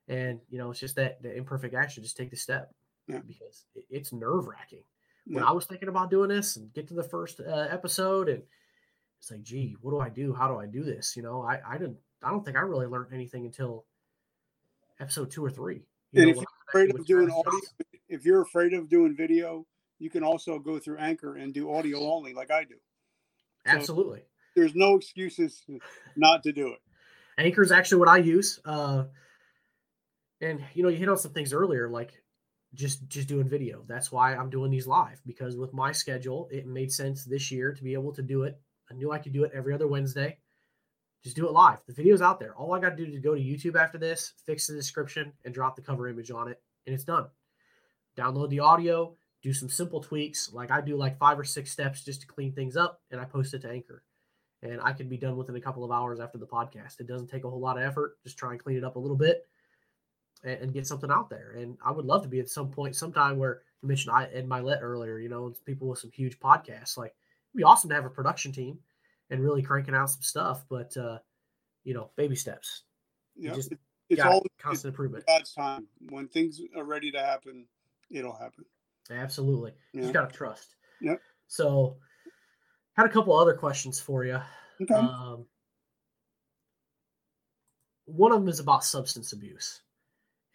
And 0.09 0.41
you 0.51 0.59
know, 0.59 0.71
it's 0.71 0.81
just 0.81 0.97
that 0.97 1.23
the 1.23 1.35
imperfect 1.35 1.75
action. 1.75 2.03
Just 2.03 2.17
take 2.17 2.31
the 2.31 2.37
step 2.37 2.73
yeah. 3.07 3.21
because 3.27 3.65
it's 3.91 4.13
nerve 4.13 4.47
wracking. 4.47 4.85
When 5.27 5.43
yeah. 5.43 5.49
I 5.49 5.53
was 5.53 5.65
thinking 5.65 5.89
about 5.89 6.11
doing 6.11 6.29
this 6.29 6.57
and 6.57 6.73
get 6.75 6.89
to 6.89 6.95
the 6.95 7.03
first 7.03 7.41
uh, 7.41 7.67
episode, 7.71 8.29
and 8.29 8.43
it's 9.19 9.31
like, 9.31 9.43
gee, 9.43 9.77
what 9.81 9.93
do 9.93 10.01
I 10.01 10.11
do? 10.11 10.35
How 10.35 10.49
do 10.49 10.59
I 10.59 10.67
do 10.67 10.83
this? 10.83 11.17
You 11.17 11.23
know, 11.23 11.43
I 11.43 11.61
I 11.67 11.79
didn't. 11.79 11.97
I 12.23 12.31
don't 12.31 12.45
think 12.45 12.57
I 12.57 12.61
really 12.61 12.87
learned 12.87 13.13
anything 13.13 13.47
until 13.47 13.85
episode 15.01 15.31
two 15.31 15.45
or 15.45 15.51
three. 15.51 15.87
You 16.13 16.23
and 16.23 16.25
know, 16.25 16.31
if 16.31 16.37
you're 16.37 16.47
afraid 16.69 16.95
of 16.95 17.07
doing 17.07 17.31
audio, 17.31 17.61
if 18.09 18.25
you're 18.25 18.43
afraid 18.43 18.75
of 18.75 18.89
doing 18.89 19.17
video, 19.17 19.67
you 19.99 20.11
can 20.11 20.23
also 20.23 20.59
go 20.59 20.79
through 20.79 20.99
Anchor 20.99 21.37
and 21.37 21.55
do 21.55 21.73
audio 21.73 22.01
only, 22.01 22.35
like 22.35 22.51
I 22.51 22.65
do. 22.65 22.77
Absolutely. 23.67 24.23
There's 24.55 24.75
no 24.75 24.97
excuses 24.97 25.65
not 26.17 26.43
to 26.45 26.53
do 26.53 26.69
it. 26.69 26.79
Anchor 27.39 27.63
is 27.63 27.73
actually 27.73 27.99
what 27.99 28.09
I 28.09 28.19
use. 28.19 28.61
Uh, 28.65 29.05
and 30.41 30.65
you 30.75 30.83
know, 30.83 30.89
you 30.89 30.99
hit 30.99 31.09
on 31.09 31.17
some 31.17 31.33
things 31.33 31.53
earlier, 31.53 31.89
like 31.89 32.13
just 32.75 33.09
just 33.09 33.29
doing 33.29 33.49
video. 33.49 33.85
That's 33.87 34.13
why 34.13 34.35
I'm 34.35 34.51
doing 34.51 34.71
these 34.71 34.87
live 34.87 35.21
because 35.27 35.57
with 35.57 35.73
my 35.73 35.93
schedule, 35.93 36.49
it 36.51 36.67
made 36.67 36.93
sense 36.93 37.25
this 37.25 37.51
year 37.51 37.73
to 37.73 37.83
be 37.83 37.95
able 37.95 38.13
to 38.15 38.23
do 38.23 38.43
it. 38.43 38.61
I 38.91 38.95
knew 38.95 39.13
I 39.13 39.19
could 39.19 39.33
do 39.33 39.45
it 39.45 39.53
every 39.55 39.75
other 39.75 39.89
Wednesday. 39.89 40.39
Just 41.23 41.37
do 41.37 41.49
it 41.49 41.53
live. 41.53 41.79
The 41.87 41.95
video's 41.95 42.21
out 42.21 42.39
there. 42.39 42.55
All 42.55 42.75
I 42.75 42.81
got 42.81 42.91
to 42.91 42.97
do 42.97 43.11
is 43.11 43.19
go 43.21 43.35
to 43.35 43.41
YouTube 43.41 43.81
after 43.81 43.97
this, 43.97 44.35
fix 44.45 44.67
the 44.67 44.75
description, 44.75 45.33
and 45.45 45.55
drop 45.55 45.75
the 45.75 45.81
cover 45.81 46.07
image 46.07 46.31
on 46.31 46.49
it, 46.49 46.61
and 46.87 46.95
it's 46.95 47.05
done. 47.05 47.27
Download 48.17 48.51
the 48.51 48.61
audio, 48.61 49.17
do 49.43 49.55
some 49.55 49.71
simple 49.71 50.01
tweaks. 50.01 50.53
Like 50.53 50.71
I 50.71 50.83
do 50.83 50.97
like 50.97 51.19
five 51.19 51.39
or 51.39 51.45
six 51.45 51.71
steps 51.71 52.05
just 52.05 52.21
to 52.21 52.27
clean 52.27 52.53
things 52.53 52.77
up, 52.77 53.01
and 53.11 53.21
I 53.21 53.25
post 53.25 53.55
it 53.55 53.63
to 53.63 53.71
Anchor. 53.71 54.03
And 54.65 54.81
I 54.83 54.93
can 54.93 55.09
be 55.09 55.19
done 55.19 55.37
within 55.37 55.57
a 55.57 55.61
couple 55.61 55.85
of 55.85 55.91
hours 55.91 56.21
after 56.21 56.39
the 56.39 56.47
podcast. 56.47 56.99
It 56.99 57.07
doesn't 57.07 57.29
take 57.29 57.45
a 57.45 57.51
whole 57.51 57.61
lot 57.61 57.77
of 57.77 57.85
effort. 57.85 58.17
Just 58.25 58.39
try 58.39 58.51
and 58.51 58.61
clean 58.61 58.79
it 58.79 58.85
up 58.85 58.97
a 58.97 58.99
little 58.99 59.17
bit 59.17 59.47
and, 60.43 60.59
and 60.61 60.73
get 60.73 60.87
something 60.87 61.11
out 61.11 61.29
there. 61.29 61.55
And 61.59 61.77
I 61.85 61.93
would 61.93 62.07
love 62.07 62.23
to 62.23 62.29
be 62.29 62.41
at 62.41 62.49
some 62.49 62.71
point, 62.71 62.97
sometime 62.97 63.39
where 63.39 63.61
you 63.83 63.89
mentioned 63.89 64.15
I 64.15 64.25
Ed 64.33 64.49
Mylett 64.49 64.81
earlier, 64.81 65.19
you 65.19 65.29
know, 65.29 65.53
people 65.67 65.89
with 65.89 65.99
some 65.99 66.11
huge 66.11 66.39
podcasts. 66.41 66.97
Like 66.97 67.15
it'd 67.51 67.59
be 67.59 67.63
awesome 67.63 67.91
to 67.91 67.95
have 67.95 68.07
a 68.07 68.11
production 68.11 68.53
team 68.53 68.79
and 69.31 69.43
really 69.43 69.63
cranking 69.63 69.95
out 69.95 70.11
some 70.11 70.23
stuff, 70.23 70.65
but 70.69 70.97
uh, 70.97 71.19
you 71.85 71.93
know, 71.93 72.11
baby 72.17 72.37
steps. 72.37 72.83
Yeah, 73.37 73.53
just 73.53 73.73
it's 74.09 74.23
all 74.23 74.43
constant 74.59 74.75
it's 74.75 74.85
improvement. 74.85 75.27
God's 75.27 75.53
time. 75.53 75.87
When 76.09 76.29
things 76.29 76.61
are 76.77 76.85
ready 76.85 77.11
to 77.11 77.19
happen, 77.19 77.67
it'll 78.11 78.37
happen. 78.37 78.65
Absolutely. 79.11 79.73
Yeah. 79.93 79.99
You 79.99 80.03
just 80.03 80.15
gotta 80.15 80.33
trust. 80.33 80.77
Yep. 81.01 81.21
So 81.49 81.97
had 82.97 83.07
a 83.07 83.11
couple 83.11 83.37
other 83.37 83.55
questions 83.55 84.01
for 84.01 84.25
you. 84.25 84.41
Okay. 84.81 84.95
Um, 84.95 85.47
one 88.07 88.33
of 88.33 88.41
them 88.41 88.49
is 88.49 88.61
about 88.61 88.85
substance 88.85 89.33
abuse 89.33 89.81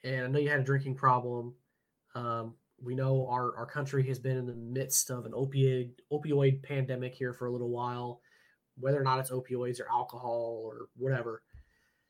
and 0.04 0.26
I 0.26 0.28
know 0.28 0.40
you 0.40 0.50
had 0.50 0.62
a 0.62 0.64
drinking 0.64 0.96
problem. 0.96 1.54
Um, 2.16 2.56
we 2.82 2.96
know 2.96 3.28
our, 3.30 3.56
our 3.58 3.66
country 3.66 4.08
has 4.08 4.20
been 4.20 4.38
in 4.38 4.46
the 4.46 4.54
midst 4.54 5.10
of 5.10 5.26
an 5.26 5.34
opioid 5.34 5.92
opioid 6.12 6.64
pandemic 6.64 7.14
here 7.14 7.34
for 7.34 7.48
a 7.48 7.52
little 7.52 7.70
while, 7.70 8.22
whether 8.78 9.00
or 9.00 9.04
not 9.04 9.20
it's 9.20 9.32
opioids 9.32 9.82
or 9.82 9.90
alcohol 9.92 10.62
or 10.64 10.88
whatever. 10.96 11.44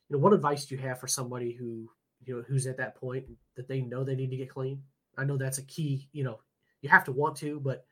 You 0.08 0.16
know, 0.16 0.22
what 0.22 0.32
advice 0.32 0.66
do 0.66 0.74
you 0.76 0.80
have 0.82 1.00
for 1.00 1.08
somebody 1.08 1.52
who 1.52 1.90
you 2.24 2.36
know 2.36 2.44
who's 2.46 2.66
at 2.66 2.76
that 2.76 2.96
point 2.96 3.26
that 3.56 3.68
they 3.68 3.80
know 3.80 4.04
they 4.04 4.14
need 4.14 4.30
to 4.30 4.36
get 4.36 4.50
clean? 4.50 4.82
I 5.18 5.24
know 5.24 5.36
that's 5.36 5.58
a 5.58 5.64
key. 5.64 6.08
You 6.12 6.24
know, 6.24 6.40
you 6.82 6.88
have 6.88 7.04
to 7.04 7.12
want 7.12 7.36
to, 7.38 7.58
but 7.60 7.84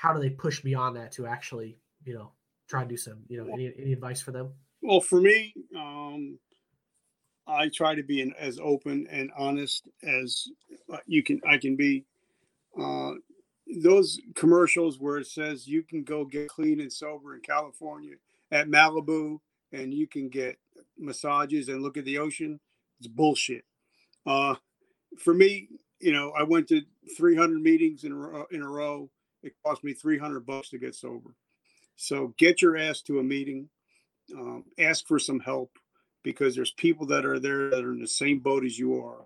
how 0.00 0.14
do 0.14 0.20
they 0.20 0.30
push 0.30 0.60
beyond 0.60 0.96
that 0.96 1.12
to 1.12 1.26
actually 1.26 1.76
you 2.04 2.14
know 2.14 2.32
try 2.68 2.80
and 2.80 2.88
do 2.88 2.96
some 2.96 3.18
you 3.28 3.42
know 3.42 3.52
any, 3.52 3.72
any 3.78 3.92
advice 3.92 4.20
for 4.20 4.32
them? 4.32 4.52
Well, 4.82 5.00
for 5.00 5.20
me, 5.20 5.52
um, 5.76 6.38
I 7.46 7.68
try 7.68 7.94
to 7.94 8.02
be 8.02 8.22
an, 8.22 8.32
as 8.38 8.58
open 8.62 9.06
and 9.10 9.30
honest 9.36 9.88
as 10.02 10.48
uh, 10.92 10.98
you 11.06 11.22
can. 11.22 11.40
I 11.46 11.58
can 11.58 11.76
be. 11.76 12.04
Uh, 12.80 13.12
those 13.82 14.18
commercials 14.34 14.98
where 14.98 15.18
it 15.18 15.26
says 15.28 15.68
you 15.68 15.84
can 15.84 16.02
go 16.02 16.24
get 16.24 16.48
clean 16.48 16.80
and 16.80 16.92
sober 16.92 17.36
in 17.36 17.40
California 17.40 18.14
at 18.50 18.66
Malibu 18.66 19.38
and 19.72 19.94
you 19.94 20.08
can 20.08 20.28
get 20.28 20.58
massages 20.98 21.68
and 21.68 21.80
look 21.80 21.96
at 21.96 22.04
the 22.04 22.18
ocean, 22.18 22.58
it's 22.98 23.06
bullshit. 23.06 23.64
Uh, 24.26 24.56
for 25.18 25.34
me, 25.34 25.68
you 26.00 26.12
know, 26.12 26.32
I 26.36 26.42
went 26.42 26.68
to 26.68 26.82
300 27.16 27.60
meetings 27.60 28.02
in 28.02 28.12
a 28.12 28.16
row, 28.16 28.44
in 28.50 28.62
a 28.62 28.68
row. 28.68 29.08
It 29.42 29.54
cost 29.64 29.82
me 29.84 29.92
300 29.92 30.44
bucks 30.46 30.70
to 30.70 30.78
get 30.78 30.94
sober. 30.94 31.34
So 31.96 32.34
get 32.38 32.62
your 32.62 32.76
ass 32.76 33.02
to 33.02 33.18
a 33.18 33.22
meeting, 33.22 33.68
um, 34.34 34.64
ask 34.78 35.06
for 35.06 35.18
some 35.18 35.40
help 35.40 35.78
because 36.22 36.54
there's 36.54 36.72
people 36.72 37.06
that 37.06 37.24
are 37.24 37.38
there 37.38 37.70
that 37.70 37.84
are 37.84 37.92
in 37.92 38.00
the 38.00 38.08
same 38.08 38.38
boat 38.38 38.64
as 38.64 38.78
you 38.78 39.02
are 39.02 39.24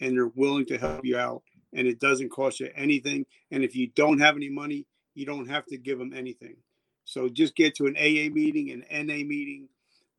and 0.00 0.16
they're 0.16 0.26
willing 0.34 0.66
to 0.66 0.78
help 0.78 1.04
you 1.04 1.16
out 1.16 1.42
and 1.72 1.86
it 1.86 2.00
doesn't 2.00 2.30
cost 2.30 2.60
you 2.60 2.70
anything 2.74 3.24
and 3.50 3.62
if 3.62 3.76
you 3.76 3.88
don't 3.94 4.18
have 4.18 4.36
any 4.36 4.48
money 4.48 4.86
you 5.14 5.24
don't 5.24 5.48
have 5.48 5.64
to 5.66 5.76
give 5.76 5.98
them 5.98 6.12
anything 6.14 6.56
so 7.04 7.28
just 7.28 7.54
get 7.54 7.74
to 7.74 7.86
an 7.86 7.96
aa 7.96 8.32
meeting 8.32 8.70
an 8.70 9.06
na 9.06 9.14
meeting 9.14 9.68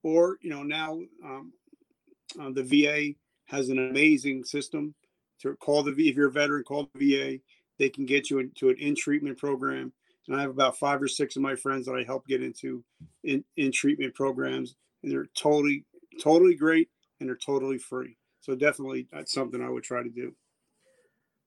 or 0.01 0.37
you 0.41 0.49
know 0.49 0.63
now 0.63 0.99
um, 1.23 1.51
uh, 2.39 2.49
the 2.51 2.63
va 2.63 3.13
has 3.45 3.69
an 3.69 3.79
amazing 3.89 4.43
system 4.43 4.93
to 5.39 5.55
call 5.57 5.83
the 5.83 5.91
if 5.91 6.15
you're 6.15 6.29
a 6.29 6.31
veteran 6.31 6.63
call 6.63 6.89
the 6.95 7.11
va 7.11 7.39
they 7.83 7.89
can 7.89 8.05
get 8.05 8.29
you 8.29 8.39
into 8.39 8.69
an 8.69 8.75
in 8.79 8.95
treatment 8.95 9.37
program 9.37 9.91
and 10.27 10.37
i 10.37 10.41
have 10.41 10.49
about 10.49 10.77
five 10.77 11.01
or 11.01 11.07
six 11.07 11.35
of 11.35 11.41
my 11.41 11.55
friends 11.55 11.85
that 11.85 11.95
i 11.95 12.03
help 12.03 12.25
get 12.27 12.41
into 12.41 12.83
in, 13.23 13.43
in 13.57 13.71
treatment 13.71 14.13
programs 14.13 14.75
and 15.03 15.11
they're 15.11 15.27
totally 15.35 15.85
totally 16.21 16.55
great 16.55 16.89
and 17.19 17.29
they're 17.29 17.37
totally 17.37 17.77
free. 17.77 18.17
So 18.41 18.55
definitely 18.55 19.07
that's 19.11 19.33
something 19.33 19.61
I 19.61 19.69
would 19.69 19.83
try 19.83 20.03
to 20.03 20.09
do. 20.09 20.33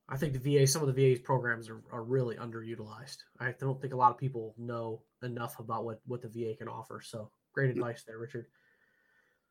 I 0.08 0.16
think 0.16 0.34
the 0.34 0.58
VA, 0.58 0.66
some 0.66 0.82
of 0.82 0.94
the 0.94 0.94
VA's 0.94 1.18
programs 1.18 1.68
are, 1.68 1.82
are 1.90 2.04
really 2.04 2.36
underutilized. 2.36 3.18
I 3.40 3.52
don't 3.58 3.80
think 3.80 3.92
a 3.92 3.96
lot 3.96 4.12
of 4.12 4.18
people 4.18 4.54
know 4.56 5.02
enough 5.22 5.58
about 5.58 5.84
what, 5.84 6.00
what 6.06 6.22
the 6.22 6.28
VA 6.28 6.54
can 6.56 6.68
offer. 6.68 7.00
So 7.04 7.30
great 7.52 7.70
advice 7.70 8.04
there, 8.06 8.18
Richard. 8.18 8.46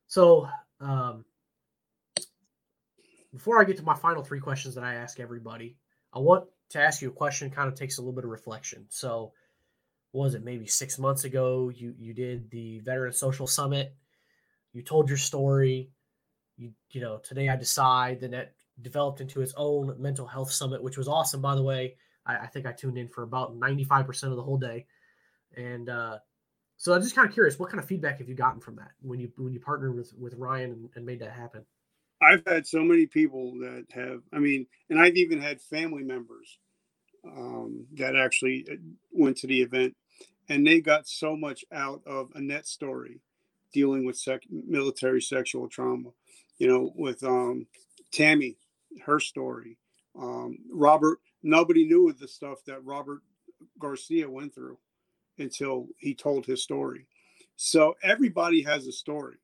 So 0.08 0.48
um, 0.80 1.26
before 3.34 3.60
I 3.60 3.66
get 3.66 3.78
to 3.78 3.84
my 3.84 3.96
final 3.96 4.24
three 4.24 4.40
questions 4.40 4.76
that 4.76 4.84
I 4.84 4.96
ask 4.96 5.20
everybody, 5.20 5.78
I 6.14 6.20
want 6.20 6.46
to 6.72 6.80
ask 6.82 7.02
you 7.02 7.10
a 7.10 7.14
question. 7.14 7.50
Kind 7.50 7.68
of 7.68 7.76
takes 7.76 7.98
a 7.98 8.02
little 8.02 8.14
bit 8.14 8.26
of 8.26 8.32
reflection. 8.32 8.86
So, 8.90 9.34
was 10.14 10.36
it 10.36 10.44
maybe 10.44 10.68
six 10.68 10.98
months 11.00 11.24
ago? 11.24 11.72
You 11.74 11.94
you 11.98 12.14
did 12.14 12.50
the 12.52 12.80
Veteran 12.80 13.14
Social 13.14 13.48
Summit 13.48 13.96
you 14.76 14.82
told 14.82 15.08
your 15.08 15.18
story 15.18 15.90
you 16.58 16.72
you 16.92 17.02
know 17.02 17.18
today 17.24 17.50
i 17.50 17.56
decide 17.56 18.20
that 18.20 18.32
that 18.32 18.54
developed 18.82 19.22
into 19.22 19.42
its 19.42 19.54
own 19.56 19.96
mental 19.98 20.28
health 20.28 20.52
summit 20.52 20.84
which 20.84 20.98
was 20.98 21.08
awesome 21.08 21.42
by 21.42 21.56
the 21.56 21.64
way 21.64 21.96
i, 22.26 22.36
I 22.36 22.48
think 22.48 22.66
i 22.66 22.74
tuned 22.74 22.98
in 22.98 23.08
for 23.08 23.24
about 23.24 23.58
95% 23.58 24.24
of 24.24 24.36
the 24.36 24.44
whole 24.44 24.58
day 24.58 24.86
and 25.56 25.90
uh, 25.90 26.18
so 26.76 26.94
i'm 26.94 27.02
just 27.02 27.16
kind 27.16 27.28
of 27.28 27.34
curious 27.34 27.58
what 27.58 27.70
kind 27.70 27.82
of 27.82 27.88
feedback 27.88 28.20
have 28.20 28.28
you 28.28 28.36
gotten 28.36 28.60
from 28.60 28.76
that 28.76 28.92
when 29.02 29.20
you 29.20 29.32
when 29.38 29.54
you 29.54 29.62
partnered 29.62 29.96
with 29.96 30.14
with 30.20 30.34
ryan 30.36 30.72
and, 30.72 30.90
and 30.96 31.06
made 31.06 31.22
that 31.22 31.32
happen 31.32 31.66
i've 32.22 32.44
had 32.48 32.66
so 32.66 32.84
many 32.84 33.06
people 33.06 33.54
that 33.60 33.86
have 33.92 34.22
i 34.34 34.40
mean 34.40 34.66
and 34.90 35.00
i've 35.00 35.16
even 35.16 35.42
had 35.42 35.62
family 35.62 36.04
members 36.04 36.60
um, 37.26 37.86
that 37.94 38.16
actually 38.16 38.66
uh, 38.72 38.76
went 39.12 39.38
to 39.38 39.48
the 39.48 39.62
event 39.62 39.96
and 40.50 40.66
they 40.66 40.80
got 40.80 41.08
so 41.08 41.36
much 41.36 41.66
out 41.72 42.02
of 42.06 42.32
Annette's 42.36 42.72
story 42.72 43.20
dealing 43.74 44.06
with 44.06 44.18
sec- 44.18 44.44
military 44.50 45.22
sexual 45.22 45.68
trauma. 45.68 46.10
You 46.58 46.68
know, 46.68 46.94
with 46.96 47.24
um, 47.24 47.68
Tammy, 48.14 48.58
her 49.06 49.20
story. 49.20 49.78
Um, 50.18 50.58
Robert, 50.72 51.20
nobody 51.44 51.86
knew 51.86 52.10
of 52.10 52.18
the 52.18 52.30
stuff 52.30 52.60
that 52.66 52.86
Robert 52.86 53.22
Garcia 53.78 54.30
went 54.30 54.56
through 54.56 54.78
until 55.38 55.88
he 55.98 56.14
told 56.14 56.46
his 56.46 56.64
story. 56.64 57.08
So 57.58 57.96
everybody 58.02 58.62
has 58.62 58.88
a 58.88 58.94
story, 58.94 59.36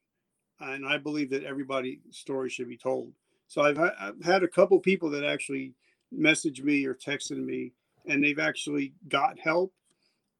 and 0.61 0.85
I 0.85 0.97
believe 0.97 1.29
that 1.31 1.43
everybody's 1.43 1.99
story 2.11 2.49
should 2.49 2.69
be 2.69 2.77
told. 2.77 3.13
So 3.47 3.61
I've, 3.61 3.79
I've 3.79 4.23
had 4.23 4.43
a 4.43 4.47
couple 4.47 4.79
people 4.79 5.09
that 5.09 5.25
actually 5.25 5.73
messaged 6.13 6.63
me 6.63 6.85
or 6.85 6.93
texted 6.93 7.43
me, 7.43 7.73
and 8.05 8.23
they've 8.23 8.39
actually 8.39 8.93
got 9.09 9.39
help 9.39 9.73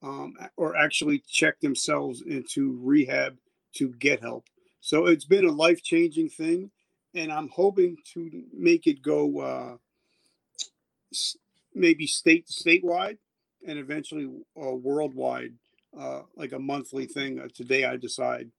um, 0.04 0.36
or 0.58 0.76
actually 0.76 1.24
checked 1.28 1.62
themselves 1.62 2.22
into 2.22 2.80
rehab 2.82 3.38
to 3.74 3.90
get 4.00 4.22
help. 4.22 4.46
So 4.80 5.06
it's 5.06 5.26
been 5.26 5.46
a 5.46 5.52
life 5.52 5.84
changing 5.84 6.30
thing, 6.30 6.72
and 7.14 7.32
I'm 7.32 7.50
hoping 7.50 7.98
to 8.14 8.44
make 8.54 8.88
it 8.88 9.02
go 9.02 9.40
uh, 9.40 9.78
maybe 11.76 12.08
state 12.08 12.48
statewide 12.48 13.18
and 13.68 13.78
eventually 13.78 14.26
uh, 14.60 14.72
worldwide, 14.72 15.54
uh, 15.98 16.22
like 16.36 16.52
a 16.52 16.60
monthly 16.60 17.06
thing. 17.06 17.40
Uh, 17.40 17.48
today 17.54 17.86
I 17.86 17.98
decide 17.98 18.50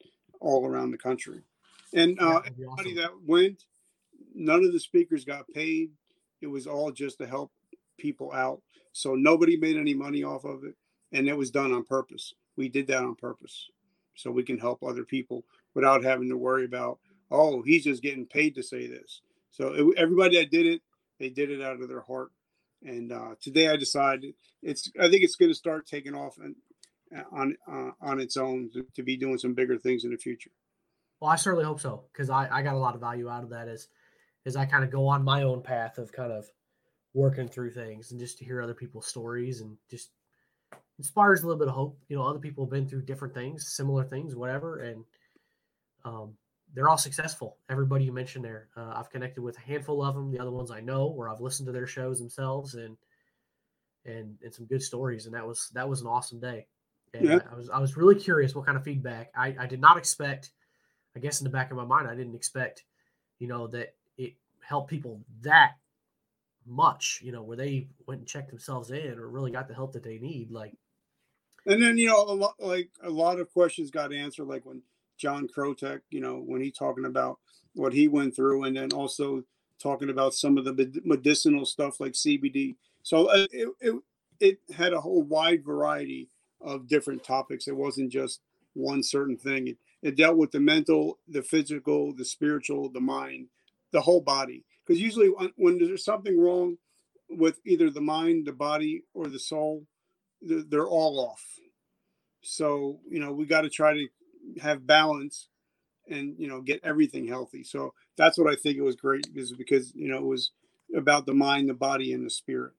all 0.40 0.66
around 0.66 0.92
the 0.92 0.98
country, 0.98 1.40
and 1.94 2.18
uh, 2.20 2.40
everybody 2.46 2.92
awesome. 2.92 2.94
that 2.96 3.10
went, 3.26 3.64
none 4.34 4.64
of 4.64 4.72
the 4.72 4.80
speakers 4.80 5.24
got 5.24 5.48
paid. 5.52 5.90
It 6.40 6.46
was 6.46 6.66
all 6.66 6.90
just 6.90 7.18
to 7.18 7.26
help 7.26 7.52
people 7.98 8.32
out. 8.32 8.62
So 8.92 9.14
nobody 9.14 9.56
made 9.56 9.76
any 9.76 9.94
money 9.94 10.22
off 10.22 10.44
of 10.44 10.64
it, 10.64 10.74
and 11.12 11.28
it 11.28 11.36
was 11.36 11.50
done 11.50 11.72
on 11.72 11.84
purpose. 11.84 12.34
We 12.56 12.68
did 12.68 12.86
that 12.88 13.04
on 13.04 13.14
purpose 13.14 13.68
so 14.14 14.30
we 14.30 14.42
can 14.42 14.58
help 14.58 14.82
other 14.82 15.04
people 15.04 15.44
without 15.74 16.04
having 16.04 16.28
to 16.28 16.36
worry 16.36 16.64
about 16.64 16.98
oh 17.30 17.62
he's 17.62 17.84
just 17.84 18.02
getting 18.02 18.26
paid 18.26 18.54
to 18.54 18.62
say 18.62 18.86
this 18.86 19.20
so 19.50 19.68
it, 19.68 19.98
everybody 19.98 20.38
that 20.38 20.50
did 20.50 20.66
it 20.66 20.82
they 21.18 21.28
did 21.28 21.50
it 21.50 21.62
out 21.62 21.80
of 21.80 21.88
their 21.88 22.02
heart 22.02 22.30
and 22.84 23.12
uh, 23.12 23.34
today 23.40 23.68
i 23.68 23.76
decided 23.76 24.34
it's 24.62 24.90
i 25.00 25.08
think 25.08 25.22
it's 25.22 25.36
going 25.36 25.50
to 25.50 25.54
start 25.54 25.86
taking 25.86 26.14
off 26.14 26.36
and 26.38 26.54
uh, 27.16 27.22
on 27.32 27.56
uh, 27.70 27.90
on 28.00 28.20
its 28.20 28.36
own 28.36 28.70
to, 28.72 28.84
to, 28.94 29.02
be 29.02 29.16
doing 29.16 29.38
some 29.38 29.54
bigger 29.54 29.76
things 29.76 30.04
in 30.04 30.10
the 30.10 30.16
future 30.16 30.50
well 31.22 31.30
i 31.30 31.36
certainly 31.36 31.64
hope 31.64 31.80
so 31.80 32.04
because 32.12 32.28
I, 32.28 32.48
I 32.50 32.62
got 32.62 32.74
a 32.74 32.78
lot 32.78 32.94
of 32.94 33.00
value 33.00 33.30
out 33.30 33.44
of 33.44 33.50
that 33.50 33.68
as 33.68 33.88
as 34.44 34.56
i 34.56 34.66
kind 34.66 34.84
of 34.84 34.90
go 34.90 35.06
on 35.06 35.24
my 35.24 35.42
own 35.42 35.62
path 35.62 35.96
of 35.98 36.12
kind 36.12 36.32
of 36.32 36.46
working 37.14 37.48
through 37.48 37.70
things 37.70 38.10
and 38.10 38.20
just 38.20 38.38
to 38.38 38.44
hear 38.44 38.62
other 38.62 38.74
people's 38.74 39.06
stories 39.06 39.60
and 39.60 39.76
just 39.90 40.10
inspires 40.98 41.42
a 41.42 41.46
little 41.46 41.58
bit 41.58 41.68
of 41.68 41.74
hope. 41.74 41.98
You 42.08 42.16
know, 42.16 42.22
other 42.22 42.38
people 42.38 42.64
have 42.64 42.70
been 42.70 42.88
through 42.88 43.02
different 43.02 43.34
things, 43.34 43.72
similar 43.74 44.04
things, 44.04 44.34
whatever, 44.34 44.80
and 44.80 45.04
um, 46.04 46.34
they're 46.72 46.88
all 46.88 46.98
successful. 46.98 47.58
Everybody 47.68 48.04
you 48.04 48.12
mentioned 48.12 48.44
there, 48.44 48.68
uh, 48.76 48.92
I've 48.94 49.10
connected 49.10 49.42
with 49.42 49.58
a 49.58 49.60
handful 49.60 50.02
of 50.02 50.14
them. 50.14 50.30
The 50.30 50.38
other 50.38 50.50
ones 50.50 50.70
I 50.70 50.80
know, 50.80 51.08
where 51.08 51.28
I've 51.28 51.40
listened 51.40 51.66
to 51.66 51.72
their 51.72 51.86
shows 51.86 52.18
themselves, 52.18 52.74
and 52.74 52.96
and 54.04 54.36
and 54.42 54.54
some 54.54 54.66
good 54.66 54.82
stories. 54.82 55.26
And 55.26 55.34
that 55.34 55.46
was 55.46 55.70
that 55.74 55.88
was 55.88 56.00
an 56.00 56.06
awesome 56.06 56.40
day. 56.40 56.66
And 57.14 57.24
yeah. 57.24 57.40
I 57.50 57.54
was 57.54 57.68
I 57.68 57.78
was 57.78 57.96
really 57.96 58.14
curious 58.14 58.54
what 58.54 58.64
kind 58.64 58.78
of 58.78 58.84
feedback. 58.84 59.30
I 59.36 59.54
I 59.58 59.66
did 59.66 59.80
not 59.80 59.98
expect. 59.98 60.50
I 61.16 61.20
guess 61.20 61.40
in 61.40 61.44
the 61.44 61.50
back 61.50 61.70
of 61.70 61.76
my 61.76 61.84
mind, 61.84 62.08
I 62.08 62.14
didn't 62.14 62.34
expect, 62.34 62.84
you 63.38 63.46
know, 63.46 63.66
that 63.68 63.94
it 64.16 64.34
helped 64.60 64.90
people 64.90 65.20
that 65.42 65.72
much. 66.66 67.20
You 67.22 67.32
know, 67.32 67.42
where 67.42 67.56
they 67.56 67.88
went 68.06 68.20
and 68.20 68.28
checked 68.28 68.50
themselves 68.50 68.90
in 68.90 69.18
or 69.18 69.28
really 69.28 69.50
got 69.50 69.68
the 69.68 69.74
help 69.74 69.92
that 69.92 70.04
they 70.04 70.18
need. 70.18 70.50
Like, 70.50 70.72
and 71.66 71.82
then 71.82 71.98
you 71.98 72.08
know, 72.08 72.22
a 72.22 72.34
lot 72.34 72.54
like 72.58 72.90
a 73.02 73.10
lot 73.10 73.40
of 73.40 73.52
questions 73.52 73.90
got 73.90 74.12
answered. 74.12 74.46
Like 74.46 74.64
when 74.64 74.82
John 75.18 75.48
Krotek, 75.48 76.00
you 76.10 76.20
know, 76.20 76.36
when 76.36 76.60
he 76.60 76.70
talking 76.70 77.04
about 77.04 77.38
what 77.74 77.92
he 77.92 78.08
went 78.08 78.34
through, 78.34 78.64
and 78.64 78.76
then 78.76 78.92
also 78.92 79.44
talking 79.82 80.10
about 80.10 80.34
some 80.34 80.56
of 80.56 80.64
the 80.64 81.00
medicinal 81.04 81.66
stuff 81.66 82.00
like 82.00 82.12
CBD. 82.12 82.76
So 83.02 83.26
uh, 83.26 83.46
it, 83.50 83.68
it, 83.80 83.94
it 84.38 84.58
had 84.74 84.92
a 84.92 85.00
whole 85.00 85.22
wide 85.22 85.64
variety 85.64 86.28
of 86.60 86.86
different 86.86 87.24
topics. 87.24 87.66
It 87.66 87.76
wasn't 87.76 88.12
just 88.12 88.40
one 88.74 89.02
certain 89.02 89.36
thing. 89.36 89.68
It, 89.68 89.78
it 90.02 90.16
dealt 90.16 90.36
with 90.36 90.50
the 90.50 90.60
mental, 90.60 91.18
the 91.28 91.42
physical, 91.42 92.12
the 92.14 92.24
spiritual, 92.24 92.90
the 92.90 93.00
mind, 93.00 93.48
the 93.92 94.00
whole 94.00 94.20
body. 94.20 94.64
Because 94.84 95.00
usually 95.00 95.28
when 95.56 95.78
there's 95.78 96.04
something 96.04 96.38
wrong 96.38 96.76
with 97.30 97.60
either 97.64 97.88
the 97.88 98.00
mind, 98.00 98.46
the 98.46 98.52
body, 98.52 99.04
or 99.14 99.28
the 99.28 99.38
soul, 99.38 99.86
they're 100.40 100.88
all 100.88 101.20
off. 101.20 101.44
So, 102.42 102.98
you 103.08 103.20
know, 103.20 103.32
we 103.32 103.46
got 103.46 103.60
to 103.62 103.70
try 103.70 103.94
to 103.94 104.08
have 104.60 104.86
balance 104.86 105.48
and 106.08 106.34
you 106.38 106.48
know 106.48 106.60
get 106.60 106.80
everything 106.82 107.26
healthy. 107.26 107.62
So 107.62 107.94
that's 108.16 108.38
what 108.38 108.52
i 108.52 108.56
think 108.56 108.76
it 108.76 108.82
was 108.82 108.96
great 108.96 109.26
is 109.34 109.52
because 109.52 109.92
you 109.94 110.08
know 110.08 110.18
it 110.18 110.24
was 110.24 110.50
about 110.96 111.26
the 111.26 111.34
mind 111.34 111.68
the 111.68 111.74
body 111.74 112.12
and 112.12 112.24
the 112.24 112.30
spirit. 112.30 112.72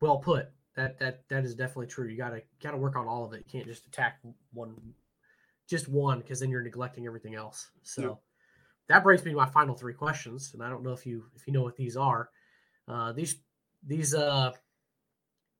Well 0.00 0.18
put. 0.18 0.50
That 0.76 0.98
that 1.00 1.28
that 1.28 1.44
is 1.44 1.54
definitely 1.54 1.88
true. 1.88 2.08
You 2.08 2.16
gotta 2.16 2.42
gotta 2.62 2.76
work 2.76 2.96
on 2.96 3.06
all 3.06 3.24
of 3.24 3.32
it. 3.32 3.44
You 3.46 3.60
can't 3.60 3.66
just 3.66 3.86
attack 3.86 4.20
one 4.52 4.74
just 5.68 5.88
one 5.88 6.18
because 6.18 6.40
then 6.40 6.50
you're 6.50 6.62
neglecting 6.62 7.06
everything 7.06 7.34
else 7.34 7.70
so 7.82 8.02
yeah. 8.02 8.14
that 8.88 9.02
brings 9.02 9.24
me 9.24 9.30
to 9.30 9.36
my 9.36 9.46
final 9.46 9.74
three 9.74 9.94
questions 9.94 10.50
and 10.54 10.62
i 10.62 10.68
don't 10.68 10.82
know 10.82 10.92
if 10.92 11.06
you 11.06 11.24
if 11.36 11.46
you 11.46 11.52
know 11.52 11.62
what 11.62 11.76
these 11.76 11.96
are 11.96 12.30
uh 12.88 13.12
these 13.12 13.36
these 13.86 14.14
uh 14.14 14.52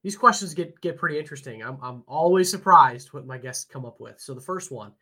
these 0.02 0.16
questions 0.16 0.54
get 0.54 0.80
get 0.80 0.96
pretty 0.96 1.18
interesting. 1.18 1.62
I'm 1.62 1.78
I'm 1.82 2.04
always 2.06 2.50
surprised 2.50 3.12
what 3.12 3.26
my 3.26 3.38
guests 3.38 3.64
come 3.64 3.84
up 3.84 4.00
with. 4.00 4.20
So 4.20 4.34
the 4.34 4.40
first 4.40 4.70
one, 4.70 4.92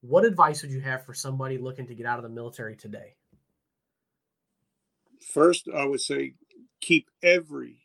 what 0.00 0.24
advice 0.24 0.62
would 0.62 0.70
you 0.70 0.80
have 0.80 1.04
for 1.04 1.14
somebody 1.14 1.58
looking 1.58 1.86
to 1.86 1.94
get 1.94 2.06
out 2.06 2.18
of 2.18 2.22
the 2.22 2.28
military 2.28 2.76
today? 2.76 3.14
First, 5.32 5.68
I 5.74 5.84
would 5.84 6.00
say 6.00 6.34
keep 6.80 7.10
every 7.22 7.78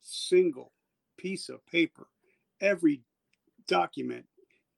single 0.00 0.72
piece 1.16 1.48
of 1.48 1.64
paper, 1.66 2.06
every 2.60 3.02
document, 3.66 4.26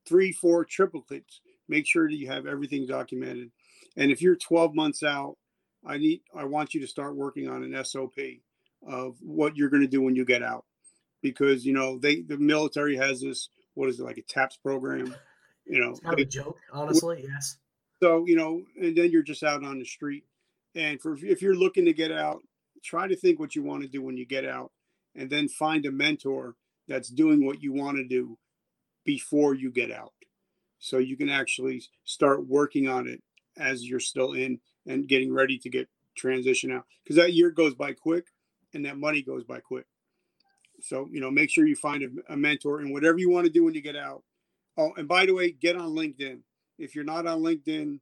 three, 0.06 0.32
four 0.32 0.64
triplicates. 0.64 1.40
Make 1.68 1.86
sure 1.86 2.08
that 2.08 2.16
you 2.16 2.28
have 2.28 2.46
everything 2.46 2.86
documented. 2.86 3.50
And 3.96 4.10
if 4.10 4.20
you're 4.20 4.36
12 4.36 4.74
months 4.74 5.02
out, 5.02 5.36
I 5.86 5.98
need 5.98 6.22
I 6.34 6.44
want 6.44 6.74
you 6.74 6.80
to 6.80 6.86
start 6.86 7.16
working 7.16 7.48
on 7.48 7.62
an 7.62 7.84
SOP 7.84 8.14
of 8.86 9.16
what 9.20 9.56
you're 9.56 9.70
going 9.70 9.82
to 9.82 9.88
do 9.88 10.02
when 10.02 10.16
you 10.16 10.24
get 10.24 10.42
out 10.42 10.64
because 11.22 11.64
you 11.66 11.72
know 11.72 11.98
they 11.98 12.22
the 12.22 12.38
military 12.38 12.96
has 12.96 13.20
this 13.20 13.48
what 13.74 13.88
is 13.88 14.00
it 14.00 14.04
like 14.04 14.18
a 14.18 14.22
TAPS 14.22 14.56
program, 14.56 15.14
you 15.66 15.80
know, 15.80 15.90
it's 15.90 16.00
kind 16.00 16.14
of 16.14 16.20
a 16.20 16.24
joke, 16.24 16.58
honestly. 16.72 17.24
Yes. 17.28 17.58
So 18.02 18.24
you 18.26 18.36
know, 18.36 18.62
and 18.80 18.96
then 18.96 19.10
you're 19.10 19.22
just 19.22 19.42
out 19.42 19.64
on 19.64 19.78
the 19.78 19.84
street, 19.84 20.24
and 20.74 21.00
for 21.00 21.16
if 21.20 21.42
you're 21.42 21.56
looking 21.56 21.84
to 21.86 21.92
get 21.92 22.12
out, 22.12 22.42
try 22.82 23.08
to 23.08 23.16
think 23.16 23.38
what 23.38 23.54
you 23.54 23.62
want 23.62 23.82
to 23.82 23.88
do 23.88 24.02
when 24.02 24.16
you 24.16 24.26
get 24.26 24.44
out, 24.44 24.70
and 25.14 25.28
then 25.28 25.48
find 25.48 25.84
a 25.86 25.92
mentor 25.92 26.54
that's 26.88 27.08
doing 27.08 27.44
what 27.44 27.62
you 27.62 27.72
want 27.72 27.96
to 27.96 28.04
do 28.04 28.38
before 29.04 29.54
you 29.54 29.70
get 29.70 29.90
out, 29.90 30.12
so 30.84 30.98
you 30.98 31.16
can 31.16 31.28
actually 31.28 31.82
start 32.04 32.46
working 32.46 32.88
on 32.88 33.06
it 33.06 33.22
as 33.56 33.88
you're 33.88 34.00
still 34.00 34.32
in 34.32 34.58
and 34.86 35.08
getting 35.08 35.32
ready 35.32 35.58
to 35.58 35.70
get 35.70 35.88
transition 36.16 36.70
out 36.70 36.84
because 37.02 37.16
that 37.16 37.32
year 37.32 37.50
goes 37.50 37.74
by 37.74 37.92
quick 37.92 38.26
and 38.72 38.84
that 38.84 38.96
money 38.96 39.22
goes 39.22 39.44
by 39.44 39.60
quick 39.60 39.86
so, 40.80 41.08
you 41.10 41.20
know, 41.20 41.30
make 41.30 41.50
sure 41.50 41.66
you 41.66 41.76
find 41.76 42.02
a, 42.02 42.32
a 42.32 42.36
mentor 42.36 42.80
and 42.80 42.92
whatever 42.92 43.18
you 43.18 43.30
want 43.30 43.46
to 43.46 43.52
do 43.52 43.64
when 43.64 43.74
you 43.74 43.80
get 43.80 43.96
out. 43.96 44.22
Oh, 44.76 44.92
and 44.96 45.08
by 45.08 45.26
the 45.26 45.32
way, 45.32 45.50
get 45.50 45.76
on 45.76 45.94
LinkedIn. 45.94 46.40
If 46.78 46.94
you're 46.94 47.04
not 47.04 47.26
on 47.26 47.40
LinkedIn, 47.40 48.00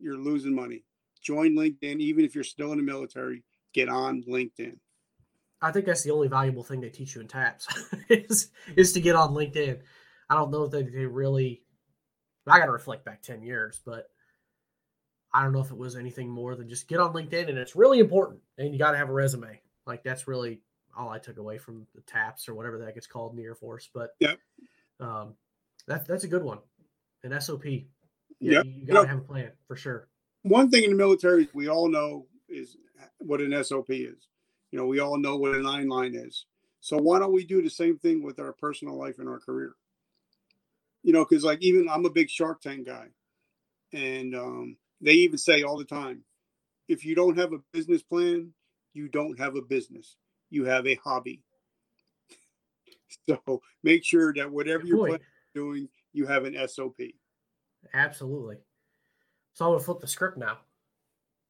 you're 0.00 0.16
losing 0.16 0.54
money. 0.54 0.84
Join 1.22 1.54
LinkedIn, 1.54 2.00
even 2.00 2.24
if 2.24 2.34
you're 2.34 2.44
still 2.44 2.72
in 2.72 2.78
the 2.78 2.84
military, 2.84 3.44
get 3.72 3.88
on 3.88 4.22
LinkedIn. 4.24 4.78
I 5.62 5.72
think 5.72 5.86
that's 5.86 6.02
the 6.02 6.10
only 6.10 6.28
valuable 6.28 6.62
thing 6.62 6.80
they 6.80 6.90
teach 6.90 7.14
you 7.14 7.20
in 7.20 7.28
TAPS 7.28 7.68
is, 8.08 8.50
is 8.76 8.92
to 8.94 9.00
get 9.00 9.16
on 9.16 9.32
LinkedIn. 9.32 9.78
I 10.28 10.34
don't 10.34 10.50
know 10.50 10.66
they, 10.66 10.82
they 10.82 11.06
really, 11.06 11.62
I 12.46 12.58
got 12.58 12.66
to 12.66 12.72
reflect 12.72 13.04
back 13.04 13.22
10 13.22 13.42
years, 13.42 13.80
but 13.84 14.08
I 15.32 15.42
don't 15.42 15.52
know 15.52 15.60
if 15.60 15.70
it 15.70 15.76
was 15.76 15.96
anything 15.96 16.28
more 16.28 16.54
than 16.54 16.68
just 16.68 16.88
get 16.88 17.00
on 17.00 17.12
LinkedIn 17.12 17.48
and 17.48 17.58
it's 17.58 17.74
really 17.74 17.98
important 17.98 18.40
and 18.58 18.72
you 18.72 18.78
got 18.78 18.92
to 18.92 18.98
have 18.98 19.08
a 19.08 19.12
resume. 19.12 19.60
Like 19.86 20.04
that's 20.04 20.28
really 20.28 20.60
all 20.96 21.08
I 21.08 21.18
took 21.18 21.38
away 21.38 21.58
from 21.58 21.86
the 21.94 22.02
taps 22.02 22.48
or 22.48 22.54
whatever 22.54 22.78
that 22.78 22.94
gets 22.94 23.06
called 23.06 23.32
in 23.32 23.36
the 23.36 23.44
Air 23.44 23.54
Force. 23.54 23.88
But 23.92 24.10
yeah, 24.20 24.34
um, 25.00 25.34
that's 25.86 26.06
that's 26.06 26.24
a 26.24 26.28
good 26.28 26.44
one. 26.44 26.58
An 27.24 27.38
SOP. 27.40 27.64
Yeah, 27.64 27.82
yep. 28.40 28.66
you, 28.66 28.86
got 28.86 28.94
to 28.94 29.00
yep. 29.00 29.08
have 29.08 29.18
a 29.18 29.22
plan 29.22 29.50
for 29.66 29.76
sure. 29.76 30.08
One 30.42 30.70
thing 30.70 30.84
in 30.84 30.90
the 30.90 30.96
military 30.96 31.48
we 31.52 31.68
all 31.68 31.88
know 31.88 32.26
is 32.48 32.76
what 33.18 33.40
an 33.40 33.64
SOP 33.64 33.90
is. 33.90 34.28
You 34.70 34.78
know, 34.78 34.86
we 34.86 35.00
all 35.00 35.18
know 35.18 35.36
what 35.36 35.54
a 35.54 35.62
nine 35.62 35.88
line 35.88 36.14
is. 36.14 36.46
So 36.80 36.98
why 36.98 37.18
don't 37.18 37.32
we 37.32 37.44
do 37.44 37.62
the 37.62 37.70
same 37.70 37.98
thing 37.98 38.22
with 38.22 38.38
our 38.38 38.52
personal 38.52 38.98
life 38.98 39.18
and 39.18 39.28
our 39.28 39.40
career? 39.40 39.74
You 41.04 41.12
know, 41.12 41.24
because 41.24 41.44
like 41.44 41.62
even 41.62 41.88
I'm 41.88 42.06
a 42.06 42.10
big 42.10 42.28
Shark 42.28 42.60
Tank 42.60 42.86
guy, 42.86 43.06
and 43.92 44.34
um, 44.34 44.76
they 45.00 45.12
even 45.12 45.38
say 45.38 45.62
all 45.62 45.78
the 45.78 45.84
time, 45.84 46.24
if 46.88 47.04
you 47.04 47.14
don't 47.14 47.38
have 47.38 47.52
a 47.52 47.60
business 47.72 48.02
plan, 48.02 48.52
you 48.94 49.08
don't 49.08 49.38
have 49.38 49.54
a 49.54 49.62
business 49.62 50.16
you 50.54 50.64
have 50.64 50.86
a 50.86 50.94
hobby. 50.94 51.42
So 53.28 53.62
make 53.84 54.04
sure 54.04 54.34
that 54.34 54.50
whatever 54.50 54.84
you're 54.84 55.20
doing, 55.54 55.88
you 56.12 56.26
have 56.26 56.46
an 56.46 56.56
SOP. 56.66 56.96
Absolutely. 57.92 58.56
So 59.52 59.66
I'm 59.66 59.72
gonna 59.72 59.84
flip 59.84 60.00
the 60.00 60.08
script 60.08 60.36
now. 60.36 60.58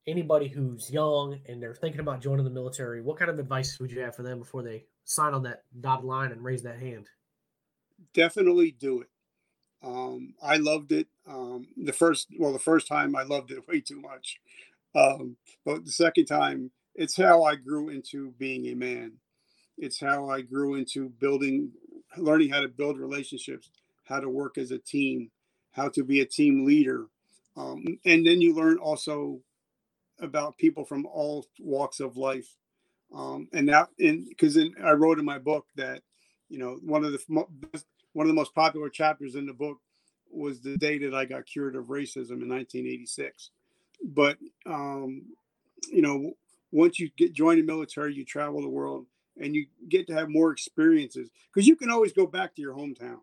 Anybody 0.06 0.48
who's 0.48 0.90
young 0.90 1.40
and 1.48 1.62
they're 1.62 1.74
thinking 1.74 2.00
about 2.00 2.20
joining 2.20 2.44
the 2.44 2.50
military, 2.50 3.00
what 3.00 3.18
kind 3.18 3.30
of 3.30 3.38
advice 3.38 3.78
would 3.80 3.90
you 3.90 4.00
have 4.00 4.14
for 4.14 4.22
them 4.22 4.40
before 4.40 4.62
they 4.62 4.84
sign 5.04 5.32
on 5.32 5.44
that 5.44 5.62
dotted 5.80 6.04
line 6.04 6.32
and 6.32 6.44
raise 6.44 6.62
that 6.64 6.78
hand? 6.78 7.08
Definitely 8.12 8.72
do 8.72 9.00
it. 9.00 9.08
Um, 9.84 10.34
I 10.42 10.56
loved 10.56 10.92
it. 10.92 11.08
Um, 11.26 11.66
the 11.76 11.92
first, 11.92 12.28
well, 12.38 12.52
the 12.52 12.58
first 12.58 12.88
time 12.88 13.14
I 13.14 13.22
loved 13.22 13.50
it 13.50 13.66
way 13.68 13.80
too 13.80 14.00
much, 14.00 14.40
um, 14.94 15.36
but 15.64 15.84
the 15.84 15.90
second 15.90 16.26
time 16.26 16.70
it's 16.94 17.16
how 17.16 17.42
I 17.42 17.56
grew 17.56 17.88
into 17.88 18.32
being 18.38 18.66
a 18.66 18.74
man. 18.74 19.12
It's 19.76 20.00
how 20.00 20.30
I 20.30 20.42
grew 20.42 20.76
into 20.76 21.08
building, 21.08 21.72
learning 22.16 22.50
how 22.50 22.60
to 22.60 22.68
build 22.68 22.98
relationships, 22.98 23.70
how 24.04 24.20
to 24.20 24.28
work 24.28 24.58
as 24.58 24.70
a 24.70 24.78
team, 24.78 25.30
how 25.72 25.88
to 25.88 26.04
be 26.04 26.20
a 26.20 26.26
team 26.26 26.64
leader. 26.64 27.06
Um, 27.56 27.98
and 28.04 28.24
then 28.24 28.40
you 28.40 28.54
learn 28.54 28.78
also 28.78 29.40
about 30.20 30.56
people 30.56 30.84
from 30.84 31.06
all 31.06 31.46
walks 31.58 31.98
of 31.98 32.16
life. 32.16 32.48
Um, 33.12 33.48
and 33.52 33.68
that, 33.68 33.88
and 33.98 34.28
because 34.28 34.56
I 34.82 34.92
wrote 34.92 35.18
in 35.18 35.24
my 35.24 35.38
book 35.38 35.66
that, 35.74 36.02
you 36.48 36.58
know, 36.58 36.78
one 36.82 37.04
of 37.04 37.12
the 37.12 37.44
one 38.14 38.26
of 38.26 38.28
the 38.28 38.34
most 38.34 38.54
popular 38.54 38.88
chapters 38.88 39.34
in 39.34 39.44
the 39.44 39.52
book 39.52 39.78
was 40.30 40.60
the 40.60 40.76
day 40.78 40.98
that 40.98 41.14
I 41.14 41.26
got 41.26 41.46
cured 41.46 41.76
of 41.76 41.86
racism 41.86 42.42
in 42.42 42.48
1986. 42.48 43.50
But 44.02 44.38
um, 44.66 45.22
you 45.90 46.02
know, 46.02 46.32
once 46.72 46.98
you 46.98 47.10
get 47.16 47.34
join 47.34 47.56
the 47.56 47.62
military, 47.62 48.14
you 48.14 48.24
travel 48.24 48.62
the 48.62 48.68
world 48.68 49.06
and 49.38 49.54
you 49.54 49.66
get 49.88 50.06
to 50.06 50.14
have 50.14 50.28
more 50.28 50.50
experiences 50.50 51.28
because 51.52 51.66
you 51.66 51.76
can 51.76 51.90
always 51.90 52.12
go 52.12 52.26
back 52.26 52.54
to 52.54 52.62
your 52.62 52.74
hometown 52.74 53.20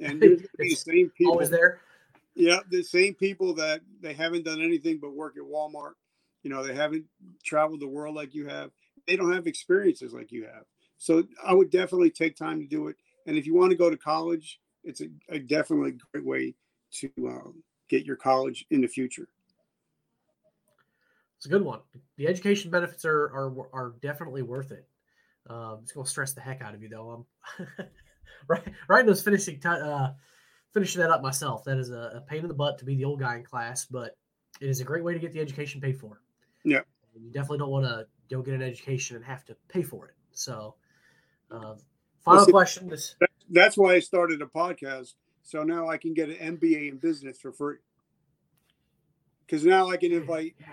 and 0.00 0.20
the 0.58 0.68
same 0.74 1.10
people 1.16 1.32
always 1.32 1.50
there. 1.50 1.80
Yeah, 2.34 2.60
the 2.68 2.82
same 2.82 3.14
people 3.14 3.54
that 3.54 3.80
they 4.00 4.12
haven't 4.12 4.44
done 4.44 4.60
anything 4.60 4.98
but 5.00 5.14
work 5.14 5.36
at 5.36 5.44
Walmart. 5.44 5.92
You 6.42 6.50
know, 6.50 6.64
they 6.64 6.74
haven't 6.74 7.04
traveled 7.44 7.80
the 7.80 7.88
world 7.88 8.14
like 8.14 8.34
you 8.34 8.48
have. 8.48 8.70
They 9.06 9.16
don't 9.16 9.32
have 9.32 9.46
experiences 9.46 10.12
like 10.12 10.32
you 10.32 10.44
have. 10.44 10.64
So 10.98 11.24
I 11.44 11.54
would 11.54 11.70
definitely 11.70 12.10
take 12.10 12.36
time 12.36 12.60
to 12.60 12.66
do 12.66 12.88
it. 12.88 12.96
And 13.26 13.36
if 13.36 13.46
you 13.46 13.54
want 13.54 13.70
to 13.70 13.76
go 13.76 13.90
to 13.90 13.96
college, 13.96 14.60
it's 14.82 15.00
a, 15.00 15.06
a 15.28 15.38
definitely 15.38 15.96
great 16.12 16.24
way 16.24 16.54
to 16.92 17.10
um, 17.26 17.62
get 17.88 18.04
your 18.04 18.16
college 18.16 18.66
in 18.70 18.80
the 18.80 18.88
future. 18.88 19.28
It's 21.36 21.46
a 21.46 21.48
good 21.48 21.62
one. 21.62 21.80
The 22.16 22.26
education 22.26 22.70
benefits 22.70 23.04
are 23.04 23.24
are, 23.24 23.52
are 23.72 23.94
definitely 24.00 24.42
worth 24.42 24.70
it. 24.70 24.88
Um, 25.48 25.80
it's 25.82 25.92
gonna 25.92 26.06
stress 26.06 26.32
the 26.32 26.40
heck 26.40 26.62
out 26.62 26.74
of 26.74 26.82
you 26.82 26.88
though. 26.88 27.26
I'm 27.58 27.86
right, 28.48 28.62
writing 28.88 29.06
those 29.06 29.22
finishing 29.22 29.60
t- 29.60 29.68
uh, 29.68 30.12
finishing 30.72 31.02
that 31.02 31.10
up 31.10 31.22
myself. 31.22 31.64
That 31.64 31.78
is 31.78 31.90
a, 31.90 32.12
a, 32.16 32.20
pain 32.22 32.40
in 32.40 32.48
the 32.48 32.54
butt 32.54 32.78
to 32.78 32.84
be 32.84 32.96
the 32.96 33.04
old 33.04 33.20
guy 33.20 33.36
in 33.36 33.44
class, 33.44 33.84
but 33.84 34.16
it 34.60 34.68
is 34.68 34.80
a 34.80 34.84
great 34.84 35.04
way 35.04 35.12
to 35.12 35.18
get 35.18 35.32
the 35.32 35.40
education 35.40 35.80
paid 35.80 35.98
for. 35.98 36.22
Yeah, 36.64 36.80
you 37.14 37.30
definitely 37.30 37.58
don't 37.58 37.70
want 37.70 37.84
to 37.84 38.06
go 38.30 38.40
get 38.40 38.54
an 38.54 38.62
education 38.62 39.16
and 39.16 39.24
have 39.24 39.44
to 39.44 39.56
pay 39.68 39.82
for 39.82 40.08
it. 40.08 40.14
So, 40.32 40.76
uh, 41.50 41.74
final 42.24 42.44
see, 42.44 42.52
question: 42.52 42.92
is, 42.92 43.16
That's 43.50 43.76
why 43.76 43.94
I 43.94 44.00
started 44.00 44.42
a 44.42 44.46
podcast. 44.46 45.14
So 45.42 45.62
now 45.62 45.88
I 45.88 45.98
can 45.98 46.14
get 46.14 46.30
an 46.30 46.56
MBA 46.56 46.88
in 46.88 46.96
business 46.96 47.38
for 47.38 47.52
free. 47.52 47.76
Because 49.46 49.64
now 49.64 49.90
I 49.90 49.98
can 49.98 50.10
invite 50.10 50.54
yeah. 50.58 50.66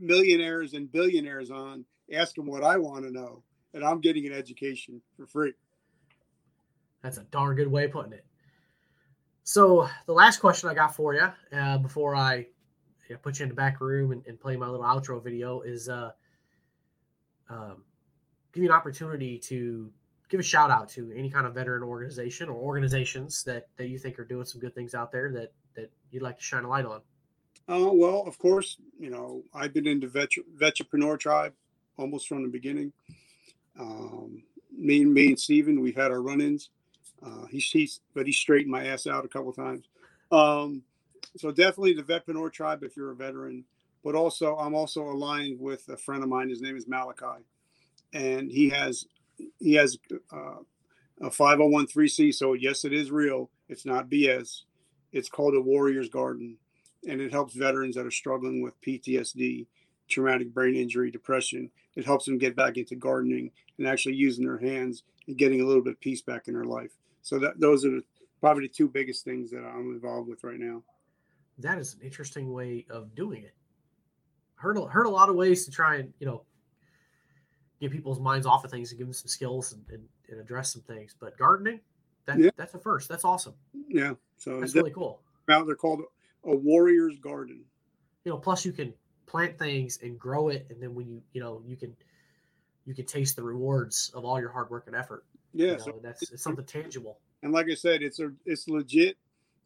millionaires 0.00 0.74
and 0.74 0.90
billionaires 0.90 1.50
on, 1.50 1.84
ask 2.12 2.36
them 2.36 2.46
what 2.46 2.62
I 2.62 2.76
want 2.76 3.04
to 3.04 3.10
know, 3.10 3.42
and 3.74 3.84
I'm 3.84 4.00
getting 4.00 4.26
an 4.26 4.32
education 4.32 5.02
for 5.16 5.26
free. 5.26 5.54
That's 7.02 7.18
a 7.18 7.24
darn 7.24 7.56
good 7.56 7.66
way 7.66 7.86
of 7.86 7.90
putting 7.90 8.12
it. 8.12 8.24
So 9.42 9.88
the 10.06 10.12
last 10.12 10.38
question 10.38 10.68
I 10.68 10.74
got 10.74 10.94
for 10.94 11.14
you 11.14 11.28
uh, 11.52 11.78
before 11.78 12.14
I 12.14 12.46
you 13.08 13.16
know, 13.16 13.18
put 13.18 13.40
you 13.40 13.42
in 13.42 13.48
the 13.48 13.56
back 13.56 13.80
room 13.80 14.12
and, 14.12 14.24
and, 14.26 14.40
play 14.40 14.56
my 14.56 14.68
little 14.68 14.86
outro 14.86 15.22
video 15.22 15.62
is 15.62 15.88
uh, 15.88 16.12
um, 17.50 17.82
give 18.52 18.62
you 18.62 18.70
an 18.70 18.76
opportunity 18.76 19.36
to 19.38 19.90
give 20.32 20.40
a 20.40 20.42
shout 20.42 20.70
out 20.70 20.88
to 20.88 21.12
any 21.14 21.28
kind 21.28 21.46
of 21.46 21.52
veteran 21.52 21.82
organization 21.82 22.48
or 22.48 22.54
organizations 22.54 23.44
that, 23.44 23.68
that 23.76 23.88
you 23.88 23.98
think 23.98 24.18
are 24.18 24.24
doing 24.24 24.46
some 24.46 24.62
good 24.62 24.74
things 24.74 24.94
out 24.94 25.12
there 25.12 25.30
that, 25.30 25.52
that 25.76 25.92
you'd 26.10 26.22
like 26.22 26.38
to 26.38 26.42
shine 26.42 26.64
a 26.64 26.68
light 26.68 26.86
on. 26.86 27.02
Uh, 27.68 27.92
well, 27.92 28.24
of 28.26 28.38
course, 28.38 28.78
you 28.98 29.10
know, 29.10 29.42
I've 29.52 29.74
been 29.74 29.86
into 29.86 30.08
vet- 30.08 30.30
Vetrepreneur 30.56 31.20
Tribe 31.20 31.52
almost 31.98 32.28
from 32.28 32.42
the 32.42 32.48
beginning. 32.48 32.94
Um, 33.78 34.42
me, 34.74 35.04
me 35.04 35.26
and 35.26 35.38
Steven, 35.38 35.82
we've 35.82 35.94
had 35.94 36.10
our 36.10 36.22
run-ins. 36.22 36.70
Uh, 37.22 37.44
he's, 37.50 37.68
he's, 37.68 38.00
but 38.14 38.26
he 38.26 38.32
straightened 38.32 38.72
my 38.72 38.86
ass 38.86 39.06
out 39.06 39.26
a 39.26 39.28
couple 39.28 39.52
times. 39.52 39.84
Um, 40.32 40.82
so 41.36 41.50
definitely 41.50 41.92
the 41.92 42.02
Vetpreneur 42.02 42.50
tribe 42.50 42.82
if 42.82 42.96
you're 42.96 43.10
a 43.10 43.14
veteran. 43.14 43.64
But 44.02 44.14
also, 44.14 44.56
I'm 44.56 44.74
also 44.74 45.02
aligned 45.02 45.60
with 45.60 45.86
a 45.90 45.96
friend 45.98 46.22
of 46.22 46.30
mine. 46.30 46.48
His 46.48 46.62
name 46.62 46.76
is 46.76 46.88
Malachi, 46.88 47.44
and 48.14 48.50
he 48.50 48.70
has 48.70 49.06
he 49.58 49.74
has 49.74 49.98
uh, 50.32 50.60
a 51.20 51.30
501c. 51.30 52.34
So 52.34 52.54
yes, 52.54 52.84
it 52.84 52.92
is 52.92 53.10
real. 53.10 53.50
It's 53.68 53.86
not 53.86 54.08
BS. 54.08 54.62
It's 55.12 55.28
called 55.28 55.54
a 55.54 55.60
Warrior's 55.60 56.08
Garden, 56.08 56.56
and 57.06 57.20
it 57.20 57.32
helps 57.32 57.54
veterans 57.54 57.96
that 57.96 58.06
are 58.06 58.10
struggling 58.10 58.62
with 58.62 58.80
PTSD, 58.80 59.66
traumatic 60.08 60.52
brain 60.52 60.74
injury, 60.74 61.10
depression. 61.10 61.70
It 61.96 62.06
helps 62.06 62.24
them 62.24 62.38
get 62.38 62.56
back 62.56 62.78
into 62.78 62.96
gardening 62.96 63.50
and 63.78 63.86
actually 63.86 64.14
using 64.14 64.46
their 64.46 64.58
hands 64.58 65.02
and 65.26 65.36
getting 65.36 65.60
a 65.60 65.66
little 65.66 65.82
bit 65.82 65.94
of 65.94 66.00
peace 66.00 66.22
back 66.22 66.48
in 66.48 66.54
their 66.54 66.64
life. 66.64 66.92
So 67.20 67.38
that 67.38 67.60
those 67.60 67.84
are 67.84 68.00
probably 68.40 68.66
the 68.66 68.72
two 68.72 68.88
biggest 68.88 69.24
things 69.24 69.50
that 69.50 69.64
I'm 69.64 69.92
involved 69.92 70.28
with 70.28 70.42
right 70.44 70.58
now. 70.58 70.82
That 71.58 71.78
is 71.78 71.94
an 71.94 72.00
interesting 72.02 72.52
way 72.52 72.86
of 72.90 73.14
doing 73.14 73.42
it. 73.42 73.54
Heard 74.54 74.78
a, 74.78 74.86
heard 74.86 75.06
a 75.06 75.10
lot 75.10 75.28
of 75.28 75.36
ways 75.36 75.64
to 75.66 75.70
try 75.70 75.96
and 75.96 76.12
you 76.18 76.26
know 76.26 76.44
get 77.82 77.90
people's 77.90 78.20
minds 78.20 78.46
off 78.46 78.64
of 78.64 78.70
things 78.70 78.90
and 78.90 78.98
give 78.98 79.08
them 79.08 79.12
some 79.12 79.28
skills 79.28 79.72
and, 79.72 79.84
and, 79.90 80.08
and 80.30 80.40
address 80.40 80.72
some 80.72 80.82
things. 80.82 81.14
But 81.18 81.36
gardening, 81.36 81.80
that, 82.26 82.38
yeah. 82.38 82.50
that's 82.56 82.74
a 82.74 82.78
first. 82.78 83.08
That's 83.08 83.24
awesome. 83.24 83.54
Yeah, 83.88 84.12
so 84.38 84.60
that's 84.60 84.74
really 84.74 84.92
cool. 84.92 85.20
Now 85.48 85.64
they're 85.64 85.74
called 85.74 86.00
a 86.44 86.54
warrior's 86.54 87.18
garden. 87.18 87.64
You 88.24 88.30
know, 88.30 88.38
plus 88.38 88.64
you 88.64 88.72
can 88.72 88.94
plant 89.26 89.58
things 89.58 89.98
and 90.02 90.18
grow 90.18 90.48
it, 90.48 90.66
and 90.70 90.80
then 90.80 90.94
when 90.94 91.08
you 91.08 91.22
you 91.32 91.40
know 91.40 91.60
you 91.66 91.76
can 91.76 91.94
you 92.86 92.94
can 92.94 93.04
taste 93.04 93.34
the 93.34 93.42
rewards 93.42 94.12
of 94.14 94.24
all 94.24 94.38
your 94.38 94.50
hard 94.50 94.70
work 94.70 94.84
and 94.86 94.94
effort. 94.94 95.24
Yeah, 95.52 95.66
you 95.66 95.72
know, 95.72 95.78
so 95.78 96.00
that's 96.02 96.30
it's 96.30 96.42
something 96.42 96.64
tangible. 96.64 97.18
And 97.42 97.52
like 97.52 97.66
I 97.68 97.74
said, 97.74 98.02
it's 98.02 98.20
a 98.20 98.32
it's 98.46 98.68
legit. 98.68 99.16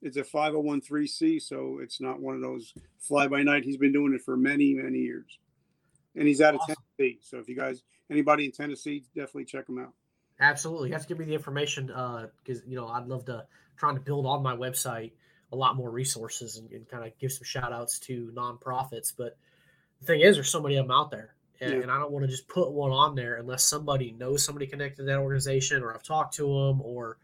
It's 0.02 0.18
a 0.18 0.22
501c, 0.22 1.40
so 1.40 1.78
it's 1.82 2.02
not 2.02 2.20
one 2.20 2.34
of 2.34 2.42
those 2.42 2.74
fly 3.00 3.28
by 3.28 3.42
night. 3.42 3.64
He's 3.64 3.78
been 3.78 3.92
doing 3.92 4.14
it 4.14 4.22
for 4.22 4.36
many 4.36 4.72
many 4.72 5.00
years, 5.00 5.38
and 6.14 6.26
he's 6.26 6.40
out 6.40 6.54
awesome. 6.54 6.72
of 6.72 6.78
Tennessee. 6.98 7.18
So 7.22 7.38
if 7.38 7.48
you 7.48 7.56
guys 7.56 7.82
anybody 8.10 8.46
in 8.46 8.52
Tennessee, 8.52 9.04
definitely 9.14 9.44
check 9.44 9.66
them 9.66 9.78
out. 9.78 9.92
Absolutely, 10.40 10.88
you 10.88 10.94
have 10.94 11.02
to 11.02 11.08
give 11.08 11.18
me 11.18 11.24
the 11.24 11.34
information 11.34 11.86
because 11.86 12.60
uh, 12.60 12.66
you 12.66 12.76
know 12.76 12.88
I'd 12.88 13.06
love 13.06 13.24
to 13.26 13.46
trying 13.76 13.94
to 13.94 14.00
build 14.00 14.26
on 14.26 14.42
my 14.42 14.54
website 14.54 15.12
a 15.52 15.56
lot 15.56 15.76
more 15.76 15.90
resources 15.90 16.56
and, 16.56 16.70
and 16.72 16.88
kind 16.88 17.04
of 17.04 17.16
give 17.18 17.32
some 17.32 17.44
shout 17.44 17.72
outs 17.72 17.98
to 18.00 18.32
nonprofits. 18.34 19.12
But 19.16 19.36
the 20.00 20.06
thing 20.06 20.20
is, 20.20 20.36
there's 20.36 20.50
so 20.50 20.60
many 20.60 20.76
of 20.76 20.86
them 20.86 20.96
out 20.96 21.10
there 21.10 21.36
and, 21.60 21.72
yeah. 21.72 21.82
and 21.82 21.90
I 21.90 21.98
don't 21.98 22.12
want 22.12 22.24
to 22.24 22.30
just 22.30 22.48
put 22.48 22.70
one 22.70 22.90
on 22.90 23.14
there 23.14 23.36
unless 23.36 23.64
somebody 23.64 24.12
knows 24.12 24.44
somebody 24.44 24.66
connected 24.66 24.96
to 24.96 25.02
that 25.04 25.18
organization, 25.18 25.82
or 25.82 25.94
I've 25.94 26.02
talked 26.02 26.34
to 26.34 26.42
them, 26.42 26.80
or 26.82 27.18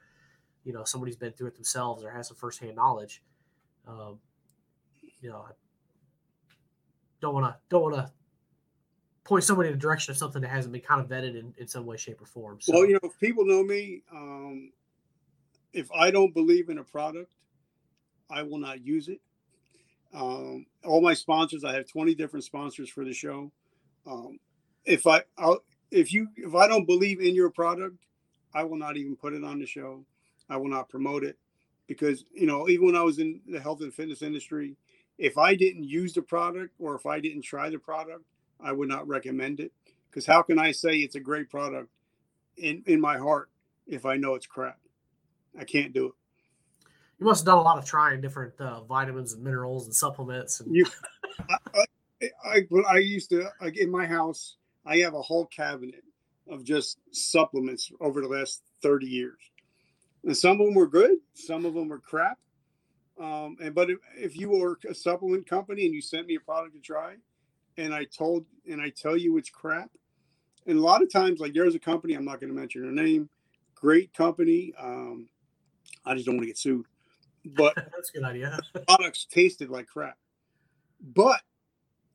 you 0.64 0.72
know 0.72 0.85
somebody's 0.85 1.16
been 1.16 1.33
through 1.33 1.49
it 1.49 1.55
themselves 1.55 2.03
or 2.03 2.11
has 2.11 2.28
some 2.28 2.37
firsthand 2.37 2.76
knowledge. 2.76 3.22
Um, 3.87 4.18
you 5.20 5.28
know, 5.28 5.45
I 5.49 5.53
don't 7.20 7.35
want 7.35 7.47
to 7.47 7.57
don't 7.68 7.83
want 7.83 7.95
to 7.95 8.11
point 9.25 9.45
somebody 9.45 9.68
in 9.68 9.75
the 9.75 9.81
direction 9.81 10.11
of 10.11 10.16
something 10.16 10.43
that 10.43 10.51
hasn't 10.51 10.73
been 10.73 10.83
kind 10.83 11.01
of 11.01 11.09
vetted 11.09 11.39
in, 11.39 11.55
in 11.59 11.68
some 11.68 11.87
way, 11.87 11.97
shape, 11.97 12.20
or 12.20 12.27
form. 12.27 12.59
So, 12.61 12.73
well, 12.73 12.87
you 12.87 12.95
know, 12.95 13.01
if 13.05 13.18
people 13.20 13.45
know 13.45 13.62
me, 13.62 14.03
um, 14.12 14.73
if 15.73 15.91
I 15.93 16.11
don't 16.11 16.35
believe 16.35 16.68
in 16.68 16.79
a 16.79 16.85
product, 16.85 17.33
I 18.31 18.43
will 18.43 18.59
not 18.59 18.85
use 18.85 19.09
it. 19.09 19.20
Um, 20.14 20.66
all 20.85 21.01
my 21.01 21.14
sponsors, 21.14 21.64
I 21.64 21.75
have 21.75 21.87
20 21.87 22.14
different 22.14 22.45
sponsors 22.45 22.91
for 22.91 23.05
the 23.05 23.12
show. 23.12 23.51
Um, 24.07 24.39
if 24.85 25.07
I 25.07 25.23
I'll, 25.39 25.61
if 25.91 26.12
you 26.12 26.29
if 26.37 26.55
I 26.55 26.66
don't 26.66 26.87
believe 26.87 27.20
in 27.20 27.35
your 27.35 27.51
product, 27.51 27.97
I 28.55 28.64
will 28.64 28.77
not 28.77 28.97
even 28.97 29.16
put 29.16 29.33
it 29.33 29.45
on 29.45 29.59
the 29.59 29.66
show. 29.66 30.05
I 30.51 30.57
will 30.57 30.68
not 30.68 30.89
promote 30.89 31.25
it 31.25 31.39
because 31.87 32.25
you 32.33 32.47
know 32.47 32.68
even 32.68 32.87
when 32.87 32.97
I 32.97 33.03
was 33.03 33.20
in 33.20 33.41
the 33.47 33.61
health 33.61 33.81
and 33.81 33.95
fitness 33.95 34.23
industry, 34.23 34.77
if 35.18 35.39
I 35.39 35.55
didn't 35.55 35.85
use 35.85 36.12
the 36.12 36.23
product 36.23 36.75
or 36.79 36.95
if 36.95 37.07
I 37.07 37.20
didn't 37.20 37.43
try 37.43 37.70
the 37.70 37.79
product, 37.79 38.25
I 38.62 38.72
would 38.72 38.88
not 38.88 39.06
recommend 39.08 39.60
it. 39.60 39.72
Because 40.10 40.26
how 40.26 40.42
can 40.42 40.58
I 40.58 40.72
say 40.72 40.98
it's 40.98 41.14
a 41.14 41.20
great 41.20 41.48
product 41.48 41.88
in 42.56 42.82
in 42.86 43.00
my 43.00 43.16
heart 43.16 43.48
if 43.86 44.04
I 44.04 44.16
know 44.16 44.34
it's 44.34 44.46
crap? 44.46 44.78
I 45.58 45.64
can't 45.64 45.92
do 45.92 46.06
it. 46.06 46.12
You 47.18 47.26
must 47.26 47.40
have 47.40 47.46
done 47.46 47.58
a 47.58 47.62
lot 47.62 47.78
of 47.78 47.84
trying 47.84 48.20
different 48.20 48.60
uh, 48.60 48.82
vitamins 48.82 49.32
and 49.32 49.42
minerals 49.42 49.86
and 49.86 49.94
supplements. 49.94 50.60
And... 50.60 50.74
You, 50.74 50.86
I, 51.48 51.84
I 52.44 52.66
I 52.90 52.98
used 52.98 53.30
to 53.30 53.48
like 53.60 53.78
in 53.78 53.90
my 53.90 54.06
house. 54.06 54.56
I 54.84 54.98
have 54.98 55.14
a 55.14 55.22
whole 55.22 55.46
cabinet 55.46 56.02
of 56.48 56.64
just 56.64 56.98
supplements 57.12 57.90
over 58.00 58.20
the 58.20 58.28
last 58.28 58.62
thirty 58.82 59.06
years, 59.06 59.38
and 60.24 60.36
some 60.36 60.60
of 60.60 60.66
them 60.66 60.74
were 60.74 60.88
good, 60.88 61.18
some 61.34 61.64
of 61.64 61.74
them 61.74 61.88
were 61.88 62.00
crap. 62.00 62.38
Um, 63.20 63.56
and 63.62 63.74
but 63.74 63.88
if, 63.88 63.98
if 64.16 64.36
you 64.36 64.50
were 64.50 64.78
a 64.88 64.94
supplement 64.94 65.46
company 65.46 65.86
and 65.86 65.94
you 65.94 66.02
sent 66.02 66.26
me 66.26 66.34
a 66.34 66.40
product 66.40 66.74
to 66.74 66.80
try, 66.80 67.14
and 67.77 67.95
I 67.95 68.05
told 68.05 68.45
and 68.68 68.81
I 68.81 68.91
tell 68.91 69.16
you 69.16 69.37
it's 69.39 69.51
crap, 69.51 69.91
and 70.66 70.79
a 70.79 70.83
lot 70.83 71.03
of 71.03 71.12
times 71.12 71.41
like 71.41 71.55
there's 71.55 71.75
a 71.75 71.81
company 71.81 72.14
I'm 72.14 72.25
not 72.25 72.41
going 72.41 72.53
to 72.53 72.59
mention 72.59 72.83
their 72.83 73.05
name, 73.05 73.29
great 73.75 74.12
company. 74.14 74.73
Um, 74.79 75.29
I 76.05 76.14
just 76.14 76.27
don't 76.27 76.37
want 76.37 76.45
to 76.45 76.49
get 76.49 76.59
sued, 76.59 76.87
but 77.57 77.75
that's 77.77 78.11
a 78.11 78.12
good 78.12 78.25
idea. 78.25 78.59
products 78.89 79.27
tasted 79.31 79.70
like 79.70 79.87
crap, 79.87 80.18
but 81.14 81.41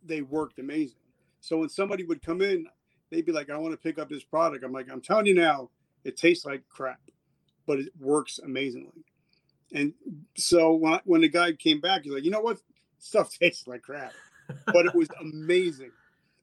they 0.04 0.22
worked 0.22 0.60
amazing. 0.60 0.98
So 1.42 1.58
when 1.58 1.70
somebody 1.70 2.04
would 2.04 2.22
come 2.22 2.42
in, 2.42 2.68
they'd 3.10 3.26
be 3.26 3.32
like, 3.32 3.50
I 3.50 3.58
want 3.58 3.74
to 3.74 3.78
pick 3.78 4.00
up 4.00 4.10
this 4.10 4.24
product. 4.24 4.64
I'm 4.64 4.72
like, 4.72 4.88
I'm 4.92 5.02
telling 5.02 5.26
you 5.26 5.34
now, 5.34 5.70
it 6.04 6.18
tastes 6.18 6.46
like 6.46 6.64
crap, 6.70 7.00
but 7.66 7.80
it 7.80 7.90
works 8.00 8.40
amazingly. 8.40 9.06
And 9.74 9.94
so 10.36 10.74
when, 10.74 11.00
when 11.06 11.22
the 11.22 11.30
guy 11.30 11.52
came 11.54 11.82
back, 11.82 12.04
he's 12.04 12.14
like, 12.14 12.24
you 12.24 12.32
know 12.32 12.42
what? 12.42 12.60
Stuff 13.00 13.32
tastes 13.42 13.68
like 13.68 13.82
crap, 13.82 14.14
but 14.66 14.86
it 14.86 14.96
was 14.96 15.10
amazing. 15.22 15.92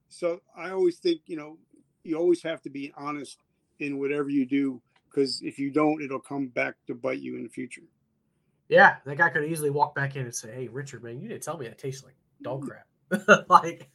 So 0.09 0.41
I 0.57 0.71
always 0.71 0.99
think, 0.99 1.23
you 1.27 1.37
know, 1.37 1.59
you 2.05 2.17
always 2.17 2.43
have 2.43 2.63
to 2.63 2.71
be 2.71 2.93
honest 2.97 3.39
in 3.81 3.99
whatever 3.99 4.29
you 4.29 4.47
do 4.47 4.81
because 5.15 5.43
if 5.43 5.59
you 5.59 5.71
don't, 5.71 6.03
it'll 6.03 6.21
come 6.21 6.49
back 6.49 6.75
to 6.87 6.95
bite 6.95 7.21
you 7.21 7.37
in 7.37 7.43
the 7.43 7.49
future. 7.49 7.83
Yeah, 8.69 8.97
that 9.05 9.19
guy 9.19 9.29
could 9.29 9.45
easily 9.45 9.71
walk 9.71 9.95
back 9.95 10.17
in 10.17 10.23
and 10.23 10.35
say, 10.35 10.53
"Hey, 10.53 10.69
Richard, 10.69 11.05
man, 11.05 11.21
you 11.21 11.29
didn't 11.29 11.43
tell 11.43 11.59
me 11.59 11.69
that 11.69 11.79
tastes 11.79 12.03
like 12.05 12.15
dog 12.43 12.65
mm. 12.65 12.69
crap." 12.69 13.49
like 13.49 13.91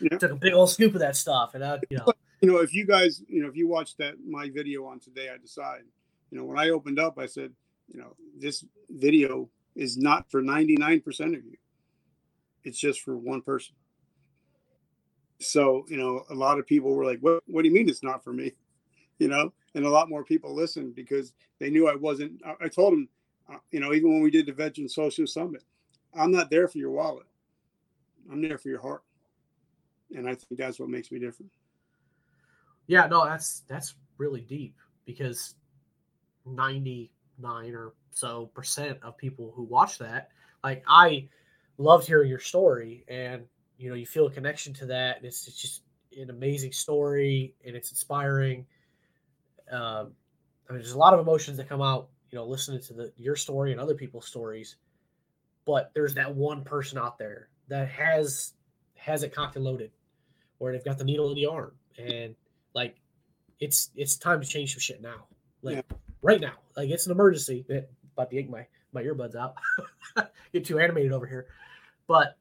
yeah. 0.00 0.08
took 0.18 0.32
a 0.32 0.36
big 0.36 0.54
old 0.54 0.70
scoop 0.70 0.94
of 0.94 1.00
that 1.00 1.16
stuff, 1.16 1.54
and 1.54 1.64
I, 1.64 1.78
you 1.90 1.98
know, 1.98 2.06
you 2.40 2.50
know, 2.50 2.58
if 2.58 2.74
you 2.74 2.86
guys, 2.86 3.22
you 3.28 3.42
know, 3.42 3.48
if 3.48 3.56
you 3.56 3.68
watched 3.68 3.98
that 3.98 4.14
my 4.26 4.48
video 4.48 4.86
on 4.86 4.98
today, 4.98 5.28
I 5.32 5.36
decide, 5.36 5.82
you 6.30 6.38
know, 6.38 6.44
when 6.44 6.58
I 6.58 6.70
opened 6.70 6.98
up, 6.98 7.18
I 7.18 7.26
said, 7.26 7.52
you 7.88 8.00
know, 8.00 8.16
this 8.38 8.64
video 8.90 9.48
is 9.74 9.96
not 9.98 10.30
for 10.30 10.40
ninety 10.42 10.76
nine 10.76 11.00
percent 11.00 11.34
of 11.34 11.44
you. 11.44 11.56
It's 12.66 12.78
just 12.78 13.02
for 13.02 13.16
one 13.16 13.42
person. 13.42 13.76
So, 15.38 15.86
you 15.88 15.96
know, 15.96 16.24
a 16.30 16.34
lot 16.34 16.58
of 16.58 16.66
people 16.66 16.92
were 16.92 17.04
like, 17.04 17.20
"What? 17.20 17.40
What 17.46 17.62
do 17.62 17.68
you 17.68 17.74
mean 17.74 17.88
it's 17.88 18.02
not 18.02 18.22
for 18.22 18.32
me?" 18.32 18.52
You 19.18 19.28
know, 19.28 19.50
and 19.74 19.86
a 19.86 19.88
lot 19.88 20.10
more 20.10 20.22
people 20.22 20.54
listened 20.54 20.94
because 20.94 21.32
they 21.58 21.70
knew 21.70 21.88
I 21.88 21.94
wasn't. 21.94 22.38
I, 22.44 22.66
I 22.66 22.68
told 22.68 22.92
them, 22.92 23.08
uh, 23.50 23.56
you 23.70 23.80
know, 23.80 23.94
even 23.94 24.12
when 24.12 24.20
we 24.20 24.30
did 24.30 24.44
the 24.44 24.52
Veteran 24.52 24.90
Social 24.90 25.26
Summit, 25.26 25.64
I'm 26.14 26.30
not 26.30 26.50
there 26.50 26.68
for 26.68 26.76
your 26.76 26.90
wallet. 26.90 27.24
I'm 28.30 28.42
there 28.42 28.58
for 28.58 28.68
your 28.68 28.82
heart. 28.82 29.04
And 30.14 30.28
I 30.28 30.34
think 30.34 30.58
that's 30.58 30.78
what 30.78 30.90
makes 30.90 31.10
me 31.10 31.18
different. 31.18 31.50
Yeah, 32.88 33.06
no, 33.06 33.24
that's 33.24 33.60
that's 33.60 33.94
really 34.18 34.42
deep 34.42 34.76
because 35.06 35.54
99 36.44 37.74
or 37.74 37.94
so 38.10 38.50
percent 38.52 38.98
of 39.02 39.16
people 39.16 39.50
who 39.56 39.62
watch 39.62 39.96
that, 39.96 40.28
like 40.62 40.84
I 40.86 41.26
loved 41.78 42.06
hearing 42.06 42.28
your 42.28 42.40
story 42.40 43.04
and 43.08 43.44
you 43.78 43.90
know, 43.90 43.94
you 43.94 44.06
feel 44.06 44.26
a 44.26 44.30
connection 44.30 44.72
to 44.72 44.86
that 44.86 45.18
and 45.18 45.26
it's, 45.26 45.46
it's 45.46 45.60
just 45.60 45.82
an 46.16 46.30
amazing 46.30 46.72
story 46.72 47.54
and 47.66 47.76
it's 47.76 47.90
inspiring. 47.90 48.66
Um, 49.70 50.12
I 50.68 50.72
mean, 50.72 50.80
there's 50.80 50.92
a 50.92 50.98
lot 50.98 51.14
of 51.14 51.20
emotions 51.20 51.56
that 51.58 51.68
come 51.68 51.82
out, 51.82 52.08
you 52.30 52.38
know, 52.38 52.46
listening 52.46 52.80
to 52.82 52.94
the 52.94 53.12
your 53.16 53.36
story 53.36 53.72
and 53.72 53.80
other 53.80 53.94
people's 53.94 54.26
stories. 54.26 54.76
But 55.64 55.90
there's 55.94 56.14
that 56.14 56.34
one 56.34 56.62
person 56.62 56.98
out 56.98 57.18
there 57.18 57.48
that 57.68 57.88
has 57.88 58.54
has 58.94 59.22
it 59.22 59.34
cocked 59.34 59.56
and 59.56 59.64
loaded, 59.64 59.90
where 60.58 60.72
they've 60.72 60.84
got 60.84 60.98
the 60.98 61.04
needle 61.04 61.28
in 61.30 61.34
the 61.34 61.46
arm, 61.46 61.72
and 61.98 62.34
like 62.74 62.96
it's 63.60 63.90
it's 63.94 64.16
time 64.16 64.40
to 64.40 64.46
change 64.46 64.72
some 64.72 64.80
shit 64.80 65.02
now, 65.02 65.26
like 65.62 65.76
yeah. 65.76 65.96
right 66.22 66.40
now, 66.40 66.54
like 66.76 66.90
it's 66.90 67.06
an 67.06 67.12
emergency. 67.12 67.64
That 67.68 67.88
about 68.14 68.30
to 68.30 68.36
yank 68.36 68.50
my 68.50 68.66
my 68.92 69.02
earbuds 69.02 69.34
out, 69.34 69.56
get 70.52 70.64
too 70.64 70.78
animated 70.78 71.12
over 71.12 71.26
here, 71.26 71.46
but 72.06 72.36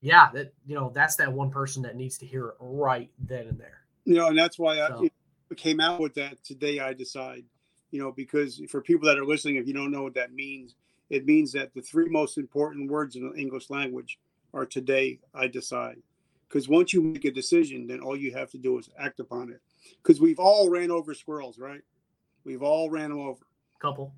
yeah, 0.00 0.30
that 0.32 0.52
you 0.66 0.74
know 0.74 0.90
that's 0.94 1.16
that 1.16 1.32
one 1.32 1.50
person 1.50 1.82
that 1.82 1.96
needs 1.96 2.18
to 2.18 2.26
hear 2.26 2.48
it 2.48 2.54
right 2.60 3.10
then 3.18 3.46
and 3.46 3.58
there. 3.58 3.80
You 4.04 4.14
know, 4.14 4.28
and 4.28 4.38
that's 4.38 4.58
why 4.58 4.76
so. 4.76 5.08
I 5.50 5.54
came 5.54 5.80
out 5.80 6.00
with 6.00 6.14
that 6.14 6.42
today. 6.44 6.80
I 6.80 6.92
decide, 6.92 7.44
you 7.90 8.00
know, 8.00 8.12
because 8.12 8.62
for 8.70 8.80
people 8.80 9.06
that 9.08 9.18
are 9.18 9.24
listening, 9.24 9.56
if 9.56 9.66
you 9.66 9.74
don't 9.74 9.90
know 9.90 10.02
what 10.02 10.14
that 10.14 10.32
means, 10.32 10.74
it 11.10 11.26
means 11.26 11.52
that 11.52 11.74
the 11.74 11.82
three 11.82 12.08
most 12.08 12.38
important 12.38 12.90
words 12.90 13.16
in 13.16 13.28
the 13.28 13.38
English 13.38 13.70
language 13.70 14.18
are 14.54 14.66
today 14.66 15.20
I 15.34 15.48
decide. 15.48 15.96
Because 16.48 16.68
once 16.68 16.94
you 16.94 17.02
make 17.02 17.26
a 17.26 17.30
decision, 17.30 17.86
then 17.86 18.00
all 18.00 18.16
you 18.16 18.32
have 18.32 18.50
to 18.52 18.58
do 18.58 18.78
is 18.78 18.88
act 18.98 19.20
upon 19.20 19.50
it. 19.50 19.60
Because 20.02 20.20
we've 20.20 20.38
all 20.38 20.70
ran 20.70 20.90
over 20.90 21.12
squirrels, 21.12 21.58
right? 21.58 21.82
We've 22.44 22.62
all 22.62 22.88
ran 22.88 23.10
them 23.10 23.20
over. 23.20 23.44
Couple. 23.80 24.14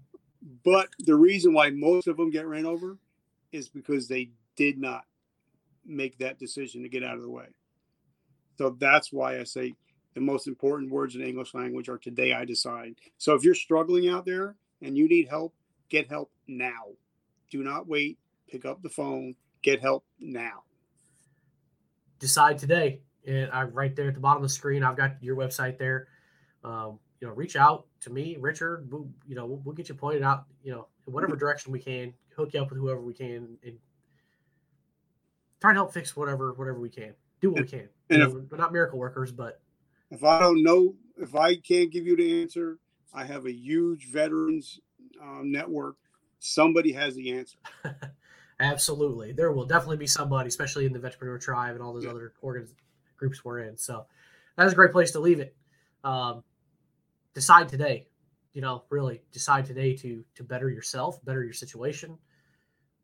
But 0.64 0.88
the 1.01 1.16
reason 1.16 1.53
why 1.53 1.70
most 1.70 2.07
of 2.07 2.16
them 2.16 2.30
get 2.30 2.47
ran 2.47 2.66
over 2.66 2.99
is 3.51 3.68
because 3.68 4.07
they 4.07 4.30
did 4.61 4.77
not 4.77 5.05
make 5.87 6.19
that 6.19 6.39
decision 6.39 6.83
to 6.83 6.89
get 6.91 7.03
out 7.03 7.17
of 7.17 7.23
the 7.23 7.31
way. 7.31 7.47
So 8.59 8.77
that's 8.79 9.11
why 9.11 9.41
I 9.41 9.45
say 9.45 9.73
the 10.13 10.21
most 10.21 10.47
important 10.47 10.91
words 10.91 11.17
in 11.17 11.23
English 11.23 11.55
language 11.55 11.89
are 11.89 11.97
today 11.97 12.35
I 12.35 12.45
decide. 12.45 12.97
So 13.17 13.35
if 13.35 13.43
you're 13.43 13.55
struggling 13.55 14.11
out 14.11 14.27
there 14.27 14.57
and 14.83 14.99
you 14.99 15.09
need 15.09 15.29
help, 15.29 15.55
get 15.89 16.11
help 16.11 16.31
now. 16.47 16.89
Do 17.51 17.65
not 17.65 17.89
wait. 17.89 18.19
Pick 18.51 18.67
up 18.67 18.83
the 18.83 18.91
phone. 18.91 19.35
Get 19.63 19.81
help 19.81 20.05
now. 20.19 20.65
Decide 22.19 22.59
today. 22.59 23.01
And 23.27 23.51
I'm 23.53 23.73
right 23.73 23.97
there 23.97 24.09
at 24.09 24.15
the 24.15 24.21
bottom 24.21 24.43
of 24.43 24.49
the 24.51 24.53
screen, 24.53 24.83
I've 24.83 24.97
got 24.97 25.23
your 25.23 25.37
website 25.37 25.79
there. 25.79 26.09
Um, 26.65 26.99
you 27.21 27.29
know, 27.29 27.33
reach 27.33 27.57
out 27.57 27.87
to 28.03 28.11
me, 28.11 28.37
Richard. 28.39 28.93
We'll, 28.93 29.09
you 29.27 29.37
know, 29.37 29.47
we'll, 29.47 29.63
we'll, 29.65 29.75
get 29.75 29.89
you 29.89 29.95
pointed 29.95 30.23
out. 30.23 30.45
You 30.63 30.73
know, 30.73 30.89
in 31.07 31.15
whatever 31.15 31.37
direction 31.45 31.73
we 31.73 31.81
can, 31.81 32.13
hook 32.37 32.53
you 32.53 32.61
up 32.61 32.69
with 32.69 32.79
whoever 32.79 33.01
we 33.01 33.15
can, 33.15 33.57
and 33.65 33.79
try 35.61 35.71
and 35.71 35.77
help 35.77 35.93
fix 35.93 36.17
whatever 36.17 36.53
whatever 36.55 36.81
we 36.81 36.91
can. 36.91 37.15
Do 37.41 37.51
what 37.51 37.63
we 37.63 37.69
can. 37.69 37.89
And 38.11 38.23
if, 38.23 38.33
we're 38.33 38.59
not 38.59 38.73
miracle 38.73 38.99
workers, 38.99 39.33
but 39.33 39.61
if 40.11 40.25
I 40.25 40.41
don't 40.41 40.63
know, 40.63 40.95
if 41.17 41.35
I 41.35 41.57
can't 41.57 41.91
give 41.91 42.07
you 42.07 42.17
the 42.17 42.43
answer, 42.43 42.79
I 43.15 43.25
have 43.25 43.47
a 43.47 43.53
huge 43.53 44.09
veterans 44.09 44.81
um, 45.23 45.51
network. 45.51 45.97
Somebody 46.39 46.93
has 46.93 47.15
the 47.15 47.33
answer. 47.33 47.59
Absolutely, 48.61 49.33
there 49.33 49.53
will 49.53 49.65
definitely 49.65 49.97
be 49.97 50.07
somebody, 50.07 50.49
especially 50.49 50.85
in 50.85 50.93
the 50.93 50.99
Vetrepreneur 50.99 51.41
Tribe 51.41 51.75
and 51.75 51.83
all 51.83 51.95
those 51.95 52.05
yeah. 52.05 52.11
other 52.11 52.35
organs 52.43 52.75
groups 53.17 53.45
we're 53.45 53.61
in. 53.61 53.77
So 53.77 54.07
that's 54.57 54.73
a 54.73 54.77
great 54.77 54.93
place 54.93 55.13
to 55.13 55.21
leave 55.21 55.41
it. 55.41 55.55
Um, 56.05 56.43
decide 57.35 57.69
today. 57.69 58.07
You 58.53 58.61
know, 58.63 58.85
really 58.91 59.23
decide 59.33 59.65
today 59.67 59.95
to 59.99 60.25
to 60.35 60.43
better 60.43 60.69
yourself, 60.69 61.25
better 61.25 61.45
your 61.45 61.53
situation, 61.53 62.19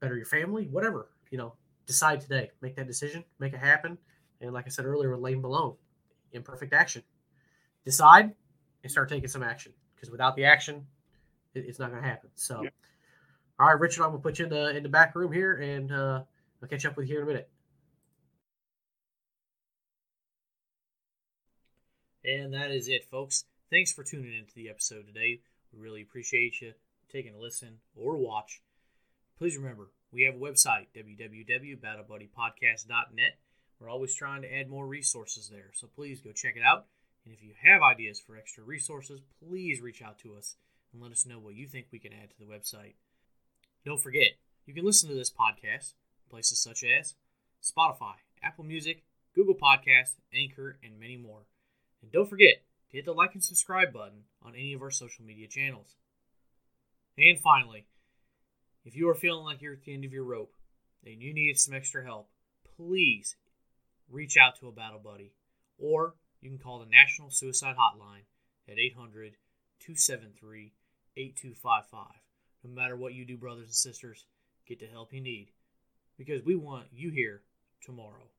better 0.01 0.17
your 0.17 0.27
family, 0.27 0.67
whatever. 0.67 1.09
You 1.31 1.39
know, 1.39 1.55
decide 1.87 2.21
today. 2.21 2.51
Make 2.61 2.77
that 2.77 2.87
decision. 2.87 3.25
Make 3.39 3.53
it 3.53 3.61
happen. 3.61 3.99
And 4.41 4.53
like 4.53 4.67
I 4.67 4.69
said 4.69 4.85
earlier 4.85 5.11
with 5.11 5.21
Lane 5.21 5.41
Malone, 5.41 5.77
imperfect 6.33 6.73
action. 6.73 7.03
Decide 7.85 8.35
and 8.83 8.91
start 8.91 9.09
taking 9.09 9.29
some 9.29 9.43
action 9.43 9.73
because 9.95 10.11
without 10.11 10.37
the 10.37 10.45
action, 10.45 10.87
it, 11.55 11.65
it's 11.67 11.79
not 11.79 11.91
going 11.91 12.03
to 12.03 12.09
happen. 12.09 12.31
So, 12.35 12.63
yeah. 12.63 12.71
all 13.59 13.69
right, 13.69 13.81
Richard, 13.81 14.03
I'm 14.03 14.11
going 14.11 14.21
to 14.21 14.23
put 14.23 14.39
you 14.39 14.45
in 14.45 14.51
the 14.51 14.77
in 14.77 14.83
the 14.83 14.89
back 14.89 15.15
room 15.15 15.33
here, 15.33 15.55
and 15.55 15.93
uh, 15.93 16.23
I'll 16.63 16.69
catch 16.69 16.85
up 16.85 16.97
with 16.97 17.09
you 17.09 17.15
here 17.15 17.23
in 17.23 17.29
a 17.29 17.29
minute. 17.29 17.51
And 22.25 22.55
that 22.55 22.73
is 22.73 22.89
it, 22.89 23.05
folks. 23.05 23.45
Thanks 23.71 23.93
for 23.93 24.03
tuning 24.03 24.37
into 24.37 24.55
the 24.55 24.69
episode 24.69 25.07
today. 25.07 25.41
We 25.73 25.81
really 25.81 26.03
appreciate 26.03 26.61
you 26.61 26.73
taking 27.13 27.35
a 27.35 27.39
listen 27.39 27.79
or 27.95 28.17
watch. 28.17 28.63
Please 29.39 29.57
remember, 29.57 29.91
we 30.17 30.23
have 30.23 30.37
a 30.37 30.39
website, 30.39 30.87
www.battlebuddypodcast.net. 30.97 33.39
We're 33.79 33.91
always 33.91 34.15
trying 34.15 34.41
to 34.41 34.51
add 34.51 34.71
more 34.71 34.87
resources 34.87 35.51
there, 35.51 35.73
so 35.75 35.87
please 35.95 36.21
go 36.21 36.33
check 36.33 36.57
it 36.57 36.63
out. 36.63 36.87
And 37.27 37.35
if 37.35 37.43
you 37.43 37.53
have 37.63 37.83
ideas 37.83 38.19
for 38.19 38.35
extra 38.35 38.65
resources, 38.65 39.21
please 39.47 39.83
reach 39.83 40.01
out 40.01 40.19
to 40.21 40.35
us 40.35 40.57
and 40.91 41.03
let 41.03 41.13
us 41.13 41.27
know 41.27 41.39
what 41.39 41.55
you 41.55 41.67
think 41.67 41.89
we 41.93 41.99
can 41.99 42.15
add 42.15 42.31
to 42.31 42.39
the 42.39 42.47
website. 42.47 42.95
Don't 43.85 44.01
forget, 44.01 44.39
you 44.65 44.73
can 44.73 44.87
listen 44.87 45.11
to 45.11 45.15
this 45.15 45.31
podcast 45.31 45.93
places 46.31 46.61
such 46.61 46.83
as 46.83 47.13
Spotify, 47.63 48.15
Apple 48.43 48.65
Music, 48.65 49.03
Google 49.35 49.55
Podcasts, 49.55 50.15
Anchor, 50.35 50.79
and 50.83 50.99
many 50.99 51.19
more. 51.19 51.43
And 52.01 52.11
don't 52.11 52.31
forget 52.31 52.63
to 52.91 52.97
hit 52.97 53.05
the 53.05 53.13
like 53.13 53.35
and 53.35 53.45
subscribe 53.45 53.93
button 53.93 54.25
on 54.43 54.55
any 54.55 54.73
of 54.73 54.81
our 54.81 54.91
social 54.91 55.27
media 55.27 55.47
channels. 55.47 55.97
And 57.19 57.39
finally, 57.39 57.85
if 58.87 58.95
you 58.95 59.09
are 59.09 59.15
feeling 59.15 59.45
like 59.45 59.61
you're 59.61 59.73
at 59.73 59.83
the 59.83 59.93
end 59.93 60.05
of 60.05 60.13
your 60.13 60.25
rope 60.25 60.55
and 61.05 61.21
you 61.21 61.35
need 61.35 61.59
some 61.59 61.75
extra 61.75 62.05
help, 62.05 62.29
please 62.77 63.35
reach 64.09 64.37
out 64.37 64.59
to 64.61 64.69
a 64.69 64.73
battle 64.73 65.01
buddy, 65.03 65.33
or 65.77 66.15
you 66.41 66.49
can 66.49 66.59
call 66.59 66.79
the 66.79 66.87
National 66.87 67.31
Suicide 67.31 67.75
Hotline 67.77 68.23
at 68.69 68.79
800 68.79 69.33
273 69.81 70.73
8255. 71.17 72.07
No 72.63 72.71
matter 72.71 72.97
what 72.97 73.13
you 73.13 73.25
do, 73.25 73.37
brothers 73.37 73.67
and 73.67 73.75
sisters, 73.75 74.25
get 74.69 74.79
the 74.79 74.87
help 74.87 75.13
you 75.13 75.21
need 75.21 75.49
because 76.17 76.45
we 76.45 76.55
want 76.55 76.87
you 76.93 77.11
here 77.11 77.43
tomorrow. 77.83 78.31